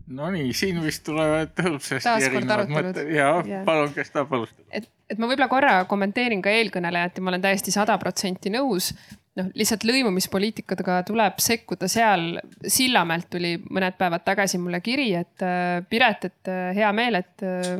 [0.09, 3.65] Nonii, siin vist tulevad hõlpsasti erinevad mõtted ja yeah.
[3.67, 4.65] palun, kes tahab alustada?
[4.73, 8.95] et, et ma võib-olla korra kommenteerin ka eelkõnelejat ja ma olen täiesti sada protsenti nõus
[9.39, 12.39] noh, lihtsalt lõimumispoliitikaga tuleb sekkuda seal.
[12.67, 17.47] Sillamäelt tuli mõned päevad tagasi mulle kiri, et äh, Piret, et äh, hea meel, et
[17.47, 17.75] äh,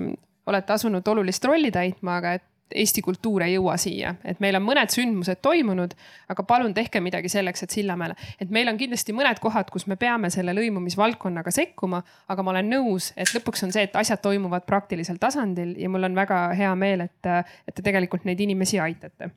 [0.49, 4.65] olete asunud olulist rolli täitma, aga et Eesti kultuur ei jõua siia, et meil on
[4.67, 5.95] mõned sündmused toimunud,
[6.29, 9.97] aga palun tehke midagi selleks, et Sillamäele, et meil on kindlasti mõned kohad, kus me
[9.97, 14.67] peame selle lõimumisvaldkonnaga sekkuma, aga ma olen nõus, et lõpuks on see, et asjad toimuvad
[14.69, 17.33] praktilisel tasandil ja mul on väga hea meel, et,
[17.69, 19.33] et te tegelikult neid inimesi aitate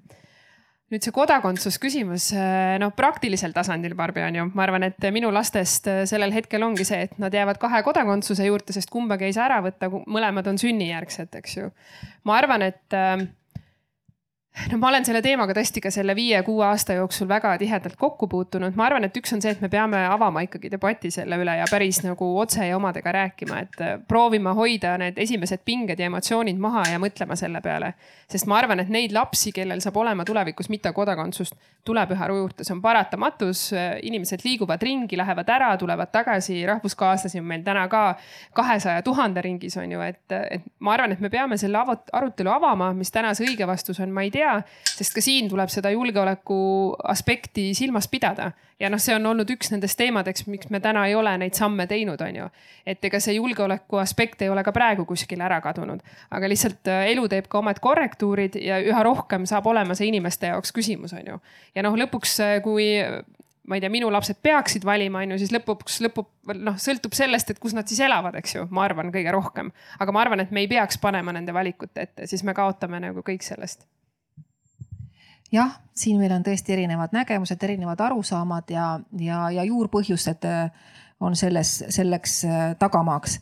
[0.91, 2.31] nüüd see kodakondsusküsimus,
[2.84, 7.05] noh praktilisel tasandil, Barbi on ju, ma arvan, et minu lastest sellel hetkel ongi see,
[7.07, 11.31] et nad jäävad kahe kodakondsuse juurde, sest kumbagi ei saa ära võtta, mõlemad on sünnijärgsed,
[11.39, 11.69] eks ju.
[12.27, 12.99] ma arvan, et
[14.72, 18.76] no ma olen selle teemaga tõesti ka selle viie-kuue aasta jooksul väga tihedalt kokku puutunud,
[18.76, 21.68] ma arvan, et üks on see, et me peame avama ikkagi debati selle üle ja
[21.72, 26.60] päris nagu otse ja omadega rääkima, et äh, proovima hoida need esimesed pinged ja emotsioonid
[26.60, 27.94] maha ja mõtlema selle peale.
[28.32, 31.56] sest ma arvan, et neid lapsi, kellel saab olema tulevikus mittekodakondsust,
[31.88, 33.64] tuleb üha juurde, see on paratamatus.
[34.03, 38.03] inimesed liiguvad ringi, lähevad ära, tulevad tagasi, rahvuskaaslasi on meil täna ka
[38.53, 41.80] kahesaja tuhande ringis on ju, et, et ma arvan, et me peame selle
[42.14, 44.57] arutelu avama, mis täna see õige vastus on, ma ei tea tea,
[44.89, 46.59] sest ka siin tuleb seda julgeoleku
[47.13, 48.51] aspekti silmas pidada.
[48.81, 51.85] ja noh, see on olnud üks nendest teemadeks, miks me täna ei ole neid samme
[51.88, 52.47] teinud, on ju.
[52.85, 56.01] et ega see julgeoleku aspekt ei ole ka praegu kuskile ära kadunud,
[56.31, 60.49] aga lihtsalt äh, elu teeb ka omad korrektuurid ja üha rohkem saab olema see inimeste
[60.53, 61.38] jaoks küsimus, on ju.
[61.76, 62.89] ja noh, lõpuks, äh, kui
[63.68, 66.27] ma ei tea, minu lapsed peaksid valima, on ju, siis lõpuks lõpub,
[66.57, 69.72] noh, sõltub sellest, et kus nad siis elavad, eks ju, ma arvan kõige rohkem.
[70.01, 73.23] aga ma arvan, et me ei peaks panema nende valikute ette, siis me kaotame nagu
[73.26, 73.85] kõik sellest
[75.52, 80.72] jah, siin meil on tõesti erinevad nägemused, erinevad arusaamad ja, ja, ja juurpõhjused äh,
[81.22, 83.40] on selles, selleks äh, tagamaaks.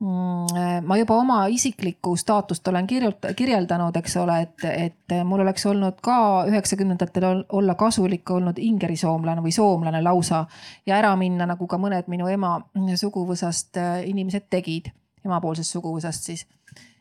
[0.00, 5.40] Mm, äh, ma juba oma isiklikku staatust olen kirjut-, kirjeldanud, eks ole, et, et mul
[5.46, 6.18] oleks olnud ka
[6.50, 10.44] üheksakümnendatel olla kasulik olnud ingerisoomlane või soomlane lausa
[10.86, 12.58] ja ära minna, nagu ka mõned minu ema
[13.00, 14.92] suguvõsast inimesed tegid,
[15.24, 16.44] emapoolsest suguvõsast siis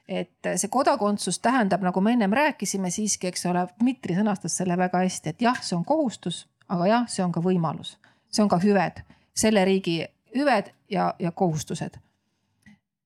[0.07, 5.02] et see kodakondsus tähendab, nagu me ennem rääkisime siiski, eks ole, Dmitri sõnastas selle väga
[5.02, 7.95] hästi, et jah, see on kohustus, aga jah, see on ka võimalus,
[8.30, 9.02] see on ka hüved,
[9.36, 10.03] selle riigi
[10.36, 11.98] hüved ja, ja kohustused.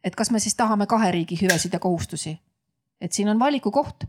[0.03, 2.39] et kas me siis tahame kahe riigi hüvesid ja kohustusi?
[3.01, 4.03] et siin on valiku koht.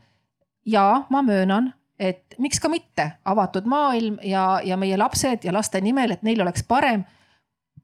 [0.66, 5.80] ja ma möönan, et miks ka mitte avatud maailm ja, ja meie lapsed ja laste
[5.80, 7.04] nimel, et neil oleks parem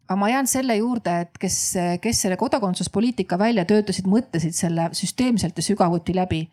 [0.09, 5.57] aga ma jään selle juurde, et kes, kes selle kodakondsuspoliitika välja töötasid, mõtlesid selle süsteemselt
[5.57, 6.51] ja sügavuti läbi.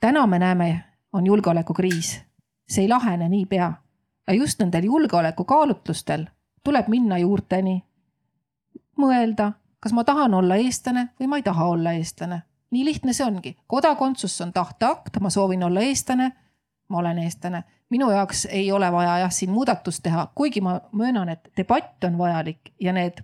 [0.00, 2.20] täna me näeme, on julgeolekukriis,
[2.68, 3.72] see ei lahene niipea
[4.26, 6.26] ja just nendel julgeolekukaalutlustel
[6.64, 7.82] tuleb minna juurteni.
[8.98, 12.42] mõelda, kas ma tahan olla eestlane või ma ei taha olla eestlane.
[12.70, 16.32] nii lihtne see ongi, kodakondsus on tahteakt, ma soovin olla eestlane.
[16.88, 21.28] Ma olen eestlane minu jaoks ei ole vaja jah siin muudatust teha, kuigi ma möönan,
[21.28, 23.22] et debatt on vajalik ja need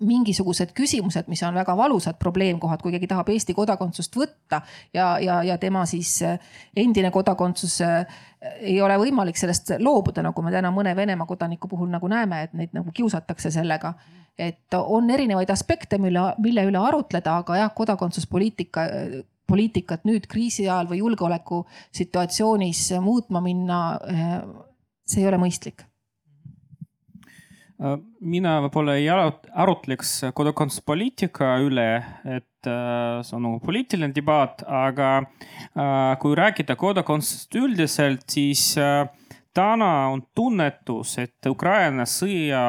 [0.00, 4.62] mingisugused küsimused, mis on väga valusad probleemkohad, kui keegi tahab Eesti kodakondsust võtta
[4.94, 6.38] ja, ja, ja tema siis eh,
[6.76, 8.22] endine kodakondsus eh,
[8.72, 12.56] ei ole võimalik sellest loobuda, nagu me täna mõne Venemaa kodaniku puhul nagu näeme, et
[12.56, 13.94] neid nagu kiusatakse sellega.
[14.38, 18.86] et on erinevaid aspekte, mille, mille üle arutleda, aga jah, kodakondsuspoliitika
[19.50, 24.34] poliitikat nüüd kriisi ajal või julgeoleku situatsioonis muutma minna, eh,
[25.10, 25.90] see ei ole mõistlik.
[27.80, 31.88] Äh, mina võib-olla ei arutleks kodakondsuspoliitika üle,
[32.28, 38.74] et äh, see on nagu poliitiline debatt, aga äh, kui rääkida kodakondsusest üldiselt, siis
[39.54, 42.62] täna on tunnetus, et Ukraina sõja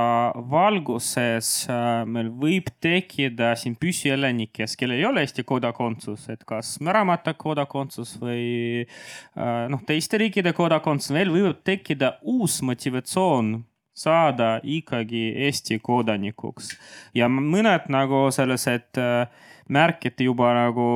[0.51, 7.35] valguses äh, meil võib tekkida siin püsielanikes, kellel ei ole Eesti kodakondsus, et kas määramata
[7.37, 13.59] kodakondsus või äh, noh, teiste riikide kodakondsus, veel võib tekkida uus motivatsioon
[13.93, 16.73] saada ikkagi Eesti kodanikuks.
[17.13, 19.27] Ja mõned nagu sellised äh,
[19.71, 20.87] märkid juba nagu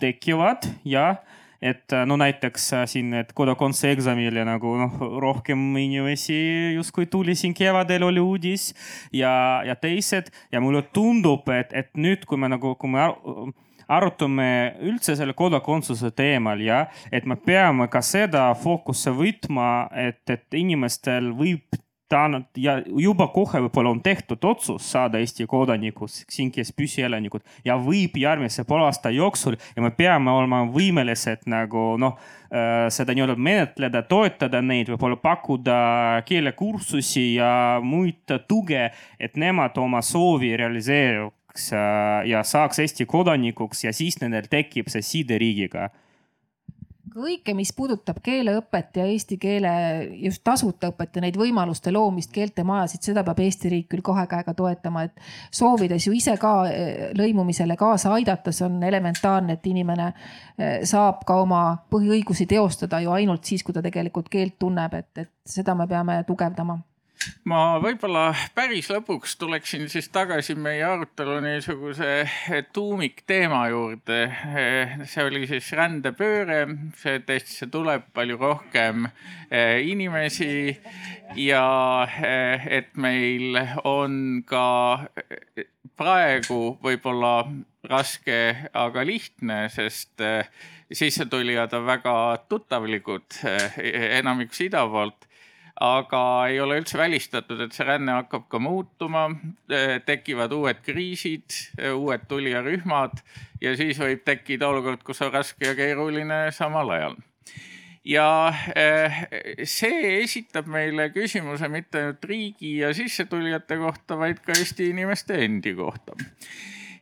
[0.00, 1.14] tekivad ja
[1.62, 6.38] et äh, no näiteks äh, siin, et kodakondsuse eksamile nagu noh, rohkem inimesi
[6.76, 8.70] justkui tuli siin kevadel oli uudis
[9.12, 10.32] ja, ja teised.
[10.52, 13.10] Ja mulle tundub, et, et nüüd, kui me nagu, kui me
[13.90, 14.48] arutame
[14.86, 21.32] üldse selle kodakondsuse teemal ja et me peame ka seda fookusse võtma, et, et inimestel
[21.36, 21.80] võib
[22.10, 27.44] ta on ja juba kohe võib-olla on tehtud otsus saada Eesti kodanikuks, siin kes püsielanikud
[27.64, 32.18] ja võib järgmise poole aasta jooksul ja me peame olema võimelised nagu noh
[32.50, 35.78] äh,, seda nii-öelda menetleda, toetada neid, võib-olla pakkuda
[36.26, 38.88] keelekursusi ja muid tuge,
[39.20, 45.06] et nemad oma soovi realiseeruks äh, ja saaks Eesti kodanikuks ja siis nendel tekib see
[45.06, 45.92] side riigiga
[47.14, 49.70] kõike, mis puudutab keeleõpet ja eesti keele
[50.22, 54.54] just tasuta õpet ja neid võimaluste loomist, keeltemajasid, seda peab Eesti riik küll kahe käega
[54.56, 55.22] toetama, et
[55.54, 61.24] soovides ju ise ka eh, lõimumisele kaasa aidata, see on elementaarne, et inimene eh, saab
[61.26, 65.74] ka oma põhiõigusi teostada ju ainult siis, kui ta tegelikult keelt tunneb, et, et seda
[65.74, 66.78] me peame tugevdama
[67.48, 72.24] ma võib-olla päris lõpuks tuleksin siis tagasi meie arutelu niisuguse
[72.72, 74.20] tuumikteema juurde.
[75.04, 76.60] see oli siis rändepööre,
[77.00, 79.06] see, Eestisse tuleb palju rohkem
[79.50, 80.76] eh, inimesi
[81.38, 81.64] ja
[82.08, 84.66] eh, et meil on ka
[85.14, 87.34] eh, praegu võib-olla
[87.90, 90.20] raske, aga lihtne, sest
[90.92, 92.14] sissetulijad on väga
[92.50, 93.40] tuttavlikud,
[94.20, 95.29] enamikus ida poolt
[95.80, 99.28] aga ei ole üldse välistatud, et see ränne hakkab ka muutuma,
[100.06, 101.56] tekivad uued kriisid,
[101.94, 103.22] uued tulijarühmad
[103.64, 107.16] ja siis võib tekkida olukord, kus on raske ja keeruline samal ajal.
[108.04, 108.26] Ja
[108.76, 109.16] eh,
[109.68, 115.74] see esitab meile küsimuse mitte ainult riigi ja sissetulijate kohta, vaid ka Eesti inimeste endi
[115.76, 116.16] kohta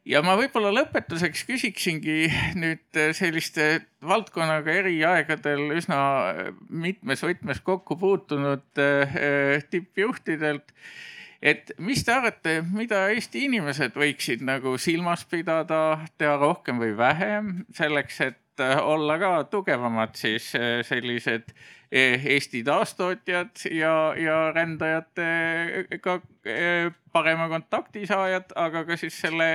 [0.08, 3.68] ja ma võib-olla lõpetuseks küsiksingi nüüd äh, selliste
[4.04, 5.98] valdkonnaga eri aegadel üsna
[6.30, 10.72] äh, mitmes võtmes kokku puutunud äh, tippjuhtidelt.
[11.42, 17.52] et mis te arvate, mida Eesti inimesed võiksid nagu silmas pidada, teha rohkem või vähem
[17.76, 20.52] selleks, et olla ka tugevamad siis
[20.88, 21.52] sellised
[21.92, 26.20] Eh, Eesti taastootjad ja, ja rändajatega
[27.12, 29.46] parema kontakti saajad, aga ka siis selle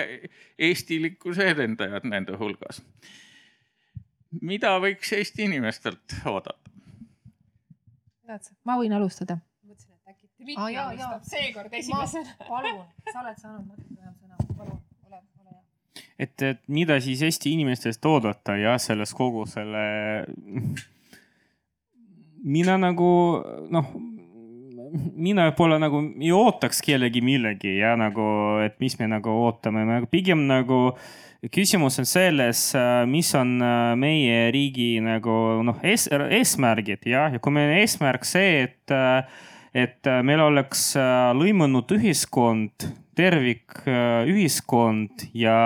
[0.58, 2.82] eestilikkuse edendajad nende hulgas.
[4.42, 6.74] mida võiks Eesti inimestelt oodata?
[8.66, 9.38] ma võin alustada.
[9.62, 12.34] mõtlesin, et äkki Dmitri ah, alustab seekord esimesena.
[12.48, 12.82] palun,
[13.12, 14.83] sa oled saanud natuke vähem sõna, palun.
[16.20, 19.84] Et, et mida siis Eesti inimestest oodata jah, selles kogu selle
[22.44, 23.10] mina nagu
[23.72, 23.92] noh,
[25.16, 28.26] mina pole nagu, ei ootaks kellegi millegi ja nagu,
[28.64, 30.86] et mis me nagu ootame, me pigem nagu
[31.54, 32.62] küsimus on selles,
[33.10, 33.58] mis on
[34.00, 38.96] meie riigi nagu noh ees, eesmärgid jah, ja kui meil on eesmärk see, et,
[39.74, 40.92] et meil oleks
[41.40, 45.58] lõimunud ühiskond, tervik ühiskond ja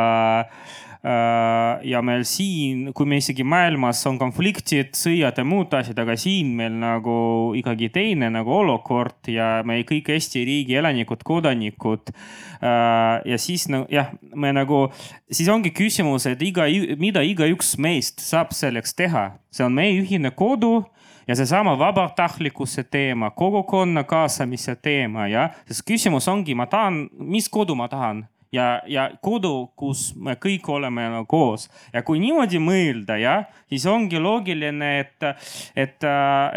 [1.08, 6.18] Äh, ja meil siin, kui me isegi maailmas on konfliktid, sõjad ja muud asjad, aga
[6.20, 7.18] siin meil nagu
[7.56, 12.12] ikkagi teine nagu olukord ja me kõik Eesti riigi elanikud, kodanikud.
[12.60, 14.88] Äh, ja siis nagu jah, me nagu,
[15.30, 16.66] siis ongi küsimus, et iga,
[17.00, 20.82] mida igaüks meist saab selleks teha, see on meie ühine kodu
[21.28, 25.52] ja seesama vabatahtlikkuse teema, kogukonna kaasamise teema, jah.
[25.68, 30.68] sest küsimus ongi, ma tahan, mis kodu ma tahan ja, ja kodu, kus me kõik
[30.72, 31.68] oleme nagu koos.
[31.94, 35.28] Ja kui niimoodi mõelda, jah, siis ongi loogiline, et,
[35.76, 36.08] et,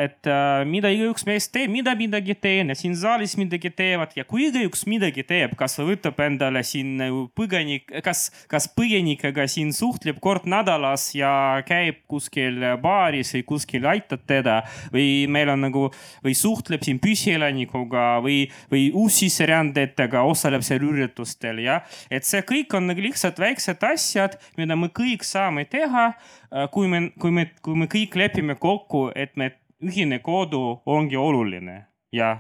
[0.05, 0.31] et
[0.71, 4.15] mida igaüks meist teeb, mida midagi teen ja siin saalis midagi teevad.
[4.19, 9.75] Ja kui igaüks midagi teeb, kas võtab endale siin nagu põgenik, kas, kas põgenikega siin
[9.77, 11.33] suhtleb kord nädalas ja
[11.67, 14.61] käib kuskil baaris või kuskil aitab teda
[14.95, 15.89] või meil on nagu
[16.25, 21.80] või suhtleb siin püsielanikuga või, või uussisserändajatega, osaleb seal üritustel ja
[22.11, 26.11] et see kõik on nagu lihtsalt väiksed asjad, mida me kõik saame teha,
[26.51, 31.17] äh, kui me, kui me, kui me kõik lepime kokku, et me ühine kodu ongi
[31.17, 32.37] oluline ja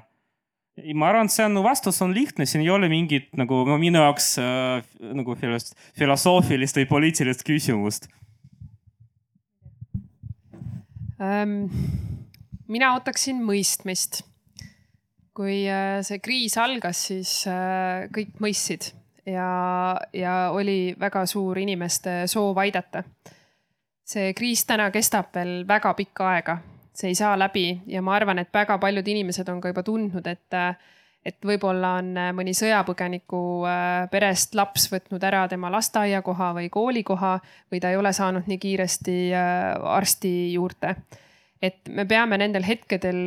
[0.97, 4.33] ma arvan, et see on, vastus on lihtne, siin ei ole mingit nagu minu jaoks
[4.41, 4.81] äh,
[5.17, 5.37] nagu
[5.99, 8.09] filosoofilist või poliitilist küsimust
[11.21, 11.69] ähm,.
[12.69, 14.23] mina ootaksin mõistmist.
[15.35, 18.93] kui äh, see kriis algas, siis äh, kõik mõistsid
[19.27, 23.03] ja, ja oli väga suur inimeste soov aidata.
[24.11, 26.57] see kriis täna kestab veel väga pikka aega,
[26.93, 30.27] see ei saa läbi ja ma arvan, et väga paljud inimesed on ka juba tundnud,
[30.27, 30.59] et
[31.25, 37.35] et võib-olla on mõni sõjapõgeniku äh, perest laps võtnud ära tema lasteaiakoha või koolikoha
[37.73, 40.95] või ta ei ole saanud nii kiiresti äh, arsti juurde
[41.62, 43.27] et me peame nendel hetkedel,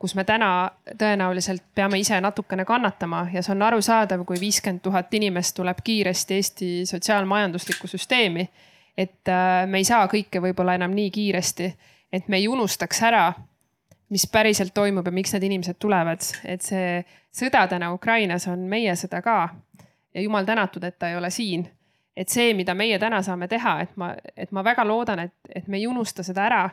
[0.00, 5.12] kus me täna tõenäoliselt peame ise natukene kannatama ja see on arusaadav, kui viiskümmend tuhat
[5.14, 8.48] inimest tuleb kiiresti Eesti sotsiaalmajanduslikku süsteemi.
[8.96, 11.66] et äh, me ei saa kõike võib-olla enam nii kiiresti,
[12.12, 13.26] et me ei unustaks ära,
[14.08, 17.02] mis päriselt toimub ja miks need inimesed tulevad, et see
[17.36, 19.48] sõda täna Ukrainas on meie sõda ka.
[20.14, 21.68] ja jumal tänatud, et ta ei ole siin.
[22.16, 25.68] et see, mida meie täna saame teha, et ma, et ma väga loodan, et, et
[25.68, 26.70] me ei unusta seda ära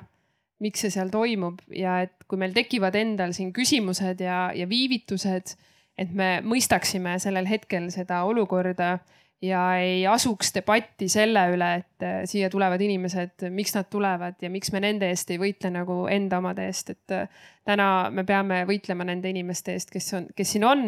[0.64, 5.56] miks see seal toimub ja et kui meil tekivad endal siin küsimused ja, ja viivitused,
[6.00, 8.98] et me mõistaksime sellel hetkel seda olukorda
[9.44, 14.52] ja ei asuks debatti selle üle, et äh, siia tulevad inimesed, miks nad tulevad ja
[14.54, 18.64] miks me nende eest ei võitle nagu enda omade eest, et äh, täna me peame
[18.70, 20.88] võitlema nende inimeste eest, kes on, kes siin on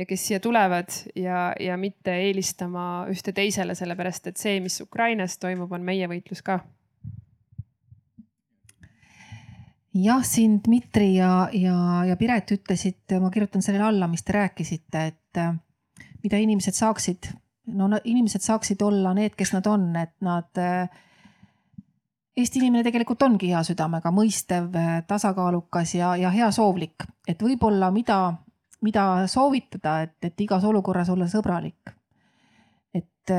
[0.00, 5.36] ja kes siia tulevad ja, ja mitte eelistama ühte teisele, sellepärast et see, mis Ukrainas
[5.42, 6.62] toimub, on meie võitlus ka
[9.94, 15.04] jah, siin Dmitri ja, ja, ja Piret ütlesid, ma kirjutan sellele alla, mis te rääkisite,
[15.12, 15.54] et äh,
[16.22, 17.30] mida inimesed saaksid,
[17.74, 20.50] no inimesed saaksid olla need, kes nad on, et nad.
[20.58, 21.06] Äh,
[22.40, 28.20] Eesti inimene tegelikult ongi hea südamega, mõistev, äh, tasakaalukas ja, ja heasoovlik, et võib-olla mida,
[28.86, 31.96] mida soovitada, et, et igas olukorras olla sõbralik.
[32.94, 33.32] et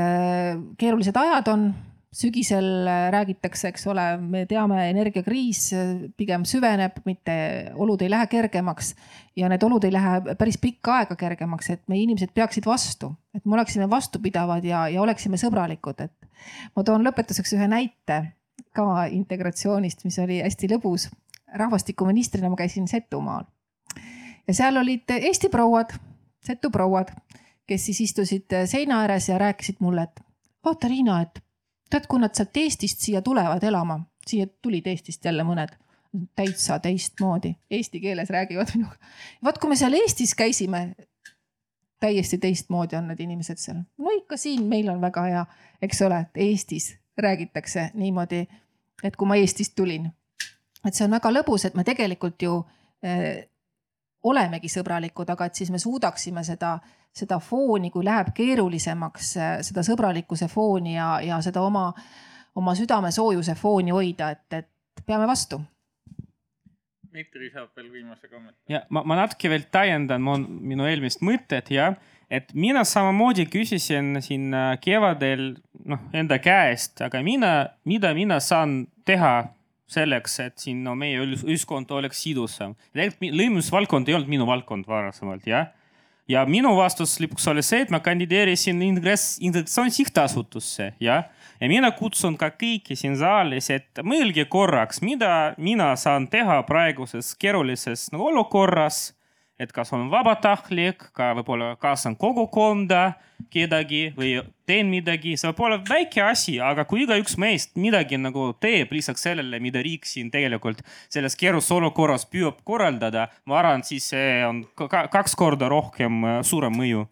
[0.77, 1.63] keerulised ajad on
[2.11, 2.65] sügisel
[3.11, 5.69] räägitakse, eks ole, me teame, energiakriis
[6.19, 7.35] pigem süveneb, mitte
[7.79, 8.93] olud ei lähe kergemaks.
[9.39, 13.45] Ja need olud ei lähe päris pikka aega kergemaks, et meie inimesed peaksid vastu, et
[13.45, 16.29] me oleksime vastupidavad ja, ja oleksime sõbralikud, et
[16.75, 18.21] ma toon lõpetuseks ühe näite
[18.75, 21.09] ka integratsioonist, mis oli hästi lõbus.
[21.51, 23.43] rahvastikuministrina ma käisin Setumaal
[24.47, 25.93] ja seal olid Eesti prouad,
[26.41, 27.11] Setu prouad,
[27.67, 30.21] kes siis istusid seina ääres ja rääkisid mulle, et
[30.65, 31.43] vaata, Riina, et
[31.91, 35.75] tead, kui nad sealt Eestist siia tulevad elama, siia tulid Eestist jälle mõned
[36.35, 38.95] täitsa teistmoodi, eesti keeles räägivad minuga.
[39.43, 40.95] vaat kui me seal Eestis käisime,
[41.99, 43.83] täiesti teistmoodi on need inimesed seal.
[43.97, 45.45] no ikka siin meil on väga hea,
[45.81, 48.47] eks ole, et Eestis räägitakse niimoodi,
[49.03, 50.11] et kui ma Eestist tulin.
[50.87, 52.57] et see on väga lõbus, et me tegelikult ju
[53.05, 53.47] äh,
[54.23, 56.77] olemegi sõbralikud, aga et siis me suudaksime seda
[57.15, 59.33] seda fooni, kui läheb keerulisemaks,
[59.67, 61.89] seda sõbralikkuse fooni ja, ja seda oma,
[62.55, 65.59] oma südamesoojuse fooni hoida, et, et peame vastu.
[67.11, 68.71] Dmitri saab veel viimase kommentaari.
[68.71, 71.89] ja ma, ma natuke veel täiendan mu, minu eelmist mõtet ja,
[72.31, 75.49] et mina samamoodi küsisin siin äh, kevadel
[75.91, 77.51] noh enda käest, aga mina,
[77.83, 79.33] mida mina saan teha
[79.91, 82.75] selleks, et siin no meie ühiskond oleks sidusam.
[82.93, 85.69] tegelikult lõimumisvaldkond ei olnud minu valdkond varasemalt jah
[86.31, 91.25] ja minu vastus lõpuks oli see, et ma kandideerisin integratsiooni sihtasutusse, jah.
[91.59, 97.33] ja mina kutsun ka kõiki siin saalis, et mõelge korraks, mida mina saan teha praeguses
[97.41, 99.11] keerulises nagu olukorras
[99.61, 103.13] et kas on vabatahtlik, ka võib-olla kaasan kogukonda
[103.53, 104.33] kedagi või
[104.69, 109.25] teen midagi, see võib olla väike asi, aga kui igaüks meist midagi nagu teeb lisaks
[109.27, 114.63] sellele, mida riik siin tegelikult selles keerulises olukorras püüab korraldada, ma arvan, siis see on
[114.77, 117.07] kaks korda rohkem äh, suurem mõju.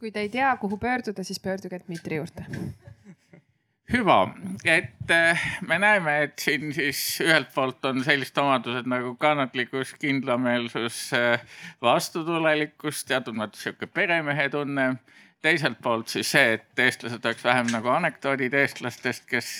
[0.00, 2.44] kui te ei tea, kuhu pöörduda, siis pöörduge Dmitri juurde
[3.92, 4.34] hüva,
[4.64, 11.00] et eh, me näeme, et siin siis ühelt poolt on sellised omadused nagu kannatlikkus, kindlameelsus,
[11.16, 11.44] eh,
[11.82, 14.96] vastutulelikkus, teatud mõttes sihuke peremehetunne.
[15.46, 19.50] teiselt poolt siis see, et eestlased oleks vähem nagu anekdoodid eestlastest, kes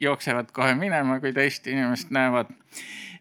[0.00, 2.52] jooksevad kohe minema, kui teist inimest näevad.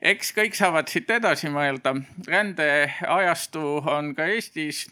[0.02, 1.96] eks kõik saavad siit edasi mõelda.
[2.28, 4.86] rändeajastu on ka Eestis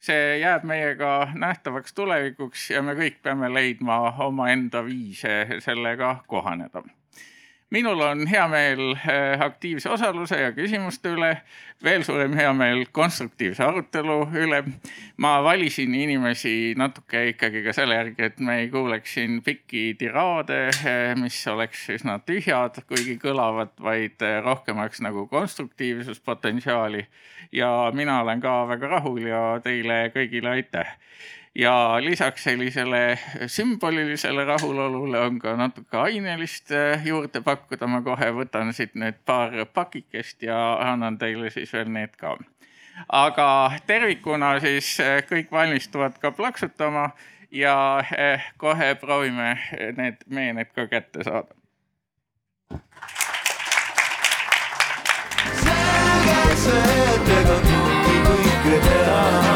[0.00, 6.82] see jääb meiega nähtavaks tulevikuks ja me kõik peame leidma omaenda viise sellega kohaneda.
[7.70, 11.30] Minul on hea meel eh, aktiivse osaluse ja küsimuste üle,
[11.84, 14.62] veel suurem heameel konstruktiivse arutelu üle.
[15.16, 20.60] ma valisin inimesi natuke ikkagi ka selle järgi, et me ei kuuleks siin pikki tiraade,
[20.68, 27.06] eh, mis oleks üsna tühjad, kuigi kõlavad, vaid eh, rohkem oleks nagu konstruktiivsuspotentsiaali
[27.52, 30.96] ja mina olen ka väga rahul ja teile kõigile aitäh
[31.58, 37.86] ja lisaks sellisele sümbolilisele rahulolule on ka natuke ainelist eh, juurde pakkuda.
[37.86, 40.58] ma kohe võtan siit nüüd paar pakikest ja
[40.92, 42.36] annan teile siis veel need ka.
[43.08, 43.48] aga
[43.86, 47.10] tervikuna siis eh, kõik valmistuvad ka plaksutama
[47.50, 49.58] ja eh, kohe proovime
[49.96, 51.54] need meened ka kätte saada.
[55.58, 59.47] selge see, et ega kõike kõike teha